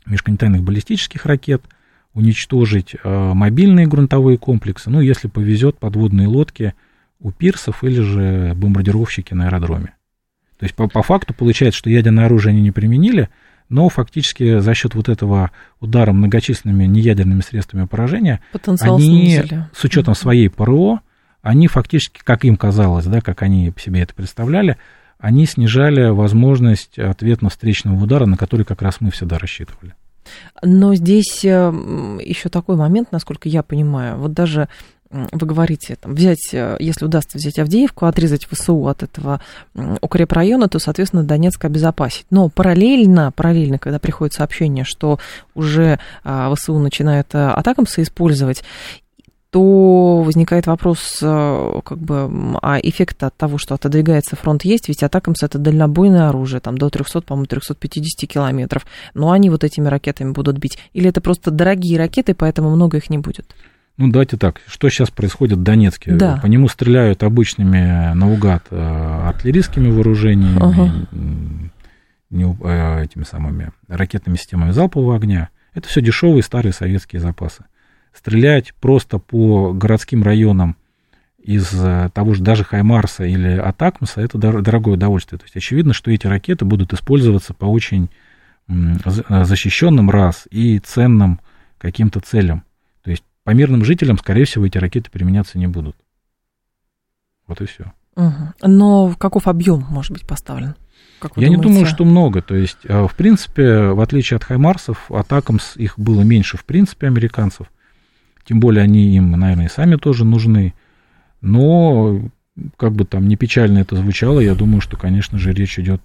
межконтинентальных 0.05 0.63
баллистических 0.63 1.25
ракет– 1.25 1.63
уничтожить 2.15 2.95
э, 2.95 3.33
мобильные 3.33 3.85
грунтовые 3.85 4.37
комплексы, 4.37 4.89
ну, 4.89 5.01
если 5.01 5.27
повезет, 5.27 5.77
подводные 5.77 6.27
лодки 6.27 6.73
у 7.19 7.31
пирсов 7.31 7.83
или 7.83 8.01
же 8.01 8.53
бомбардировщики 8.55 9.33
на 9.33 9.47
аэродроме. 9.47 9.93
То 10.57 10.63
есть 10.63 10.73
по, 10.73 10.87
по 10.87 11.03
факту 11.03 11.33
получается, 11.33 11.77
что 11.77 11.89
ядерное 11.89 12.25
оружие 12.25 12.53
они 12.53 12.61
не 12.61 12.71
применили, 12.71 13.29
но 13.67 13.89
фактически 13.89 14.59
за 14.59 14.73
счет 14.73 14.95
вот 14.95 15.09
этого 15.09 15.51
удара 15.81 16.13
многочисленными 16.13 16.85
неядерными 16.85 17.41
средствами 17.41 17.85
поражения, 17.85 18.39
Потенциал 18.53 18.95
они 18.95 19.05
снизили. 19.05 19.69
с 19.73 19.83
учетом 19.83 20.15
своей 20.15 20.49
ПРО, 20.49 21.01
они 21.41 21.67
фактически, 21.67 22.21
как 22.23 22.45
им 22.45 22.55
казалось, 22.55 23.05
да, 23.05 23.21
как 23.21 23.41
они 23.41 23.73
себе 23.77 24.01
это 24.01 24.13
представляли, 24.13 24.77
они 25.19 25.45
снижали 25.45 26.09
возможность 26.09 26.97
ответно-встречного 26.97 28.01
удара, 28.01 28.25
на 28.25 28.37
который 28.37 28.65
как 28.65 28.81
раз 28.81 29.01
мы 29.01 29.11
всегда 29.11 29.37
рассчитывали. 29.37 29.95
Но 30.61 30.95
здесь 30.95 31.43
э, 31.43 32.19
еще 32.23 32.49
такой 32.49 32.75
момент, 32.75 33.11
насколько 33.11 33.49
я 33.49 33.63
понимаю, 33.63 34.17
вот 34.17 34.33
даже 34.33 34.67
вы 35.31 35.47
говорите, 35.47 35.95
там, 35.95 36.13
взять, 36.13 36.49
э, 36.53 36.75
если 36.79 37.05
удастся 37.05 37.37
взять 37.37 37.59
Авдеевку, 37.59 38.05
отрезать 38.05 38.45
ВСУ 38.45 38.87
от 38.87 39.03
этого 39.03 39.41
укрепрайона, 40.01 40.67
то, 40.67 40.79
соответственно, 40.79 41.23
Донецк 41.23 41.63
обезопасить. 41.63 42.25
Но 42.29 42.49
параллельно, 42.49 43.31
параллельно, 43.31 43.79
когда 43.79 43.99
приходит 43.99 44.33
сообщение, 44.33 44.83
что 44.83 45.19
уже 45.53 45.99
а, 46.23 46.53
ВСУ 46.53 46.77
начинает 46.79 47.33
э, 47.33 47.47
атакамсы 47.47 48.01
использовать, 48.01 48.63
то 49.51 50.21
возникает 50.21 50.67
вопрос, 50.67 51.19
э, 51.21 51.81
как 51.85 51.97
бы, 51.97 52.29
а 52.61 52.77
эффект 52.81 53.23
от 53.23 53.35
того, 53.37 53.57
что 53.57 53.75
отодвигается 53.75 54.35
фронт 54.35 54.65
есть, 54.65 54.89
ведь 54.89 55.03
атакамс 55.03 55.43
это 55.43 55.57
дальнобойное 55.57 56.29
оружие, 56.29 56.59
там 56.59 56.77
до 56.77 56.89
300, 56.89 57.21
по-моему, 57.21 57.45
350 57.45 58.29
километров, 58.29 58.85
но 59.13 59.31
они 59.31 59.49
вот 59.49 59.63
этими 59.63 59.87
ракетами 59.87 60.31
будут 60.31 60.57
бить. 60.57 60.77
Или 60.93 61.09
это 61.09 61.21
просто 61.21 61.51
дорогие 61.51 61.97
ракеты, 61.97 62.33
поэтому 62.33 62.69
много 62.69 62.97
их 62.97 63.09
не 63.09 63.17
будет? 63.17 63.55
Ну, 63.97 64.11
давайте 64.11 64.35
так, 64.35 64.59
что 64.67 64.89
сейчас 64.89 65.09
происходит 65.09 65.57
в 65.59 65.63
Донецке? 65.63 66.11
Да. 66.11 66.37
По 66.41 66.47
нему 66.47 66.67
стреляют 66.67 67.23
обычными 67.23 68.13
наугад 68.13 68.65
э, 68.71 68.77
артиллерийскими 69.27 69.89
вооружениями, 69.89 70.57
ага. 70.59 70.91
не, 72.29 72.43
э, 72.43 73.03
этими 73.05 73.23
самыми 73.23 73.71
ракетными 73.87 74.35
системами 74.35 74.71
залпового 74.71 75.15
огня. 75.15 75.49
Это 75.73 75.87
все 75.87 76.01
дешевые 76.01 76.43
старые 76.43 76.73
советские 76.73 77.21
запасы 77.21 77.63
стрелять 78.15 78.73
просто 78.75 79.19
по 79.19 79.73
городским 79.73 80.23
районам 80.23 80.77
из 81.37 81.71
э, 81.73 82.09
того 82.13 82.33
же 82.33 82.41
даже 82.41 82.63
Хаймарса 82.63 83.25
или 83.25 83.57
Атакмса, 83.57 84.21
это 84.21 84.37
дорогое 84.37 84.95
удовольствие. 84.95 85.37
То 85.37 85.45
есть 85.45 85.55
очевидно, 85.55 85.93
что 85.93 86.09
эти 86.09 86.25
ракеты 86.25 86.65
будут 86.65 86.93
использоваться 86.93 87.53
по 87.53 87.65
очень 87.65 88.09
э, 88.67 89.43
защищенным 89.43 90.09
раз 90.09 90.47
и 90.49 90.79
ценным 90.79 91.39
каким-то 91.77 92.19
целям. 92.19 92.63
То 93.03 93.11
есть 93.11 93.23
по 93.43 93.51
мирным 93.51 93.85
жителям, 93.85 94.17
скорее 94.17 94.45
всего, 94.45 94.65
эти 94.65 94.79
ракеты 94.79 95.11
применяться 95.11 95.59
не 95.59 95.67
будут. 95.67 95.95
Вот 97.45 97.61
и 97.61 97.65
все. 97.65 97.93
Угу. 98.15 98.53
Но 98.63 99.13
каков 99.19 99.47
объем 99.47 99.85
может 99.89 100.11
быть 100.11 100.25
поставлен? 100.25 100.75
Как 101.19 101.37
Я 101.37 101.47
думаете? 101.47 101.57
не 101.57 101.61
думаю, 101.61 101.85
что 101.85 102.05
много. 102.05 102.41
То 102.41 102.55
есть, 102.55 102.79
э, 102.85 103.05
в 103.05 103.13
принципе, 103.15 103.89
в 103.89 103.99
отличие 103.99 104.37
от 104.37 104.43
Хаймарсов, 104.43 105.11
Атакамс 105.11 105.77
их 105.77 105.99
было 105.99 106.21
меньше, 106.21 106.57
в 106.57 106.65
принципе, 106.65 107.07
американцев. 107.07 107.67
Тем 108.45 108.59
более 108.59 108.83
они 108.83 109.15
им, 109.15 109.31
наверное, 109.31 109.65
и 109.65 109.69
сами 109.69 109.95
тоже 109.95 110.23
нужны. 110.23 110.73
Но, 111.41 112.21
как 112.77 112.93
бы 112.93 113.05
там 113.05 113.27
не 113.27 113.35
печально 113.35 113.79
это 113.79 113.95
звучало, 113.95 114.39
я 114.39 114.55
думаю, 114.55 114.81
что, 114.81 114.97
конечно 114.97 115.37
же, 115.37 115.53
речь 115.53 115.79
идет 115.79 116.01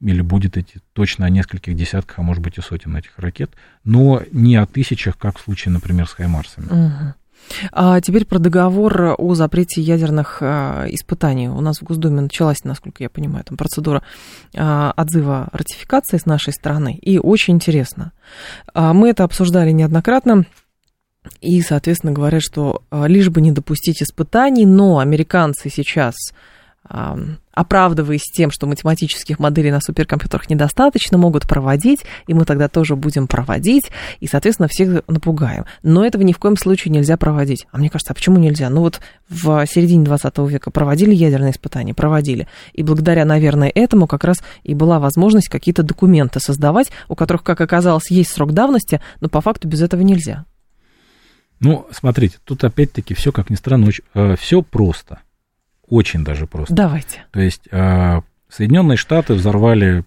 или 0.00 0.20
будет 0.20 0.58
идти 0.58 0.78
точно 0.92 1.26
о 1.26 1.30
нескольких 1.30 1.74
десятках, 1.74 2.18
а 2.18 2.22
может 2.22 2.42
быть 2.42 2.58
и 2.58 2.60
сотен 2.60 2.94
этих 2.96 3.18
ракет, 3.18 3.50
но 3.84 4.22
не 4.30 4.56
о 4.56 4.66
тысячах, 4.66 5.16
как 5.16 5.38
в 5.38 5.42
случае, 5.42 5.72
например, 5.72 6.06
с 6.06 6.12
Хаймарсами. 6.12 6.66
Угу. 6.66 7.14
А 7.72 8.00
теперь 8.00 8.24
про 8.24 8.38
договор 8.38 9.14
о 9.18 9.34
запрете 9.34 9.80
ядерных 9.80 10.38
а, 10.40 10.86
испытаний. 10.88 11.48
У 11.48 11.60
нас 11.60 11.78
в 11.78 11.84
Госдуме 11.84 12.22
началась, 12.22 12.64
насколько 12.64 13.02
я 13.02 13.10
понимаю, 13.10 13.44
там 13.44 13.56
процедура 13.56 14.02
а, 14.56 14.92
отзыва 14.96 15.48
ратификации 15.52 16.18
с 16.18 16.26
нашей 16.26 16.52
стороны. 16.52 16.98
И 17.00 17.18
очень 17.18 17.54
интересно. 17.54 18.12
А, 18.74 18.92
мы 18.92 19.10
это 19.10 19.24
обсуждали 19.24 19.70
неоднократно. 19.70 20.44
И, 21.40 21.60
соответственно, 21.60 22.12
говорят, 22.12 22.42
что 22.42 22.82
а, 22.90 23.06
лишь 23.06 23.28
бы 23.28 23.40
не 23.40 23.52
допустить 23.52 24.02
испытаний, 24.02 24.66
но 24.66 24.98
американцы 24.98 25.70
сейчас 25.70 26.14
оправдываясь 27.52 28.22
тем, 28.22 28.50
что 28.50 28.66
математических 28.66 29.38
моделей 29.38 29.70
на 29.70 29.80
суперкомпьютерах 29.80 30.50
недостаточно, 30.50 31.18
могут 31.18 31.48
проводить, 31.48 32.00
и 32.26 32.34
мы 32.34 32.44
тогда 32.44 32.68
тоже 32.68 32.96
будем 32.96 33.26
проводить, 33.26 33.90
и, 34.20 34.26
соответственно, 34.26 34.68
всех 34.68 35.02
напугаем. 35.08 35.64
Но 35.82 36.04
этого 36.04 36.22
ни 36.22 36.32
в 36.32 36.38
коем 36.38 36.56
случае 36.56 36.92
нельзя 36.92 37.16
проводить. 37.16 37.66
А 37.72 37.78
мне 37.78 37.88
кажется, 37.88 38.12
а 38.12 38.14
почему 38.14 38.38
нельзя? 38.38 38.68
Ну 38.68 38.82
вот 38.82 39.00
в 39.28 39.66
середине 39.66 40.04
20 40.04 40.38
века 40.38 40.70
проводили 40.70 41.14
ядерные 41.14 41.52
испытания, 41.52 41.94
проводили. 41.94 42.46
И 42.72 42.82
благодаря, 42.82 43.24
наверное, 43.24 43.72
этому 43.74 44.06
как 44.06 44.24
раз 44.24 44.38
и 44.62 44.74
была 44.74 45.00
возможность 45.00 45.48
какие-то 45.48 45.82
документы 45.82 46.40
создавать, 46.40 46.90
у 47.08 47.14
которых, 47.14 47.42
как 47.42 47.60
оказалось, 47.60 48.10
есть 48.10 48.32
срок 48.32 48.52
давности, 48.52 49.00
но 49.20 49.28
по 49.28 49.40
факту 49.40 49.66
без 49.66 49.80
этого 49.82 50.02
нельзя. 50.02 50.44
Ну, 51.60 51.86
смотрите, 51.90 52.38
тут 52.44 52.64
опять-таки 52.64 53.14
все, 53.14 53.32
как 53.32 53.50
ни 53.50 53.54
странно, 53.54 53.86
очень, 53.86 54.04
э, 54.14 54.36
все 54.38 54.62
просто. 54.62 55.20
Очень 55.88 56.24
даже 56.24 56.46
просто. 56.46 56.74
Давайте. 56.74 57.24
То 57.30 57.40
есть 57.40 57.62
э, 57.70 58.20
Соединенные 58.48 58.96
Штаты 58.96 59.34
взорвали 59.34 60.04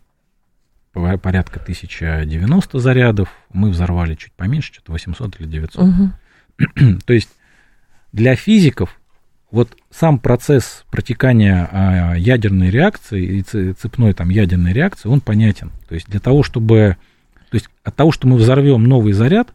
порядка 0.94 1.60
1090 1.60 2.80
зарядов, 2.80 3.30
мы 3.54 3.70
взорвали 3.70 4.16
чуть 4.16 4.34
поменьше, 4.34 4.74
что-то 4.74 4.92
800 4.92 5.40
или 5.40 5.48
900. 5.48 5.84
Угу. 5.84 7.00
То 7.06 7.14
есть 7.14 7.30
для 8.12 8.36
физиков 8.36 9.00
вот 9.52 9.76
сам 9.90 10.20
процесс 10.20 10.84
протекания 10.92 11.68
а, 11.72 12.14
ядерной 12.16 12.70
реакции 12.70 13.40
и 13.40 13.42
цепной 13.42 14.14
там 14.14 14.30
ядерной 14.30 14.74
реакции, 14.74 15.10
он 15.10 15.22
понятен. 15.22 15.72
То 15.88 15.96
есть 15.96 16.08
для 16.08 16.20
того, 16.20 16.44
чтобы... 16.44 16.98
То 17.50 17.56
есть 17.56 17.68
от 17.84 17.96
того, 17.96 18.12
что 18.12 18.28
мы 18.28 18.38
взорвем 18.38 18.84
новый 18.84 19.14
заряд, 19.14 19.50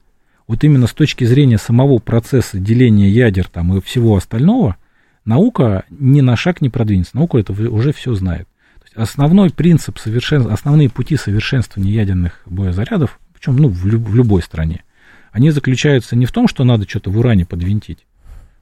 вот 0.47 0.63
именно 0.65 0.87
с 0.87 0.93
точки 0.93 1.25
зрения 1.25 1.59
самого 1.59 1.99
процесса 1.99 2.59
деления 2.59 3.09
ядер 3.09 3.49
там 3.49 3.77
и 3.77 3.81
всего 3.81 4.17
остального, 4.17 4.77
наука 5.25 5.85
ни 5.91 6.21
на 6.21 6.37
шаг 6.37 6.61
не 6.61 6.69
продвинется. 6.69 7.17
Наука 7.17 7.39
это 7.39 7.53
уже 7.53 7.93
все 7.93 8.15
знает. 8.15 8.49
Основной 8.95 9.51
принцип, 9.51 9.99
совершен... 9.99 10.47
основные 10.53 10.89
пути 10.89 11.17
совершенствования 11.17 11.93
ядерных 11.93 12.43
боезарядов, 12.47 13.19
причем 13.33 13.57
ну, 13.57 13.69
в, 13.69 13.87
люб... 13.87 14.07
в 14.07 14.15
любой 14.15 14.43
стране, 14.43 14.85
они 15.33 15.51
заключаются 15.51 16.15
не 16.15 16.27
в 16.27 16.33
том, 16.33 16.47
что 16.47 16.63
надо 16.63 16.89
что-то 16.89 17.11
в 17.11 17.19
уране 17.19 17.45
подвинтить, 17.45 18.07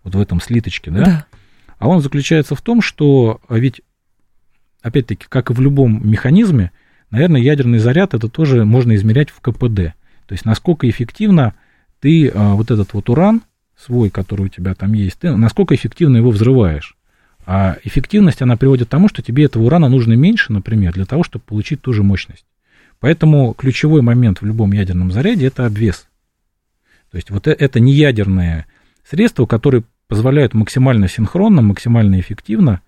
вот 0.05 0.15
в 0.15 0.21
этом 0.21 0.41
слиточке, 0.41 0.91
да? 0.91 1.05
да. 1.05 1.27
А 1.79 1.89
он 1.89 2.01
заключается 2.01 2.55
в 2.55 2.63
том, 2.63 2.81
что 2.81 3.41
а 3.49 3.59
ведь, 3.59 3.83
опять-таки, 4.81 5.27
как 5.29 5.51
и 5.51 5.53
в 5.53 5.61
любом 5.61 6.09
механизме, 6.09 6.71
наверное, 7.11 7.41
ядерный 7.41 7.79
заряд 7.79 8.15
это 8.15 8.29
тоже 8.29 8.65
можно 8.65 8.95
измерять 8.95 9.31
в 9.31 9.41
КПД. 9.41 9.95
То 10.27 10.33
есть 10.33 10.45
насколько 10.47 10.89
эффективно 10.89 11.55
ты 12.03 12.29
а, 12.29 12.55
вот 12.55 12.71
этот 12.73 12.93
вот 12.95 13.09
уран 13.09 13.43
свой, 13.79 14.11
который 14.11 14.47
у 14.47 14.49
тебя 14.49 14.75
там 14.75 14.93
есть, 14.93 15.21
ты 15.21 15.35
насколько 15.37 15.75
эффективно 15.75 16.17
его 16.17 16.31
взрываешь. 16.31 16.97
А 17.47 17.79
эффективность, 17.85 18.43
она 18.43 18.57
приводит 18.57 18.89
к 18.89 18.91
тому, 18.91 19.09
что 19.09 19.23
тебе 19.23 19.45
этого 19.45 19.65
урана 19.65 19.89
нужно 19.89 20.13
меньше, 20.15 20.53
например, 20.53 20.93
для 20.93 21.07
того, 21.07 21.23
чтобы 21.23 21.45
получить 21.45 21.81
ту 21.81 21.93
же 21.93 22.03
мощность. 22.03 22.45
Поэтому 22.99 23.55
ключевой 23.55 24.03
момент 24.03 24.41
в 24.41 24.45
любом 24.45 24.73
ядерном 24.73 25.13
заряде– 25.13 25.47
это 25.47 25.65
обвес. 25.65 26.09
То 27.11 27.17
есть 27.17 27.31
вот 27.31 27.47
э, 27.47 27.53
это 27.53 27.79
не 27.79 27.93
ядерное 27.93 28.67
средство, 29.09 29.47
которое 29.47 29.85
позволяют 30.09 30.55
максимально 30.55 31.09
синхронно, 31.09 31.63
максимально 31.63 32.19
эффективно 32.19 32.81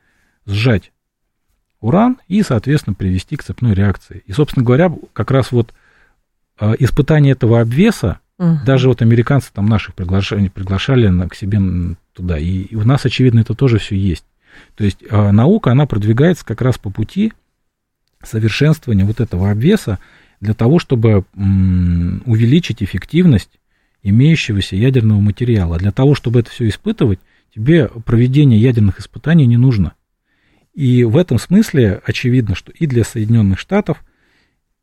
сжать 0.45 0.93
уран 1.81 2.19
и, 2.27 2.43
соответственно, 2.43 2.95
привести 2.95 3.37
к 3.37 3.45
цепной 3.45 3.75
реакции. 3.75 4.23
И, 4.27 4.33
собственно 4.33 4.65
говоря, 4.65 4.93
как 5.13 5.31
раз 5.31 5.53
вот 5.53 5.73
э, 6.59 6.75
испытание 6.81 7.33
этого 7.33 7.61
обвеса, 7.61 8.21
угу. 8.39 8.59
даже 8.65 8.89
вот 8.89 9.03
американцы 9.03 9.51
там 9.53 9.67
наших 9.67 9.95
приглашали, 9.95 10.49
приглашали 10.49 11.29
к 11.29 11.35
себе 11.35 11.61
туда, 12.13 12.39
и, 12.39 12.75
у 12.75 12.85
нас, 12.85 13.05
очевидно, 13.05 13.41
это 13.41 13.55
тоже 13.55 13.79
все 13.79 13.97
есть. 13.97 14.25
То 14.77 14.85
есть 14.85 14.99
э, 15.09 15.31
наука, 15.31 15.73
она 15.73 15.87
продвигается 15.87 16.45
как 16.45 16.61
раз 16.61 16.79
по 16.79 16.91
пути 16.91 17.33
совершенствования 18.23 19.05
вот 19.05 19.21
этого 19.21 19.51
обвеса 19.51 19.99
для 20.41 20.55
того, 20.55 20.79
чтобы 20.79 21.25
увеличить 21.35 22.83
эффективность 22.83 23.59
имеющегося 24.03 24.77
ядерного 24.77 25.21
материала. 25.21 25.79
Для 25.79 25.91
того, 25.91 26.15
чтобы 26.15 26.41
это 26.41 26.51
все 26.51 26.69
испытывать, 26.69 27.19
тебе 27.55 27.89
проведение 27.89 28.61
ядерных 28.61 29.01
испытаний 29.01 29.47
не 29.47 29.57
нужно. 29.57 29.95
И 30.75 31.05
в 31.05 31.17
этом 31.17 31.39
смысле 31.39 32.03
очевидно, 32.05 32.55
что 32.55 32.73
и 32.73 32.87
для 32.87 33.05
Соединенных 33.05 33.59
Штатов, 33.59 34.05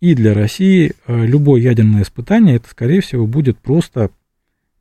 и 0.01 0.15
для 0.15 0.33
России 0.33 0.93
э, 1.07 1.25
любое 1.25 1.61
ядерное 1.61 2.01
испытание, 2.01 2.57
это, 2.57 2.67
скорее 2.69 3.01
всего, 3.01 3.27
будет 3.27 3.57
просто 3.59 4.09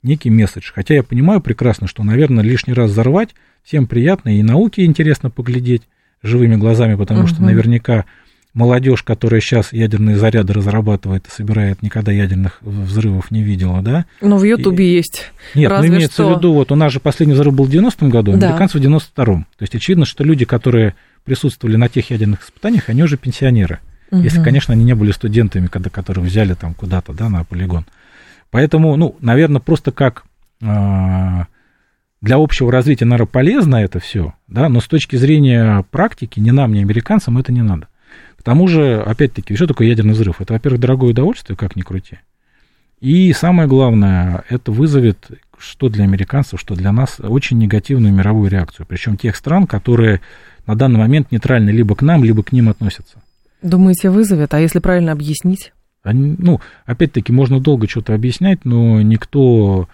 некий 0.02 0.30
месседж. 0.30 0.72
Хотя 0.74 0.94
я 0.94 1.02
понимаю 1.02 1.42
прекрасно, 1.42 1.86
что, 1.86 2.02
наверное, 2.02 2.42
лишний 2.42 2.72
раз 2.72 2.90
взорвать 2.90 3.30
всем 3.62 3.86
приятно, 3.86 4.36
и 4.36 4.42
науке 4.42 4.84
интересно 4.84 5.30
поглядеть 5.30 5.82
живыми 6.22 6.56
глазами, 6.56 6.94
потому 6.94 7.20
угу. 7.20 7.28
что 7.28 7.42
наверняка 7.42 8.06
молодежь, 8.54 9.02
которая 9.02 9.40
сейчас 9.40 9.72
ядерные 9.72 10.16
заряды 10.16 10.54
разрабатывает 10.54 11.26
и 11.28 11.30
собирает, 11.30 11.82
никогда 11.82 12.10
ядерных 12.12 12.58
взрывов 12.62 13.30
не 13.30 13.42
видела, 13.42 13.82
да? 13.82 14.06
Ну, 14.22 14.38
в 14.38 14.44
Ютубе 14.44 14.90
и... 14.90 14.94
есть. 14.96 15.30
Нет, 15.54 15.70
ну 15.70 15.86
имеется 15.86 16.14
что... 16.14 16.34
в 16.34 16.38
виду, 16.38 16.54
вот 16.54 16.72
у 16.72 16.74
нас 16.74 16.92
же 16.92 16.98
последний 16.98 17.34
взрыв 17.34 17.54
был 17.54 17.66
в 17.66 17.70
90-м 17.70 18.08
году, 18.10 18.36
да. 18.36 18.48
американцы 18.48 18.78
в 18.78 18.82
92-м. 18.82 19.46
То 19.56 19.62
есть 19.62 19.74
очевидно, 19.74 20.04
что 20.04 20.24
люди, 20.24 20.46
которые 20.46 20.94
присутствовали 21.24 21.76
на 21.76 21.88
тех 21.88 22.10
ядерных 22.10 22.42
испытаниях, 22.42 22.88
они 22.88 23.02
уже 23.02 23.18
пенсионеры. 23.18 23.78
Угу. 24.10 24.20
Если, 24.20 24.42
конечно, 24.42 24.74
они 24.74 24.84
не 24.84 24.94
были 24.94 25.12
студентами, 25.12 25.66
когда, 25.66 25.90
которые 25.90 26.24
взяли 26.24 26.54
там 26.54 26.74
куда-то, 26.74 27.12
да, 27.12 27.28
на 27.28 27.44
полигон. 27.44 27.86
Поэтому, 28.50 28.96
ну, 28.96 29.16
наверное, 29.20 29.60
просто 29.60 29.92
как 29.92 30.24
э, 30.60 31.44
для 32.20 32.36
общего 32.36 32.72
развития, 32.72 33.04
наверное, 33.04 33.30
полезно 33.30 33.76
это 33.76 34.00
все, 34.00 34.34
да, 34.48 34.68
но 34.68 34.80
с 34.80 34.88
точки 34.88 35.16
зрения 35.16 35.84
практики 35.90 36.40
ни 36.40 36.50
нам, 36.50 36.72
ни 36.72 36.80
американцам 36.80 37.38
это 37.38 37.52
не 37.52 37.62
надо. 37.62 37.88
К 38.36 38.42
тому 38.42 38.66
же, 38.68 39.02
опять-таки, 39.02 39.54
что 39.54 39.66
такое 39.66 39.88
ядерный 39.88 40.14
взрыв? 40.14 40.40
Это, 40.40 40.54
во-первых, 40.54 40.80
дорогое 40.80 41.10
удовольствие, 41.10 41.56
как 41.56 41.76
ни 41.76 41.82
крути. 41.82 42.18
И 43.00 43.32
самое 43.32 43.68
главное, 43.68 44.44
это 44.48 44.72
вызовет, 44.72 45.30
что 45.58 45.88
для 45.88 46.04
американцев, 46.04 46.58
что 46.58 46.74
для 46.74 46.90
нас, 46.90 47.20
очень 47.20 47.58
негативную 47.58 48.12
мировую 48.12 48.50
реакцию. 48.50 48.86
Причем 48.86 49.16
тех 49.16 49.36
стран, 49.36 49.66
которые 49.66 50.20
на 50.66 50.74
данный 50.74 50.98
момент 50.98 51.30
нейтральны 51.30 51.70
либо 51.70 51.94
к 51.94 52.02
нам, 52.02 52.24
либо 52.24 52.42
к 52.42 52.52
ним 52.52 52.68
относятся. 52.68 53.18
Думаете, 53.62 54.10
вызовет? 54.10 54.54
А 54.54 54.60
если 54.60 54.78
правильно 54.78 55.12
объяснить? 55.12 55.72
Они, 56.02 56.34
ну, 56.38 56.60
опять-таки, 56.86 57.32
можно 57.32 57.60
долго 57.60 57.88
что-то 57.88 58.14
объяснять, 58.14 58.64
но 58.64 59.02
никто 59.02 59.88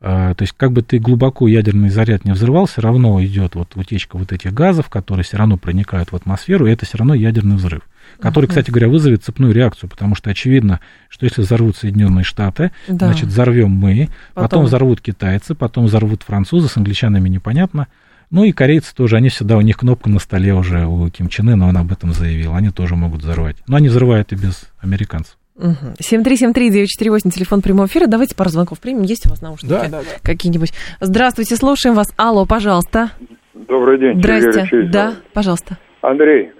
а, 0.00 0.34
то 0.34 0.42
есть, 0.42 0.54
как 0.56 0.70
бы 0.72 0.82
ты 0.82 1.00
глубоко 1.00 1.48
ядерный 1.48 1.88
заряд 1.88 2.24
не 2.24 2.30
взрывал, 2.30 2.66
все 2.66 2.80
равно 2.80 3.22
идет 3.24 3.56
вот 3.56 3.74
утечка 3.74 4.16
вот 4.16 4.32
этих 4.32 4.54
газов, 4.54 4.88
которые 4.88 5.24
все 5.24 5.36
равно 5.36 5.56
проникают 5.56 6.12
в 6.12 6.16
атмосферу, 6.16 6.66
и 6.66 6.70
это 6.70 6.86
все 6.86 6.98
равно 6.98 7.14
ядерный 7.14 7.56
взрыв, 7.56 7.82
который, 8.20 8.44
uh-huh. 8.44 8.50
кстати 8.50 8.70
говоря, 8.70 8.88
вызовет 8.88 9.24
цепную 9.24 9.52
реакцию, 9.52 9.90
потому 9.90 10.14
что 10.14 10.30
очевидно, 10.30 10.78
что 11.08 11.24
если 11.24 11.42
взорвут 11.42 11.76
Соединенные 11.76 12.22
Штаты, 12.22 12.70
да. 12.86 13.06
значит, 13.06 13.26
взорвем 13.26 13.70
мы, 13.70 14.08
потом... 14.34 14.48
потом 14.48 14.64
взорвут 14.66 15.00
китайцы, 15.00 15.56
потом 15.56 15.86
взорвут 15.86 16.22
французы, 16.22 16.68
с 16.68 16.76
англичанами 16.76 17.28
непонятно. 17.28 17.88
Ну 18.30 18.44
и 18.44 18.52
корейцы 18.52 18.94
тоже, 18.94 19.16
они 19.16 19.30
всегда, 19.30 19.56
у 19.56 19.62
них 19.62 19.78
кнопка 19.78 20.10
на 20.10 20.18
столе 20.18 20.52
уже 20.52 20.86
у 20.86 21.08
Ким 21.08 21.28
Чен 21.28 21.48
Ына, 21.48 21.68
он 21.68 21.76
об 21.76 21.90
этом 21.92 22.12
заявил, 22.12 22.54
они 22.54 22.70
тоже 22.70 22.94
могут 22.94 23.22
взорвать. 23.22 23.56
Но 23.66 23.76
они 23.76 23.88
взрывают 23.88 24.32
и 24.32 24.34
без 24.34 24.70
американцев. 24.82 25.36
7373948, 25.58 27.30
телефон 27.30 27.62
прямого 27.62 27.86
эфира. 27.86 28.06
Давайте 28.06 28.36
пару 28.36 28.50
звонков 28.50 28.80
примем. 28.80 29.02
Есть 29.02 29.26
у 29.26 29.30
вас 29.30 29.42
наушники? 29.42 29.70
Да, 29.70 29.88
да, 29.88 30.02
да. 30.02 30.04
Какие-нибудь. 30.22 30.72
Здравствуйте, 31.00 31.56
слушаем 31.56 31.96
вас. 31.96 32.12
Алло, 32.16 32.46
пожалуйста. 32.46 33.10
Добрый 33.54 33.98
день. 33.98 34.18
Здрасте. 34.18 34.68
Да, 34.92 35.14
пожалуйста. 35.32 35.78
Андрей, 36.00 36.52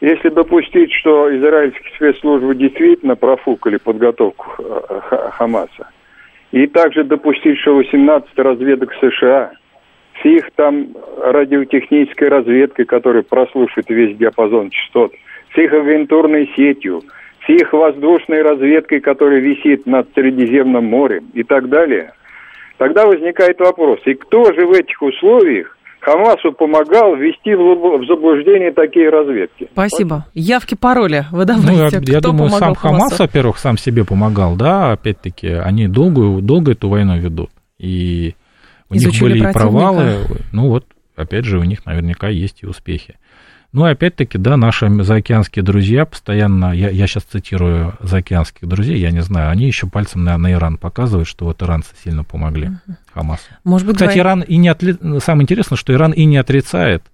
если 0.00 0.28
допустить, 0.28 0.92
что 1.00 1.36
израильские 1.36 1.90
спецслужбы 1.96 2.54
действительно 2.54 3.16
профукали 3.16 3.78
подготовку 3.78 4.46
Хамаса, 5.32 5.88
и 6.52 6.66
также 6.68 7.02
допустить, 7.02 7.58
что 7.58 7.74
18 7.74 8.28
разведок 8.36 8.90
США 9.00 9.50
с 10.20 10.24
их 10.24 10.50
там 10.56 10.88
радиотехнической 11.22 12.28
разведкой, 12.28 12.84
которая 12.84 13.22
прослушивает 13.22 13.88
весь 13.88 14.16
диапазон 14.16 14.70
частот, 14.70 15.12
с 15.54 15.58
их 15.58 15.72
агентурной 15.72 16.50
сетью– 16.56 17.02
с 17.48 17.50
их 17.50 17.72
воздушной 17.72 18.42
разведкой, 18.42 19.00
которая 19.00 19.40
висит 19.40 19.86
над 19.86 20.08
Средиземным 20.14 20.84
морем 20.84 21.30
и 21.32 21.42
так 21.42 21.68
далее, 21.68 22.12
тогда 22.76 23.06
возникает 23.06 23.58
вопрос, 23.58 24.00
и 24.04 24.14
кто 24.14 24.44
же 24.52 24.66
в 24.66 24.72
этих 24.72 25.00
условиях 25.00 25.74
Хамасу 26.00 26.52
помогал 26.52 27.16
ввести 27.16 27.54
в 27.54 28.06
заблуждение 28.06 28.70
такие 28.70 29.10
разведки. 29.10 29.68
Спасибо. 29.72 30.26
Явки, 30.32 30.76
пароли 30.76 31.24
выдавайте. 31.32 31.98
Ну, 31.98 32.04
я, 32.06 32.14
я 32.14 32.20
думаю, 32.20 32.50
сам 32.50 32.74
Хамасу? 32.74 33.08
Хамас, 33.08 33.18
во-первых, 33.18 33.58
сам 33.58 33.76
себе 33.76 34.04
помогал, 34.04 34.54
да, 34.54 34.92
опять-таки, 34.92 35.48
они 35.48 35.88
долгую, 35.88 36.40
долго 36.40 36.72
эту 36.72 36.88
войну 36.88 37.18
ведут. 37.18 37.50
И 37.78 38.34
у 38.90 38.96
Изучили 38.96 39.34
них 39.34 39.42
были 39.42 39.50
и 39.50 39.52
провалы, 39.52 40.26
ну 40.52 40.68
вот, 40.68 40.86
опять 41.16 41.44
же, 41.44 41.58
у 41.58 41.64
них 41.64 41.84
наверняка 41.86 42.28
есть 42.28 42.58
и 42.62 42.66
успехи. 42.66 43.16
Ну 43.72 43.86
и 43.86 43.90
опять-таки, 43.90 44.38
да, 44.38 44.56
наши 44.56 44.88
заокеанские 45.02 45.62
друзья 45.62 46.06
постоянно, 46.06 46.72
я, 46.72 46.88
я 46.88 47.06
сейчас 47.06 47.24
цитирую 47.24 47.98
заокеанских 48.00 48.66
друзей, 48.66 48.98
я 48.98 49.10
не 49.10 49.20
знаю, 49.20 49.50
они 49.50 49.66
еще 49.66 49.86
пальцем 49.86 50.24
на, 50.24 50.38
на 50.38 50.52
Иран 50.52 50.78
показывают, 50.78 51.28
что 51.28 51.44
вот 51.44 51.62
иранцы 51.62 51.90
сильно 52.02 52.24
помогли 52.24 52.68
uh 52.68 52.94
Хамасу. 53.12 53.42
Может 53.64 53.86
быть, 53.86 53.96
Кстати, 53.96 54.18
Иран 54.18 54.40
и 54.40 54.56
не 54.56 54.68
отли... 54.68 54.96
самое 55.20 55.42
интересное, 55.42 55.76
что 55.76 55.92
Иран 55.92 56.12
и 56.12 56.24
не 56.24 56.38
отрицает 56.38 57.04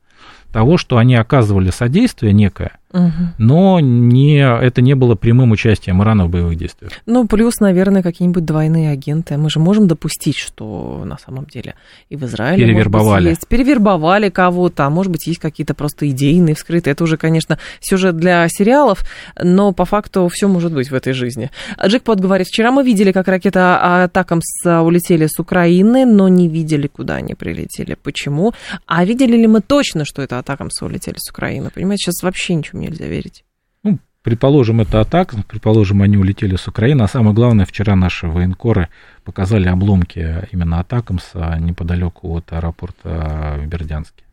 того, 0.53 0.79
что 0.79 0.99
они 0.99 1.17
оказывали 1.17 1.71
содействие 1.71 2.33
некое, 2.33 2.79
Угу. 2.95 3.11
Но 3.39 3.81
не, 3.81 4.39
это 4.39 4.81
не 4.81 4.95
было 4.95 5.17
прямым 5.17 5.51
участием 5.51 6.01
Ирана 6.01 6.27
в 6.27 6.31
боевых 6.31 6.57
действиях. 6.57 6.93
Ну, 7.07 7.27
плюс, 7.27 7.59
наверное, 7.59 8.05
какие-нибудь 8.05 8.45
двойные 8.45 8.91
агенты. 8.91 9.37
Мы 9.37 9.51
же 9.51 9.59
можем 9.59 9.89
допустить, 9.89 10.37
что 10.37 11.03
на 11.05 11.19
самом 11.19 11.47
деле 11.47 11.75
и 12.09 12.15
в 12.15 12.25
Израиле 12.25 12.65
перевербовали. 12.65 13.25
Быть, 13.25 13.31
есть, 13.31 13.49
перевербовали 13.49 14.29
кого-то, 14.29 14.87
а 14.87 14.91
может 14.91 15.11
быть, 15.11 15.27
есть 15.27 15.41
какие-то 15.41 15.75
просто 15.75 16.09
идейные 16.09 16.55
вскрытые. 16.55 16.93
Это 16.93 17.03
уже, 17.03 17.17
конечно, 17.17 17.59
сюжет 17.81 18.17
для 18.17 18.47
сериалов, 18.49 19.05
но 19.43 19.73
по 19.73 19.85
факту 19.85 20.29
все 20.33 20.47
может 20.47 20.73
быть 20.73 20.89
в 20.89 20.95
этой 20.95 21.15
жизни. 21.15 21.51
Джекпот 21.85 22.21
говорит, 22.21 22.47
вчера 22.47 22.71
мы 22.71 22.85
видели, 22.85 23.11
как 23.11 23.27
ракета 23.27 24.05
атакам 24.05 24.41
с, 24.41 24.83
улетели 24.83 25.27
с 25.27 25.41
Украины, 25.41 26.07
но 26.07 26.29
не 26.29 26.49
видели, 26.49 26.87
куда 26.87 27.17
они 27.17 27.35
прилетели. 27.35 27.97
Почему? 28.01 28.53
А 28.87 29.05
видели 29.05 29.37
ли 29.37 29.49
мы 29.49 29.63
точно, 29.63 30.05
что 30.05 30.23
это 30.23 30.39
атакам 30.39 30.71
с 30.71 30.81
улетели 30.81 31.17
с 31.19 31.29
Украины? 31.29 31.71
Понимаете, 31.75 32.05
сейчас 32.05 32.23
вообще 32.23 32.55
ничего 32.55 32.84
нельзя 32.85 33.07
верить. 33.07 33.45
Ну, 33.83 33.99
Предположим, 34.23 34.81
это 34.81 35.01
атака, 35.01 35.37
предположим, 35.47 36.03
они 36.03 36.17
улетели 36.17 36.57
с 36.57 36.67
Украины, 36.69 37.03
а 37.03 37.09
самое 37.09 37.35
главное, 37.35 37.67
вчера 37.67 37.95
наши 37.97 38.27
военкоры 38.27 38.89
показали 39.25 39.69
обломки 39.69 40.49
именно 40.53 40.81
атакамса 40.81 41.57
неподалеку 41.61 42.35
от 42.37 42.53
аэропорта 42.53 43.59
в 43.59 43.67
Бердянске. 43.67 44.25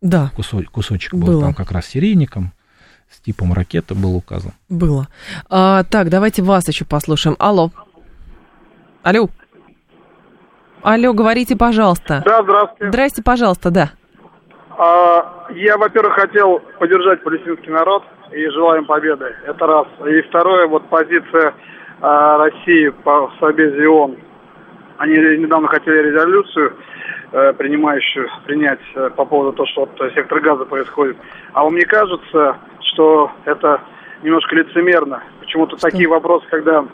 Да. 0.00 0.30
Кусочек, 0.36 0.70
кусочек 0.70 1.14
был 1.14 1.26
Было. 1.26 1.40
там 1.42 1.54
как 1.54 1.72
раз 1.72 1.86
серийником, 1.86 2.52
с 3.10 3.20
типом 3.20 3.52
ракеты 3.52 3.94
был 3.94 4.14
указан. 4.14 4.52
Было. 4.68 5.08
А, 5.48 5.84
так, 5.84 6.10
давайте 6.10 6.42
вас 6.42 6.68
еще 6.68 6.84
послушаем. 6.84 7.36
Алло. 7.38 7.72
Алло. 9.02 9.28
Алло, 10.82 11.12
говорите, 11.12 11.56
пожалуйста. 11.56 12.22
Да, 12.24 12.42
здравствуйте. 12.42 12.88
Здрасте, 12.88 13.22
пожалуйста, 13.22 13.70
да. 13.70 13.90
А, 14.78 15.46
я, 15.50 15.78
во-первых, 15.78 16.14
хотел 16.14 16.60
поддержать 16.78 17.22
палестинский 17.22 17.70
народ 17.70 18.04
и 18.32 18.46
желаем 18.50 18.84
победы. 18.84 19.34
Это 19.46 19.66
раз. 19.66 19.86
И 20.06 20.20
второе, 20.22 20.66
вот 20.66 20.88
позиция 20.88 21.54
а, 22.00 22.38
России 22.38 22.90
по 22.90 23.30
Собезе 23.40 23.88
ООН. 23.88 24.16
Они 24.98 25.14
недавно 25.14 25.68
хотели 25.68 26.08
резолюцию, 26.08 26.74
э, 27.32 27.52
принимающую 27.52 28.30
принять 28.46 28.80
э, 28.94 29.10
по 29.10 29.26
поводу 29.26 29.52
того, 29.52 29.68
что 29.68 29.80
вот 29.80 30.12
сектор 30.14 30.40
газа 30.40 30.64
происходит. 30.64 31.18
А 31.52 31.64
вам 31.64 31.74
не 31.74 31.84
кажется, 31.84 32.56
что 32.80 33.30
это 33.44 33.82
немножко 34.22 34.56
лицемерно? 34.56 35.22
Почему-то 35.40 35.76
такие 35.76 36.08
вопросы, 36.08 36.46
когда 36.48 36.86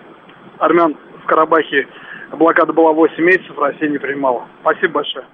армян 0.59 0.97
в 1.23 1.27
Карабахе 1.27 1.87
блокада 2.33 2.73
была 2.73 2.93
8 2.93 3.23
месяцев, 3.23 3.57
Россия 3.57 3.89
не 3.89 3.99
принимала. 3.99 4.47
Спасибо 4.63 4.95
большое. 4.95 5.27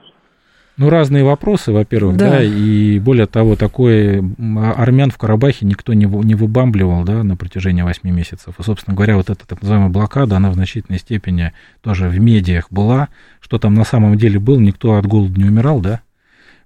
Ну, 0.79 0.91
разные 0.91 1.25
вопросы, 1.25 1.73
во-первых, 1.73 2.17
да. 2.17 2.31
да, 2.31 2.43
и 2.43 3.01
более 3.01 3.27
того, 3.27 3.57
такой 3.57 4.19
армян 4.19 5.11
в 5.11 5.19
Карабахе 5.19 5.67
никто 5.67 5.93
не, 5.93 6.05
не 6.05 6.37
выбамбливал, 6.37 7.03
да, 7.03 7.25
на 7.25 7.37
протяжении 7.37 7.83
8 7.83 8.09
месяцев. 8.09 8.55
И, 8.57 8.63
собственно 8.63 8.95
говоря, 8.95 9.17
вот 9.17 9.29
эта 9.29 9.45
так 9.45 9.61
называемая 9.61 9.91
блокада, 9.91 10.37
она 10.37 10.51
в 10.51 10.55
значительной 10.55 11.01
степени 11.01 11.53
тоже 11.81 12.09
в 12.09 12.21
медиах 12.21 12.69
была. 12.71 13.09
Что 13.41 13.59
там 13.59 13.75
на 13.75 13.85
самом 13.85 14.17
деле 14.17 14.39
был, 14.39 14.61
никто 14.61 14.95
от 14.95 15.05
голода 15.05 15.37
не 15.41 15.49
умирал, 15.49 15.81
да. 15.81 16.01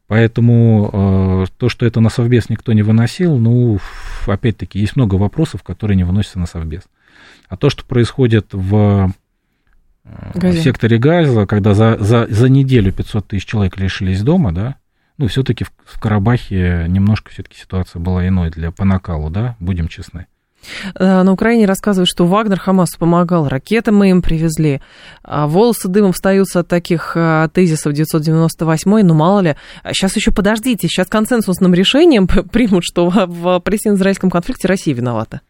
Поэтому 0.08 0.90
э, 0.92 1.46
то, 1.56 1.70
что 1.70 1.86
это 1.86 2.00
на 2.00 2.10
Совбез 2.10 2.50
никто 2.50 2.74
не 2.74 2.82
выносил, 2.82 3.38
ну, 3.38 3.78
опять-таки, 4.26 4.78
есть 4.78 4.94
много 4.94 5.14
вопросов, 5.14 5.62
которые 5.62 5.96
не 5.96 6.04
выносятся 6.04 6.38
на 6.38 6.44
Совбез. 6.44 6.82
А 7.48 7.56
то, 7.56 7.70
что 7.70 7.82
происходит 7.86 8.48
в 8.52 9.10
Газе. 10.34 10.60
в 10.60 10.62
секторе 10.62 10.98
Газа, 10.98 11.46
когда 11.46 11.74
за, 11.74 11.96
за, 11.98 12.26
за 12.28 12.48
неделю 12.48 12.92
500 12.92 13.28
тысяч 13.28 13.44
человек 13.46 13.76
лишились 13.78 14.22
дома, 14.22 14.52
да, 14.52 14.76
ну, 15.18 15.28
все-таки 15.28 15.64
в, 15.64 15.72
в 15.84 16.00
Карабахе 16.00 16.86
немножко 16.88 17.30
все-таки 17.30 17.56
ситуация 17.58 18.00
была 18.00 18.26
иной 18.26 18.50
для 18.50 18.72
по 18.72 18.84
накалу, 18.84 19.30
да, 19.30 19.56
будем 19.60 19.88
честны. 19.88 20.26
Э, 20.94 21.22
на 21.22 21.32
Украине 21.32 21.66
рассказывают, 21.66 22.08
что 22.08 22.26
Вагнер 22.26 22.58
Хамасу 22.58 22.98
помогал, 22.98 23.48
ракеты 23.48 23.92
мы 23.92 24.10
им 24.10 24.22
привезли. 24.22 24.80
А 25.22 25.46
волосы 25.46 25.88
дымом 25.88 26.12
встаются 26.12 26.60
от 26.60 26.68
таких 26.68 27.12
э, 27.14 27.48
тезисов 27.52 27.92
998 27.92 29.02
ну 29.02 29.14
мало 29.14 29.40
ли. 29.40 29.56
Сейчас 29.92 30.16
еще 30.16 30.30
подождите, 30.30 30.88
сейчас 30.88 31.06
консенсусным 31.06 31.74
решением 31.74 32.26
примут, 32.52 32.84
что 32.84 33.08
в 33.08 33.60
палестино-израильском 33.60 34.30
конфликте 34.30 34.68
Россия 34.68 34.94
виновата. 34.94 35.40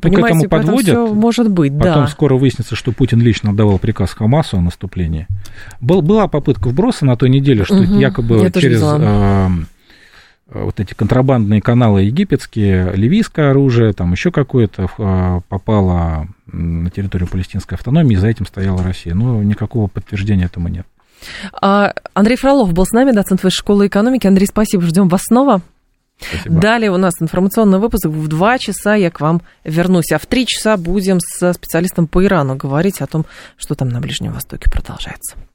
Понимаете, 0.00 0.46
этому 0.46 0.50
подводят. 0.50 0.96
Все 0.96 1.06
может 1.06 1.50
быть, 1.50 1.72
Потом 1.78 2.04
да. 2.04 2.06
скоро 2.08 2.36
выяснится, 2.36 2.76
что 2.76 2.92
Путин 2.92 3.20
лично 3.20 3.50
отдавал 3.50 3.78
приказ 3.78 4.10
Хамасу 4.12 4.58
о 4.58 4.60
наступлении. 4.60 5.26
Был, 5.80 6.02
была 6.02 6.28
попытка 6.28 6.68
вброса 6.68 7.04
на 7.04 7.16
той 7.16 7.30
неделе, 7.30 7.64
что 7.64 7.76
угу, 7.76 7.98
якобы 7.98 8.50
через 8.54 8.82
вот 10.50 10.78
эти 10.78 10.94
контрабандные 10.94 11.60
каналы 11.60 12.02
египетские, 12.02 12.92
ливийское 12.94 13.50
оружие, 13.50 13.92
там 13.92 14.12
еще 14.12 14.30
какое-то 14.30 14.88
э, 14.98 15.40
попало 15.48 16.28
на 16.46 16.90
территорию 16.90 17.28
палестинской 17.28 17.76
автономии, 17.76 18.14
и 18.14 18.18
за 18.18 18.28
этим 18.28 18.46
стояла 18.46 18.82
Россия. 18.82 19.14
Но 19.14 19.42
никакого 19.42 19.88
подтверждения 19.88 20.44
этому 20.44 20.68
нет. 20.68 20.86
А, 21.60 21.94
Андрей 22.12 22.36
Фролов 22.36 22.72
был 22.72 22.84
с 22.84 22.92
нами, 22.92 23.12
доцент 23.12 23.42
Высшей 23.42 23.58
школы 23.58 23.86
экономики. 23.86 24.26
Андрей, 24.26 24.46
спасибо, 24.46 24.82
ждем 24.82 25.08
вас 25.08 25.22
снова. 25.24 25.62
Спасибо. 26.18 26.60
Далее 26.60 26.90
у 26.90 26.96
нас 26.96 27.14
информационный 27.20 27.78
выпуск. 27.78 28.06
В 28.06 28.28
два 28.28 28.58
часа 28.58 28.94
я 28.94 29.10
к 29.10 29.20
вам 29.20 29.42
вернусь. 29.64 30.12
А 30.12 30.18
в 30.18 30.26
три 30.26 30.46
часа 30.46 30.76
будем 30.76 31.18
с 31.20 31.52
специалистом 31.54 32.06
по 32.06 32.24
Ирану 32.24 32.56
говорить 32.56 33.00
о 33.00 33.06
том, 33.06 33.26
что 33.56 33.74
там 33.74 33.88
на 33.88 34.00
Ближнем 34.00 34.32
Востоке 34.32 34.70
продолжается. 34.70 35.36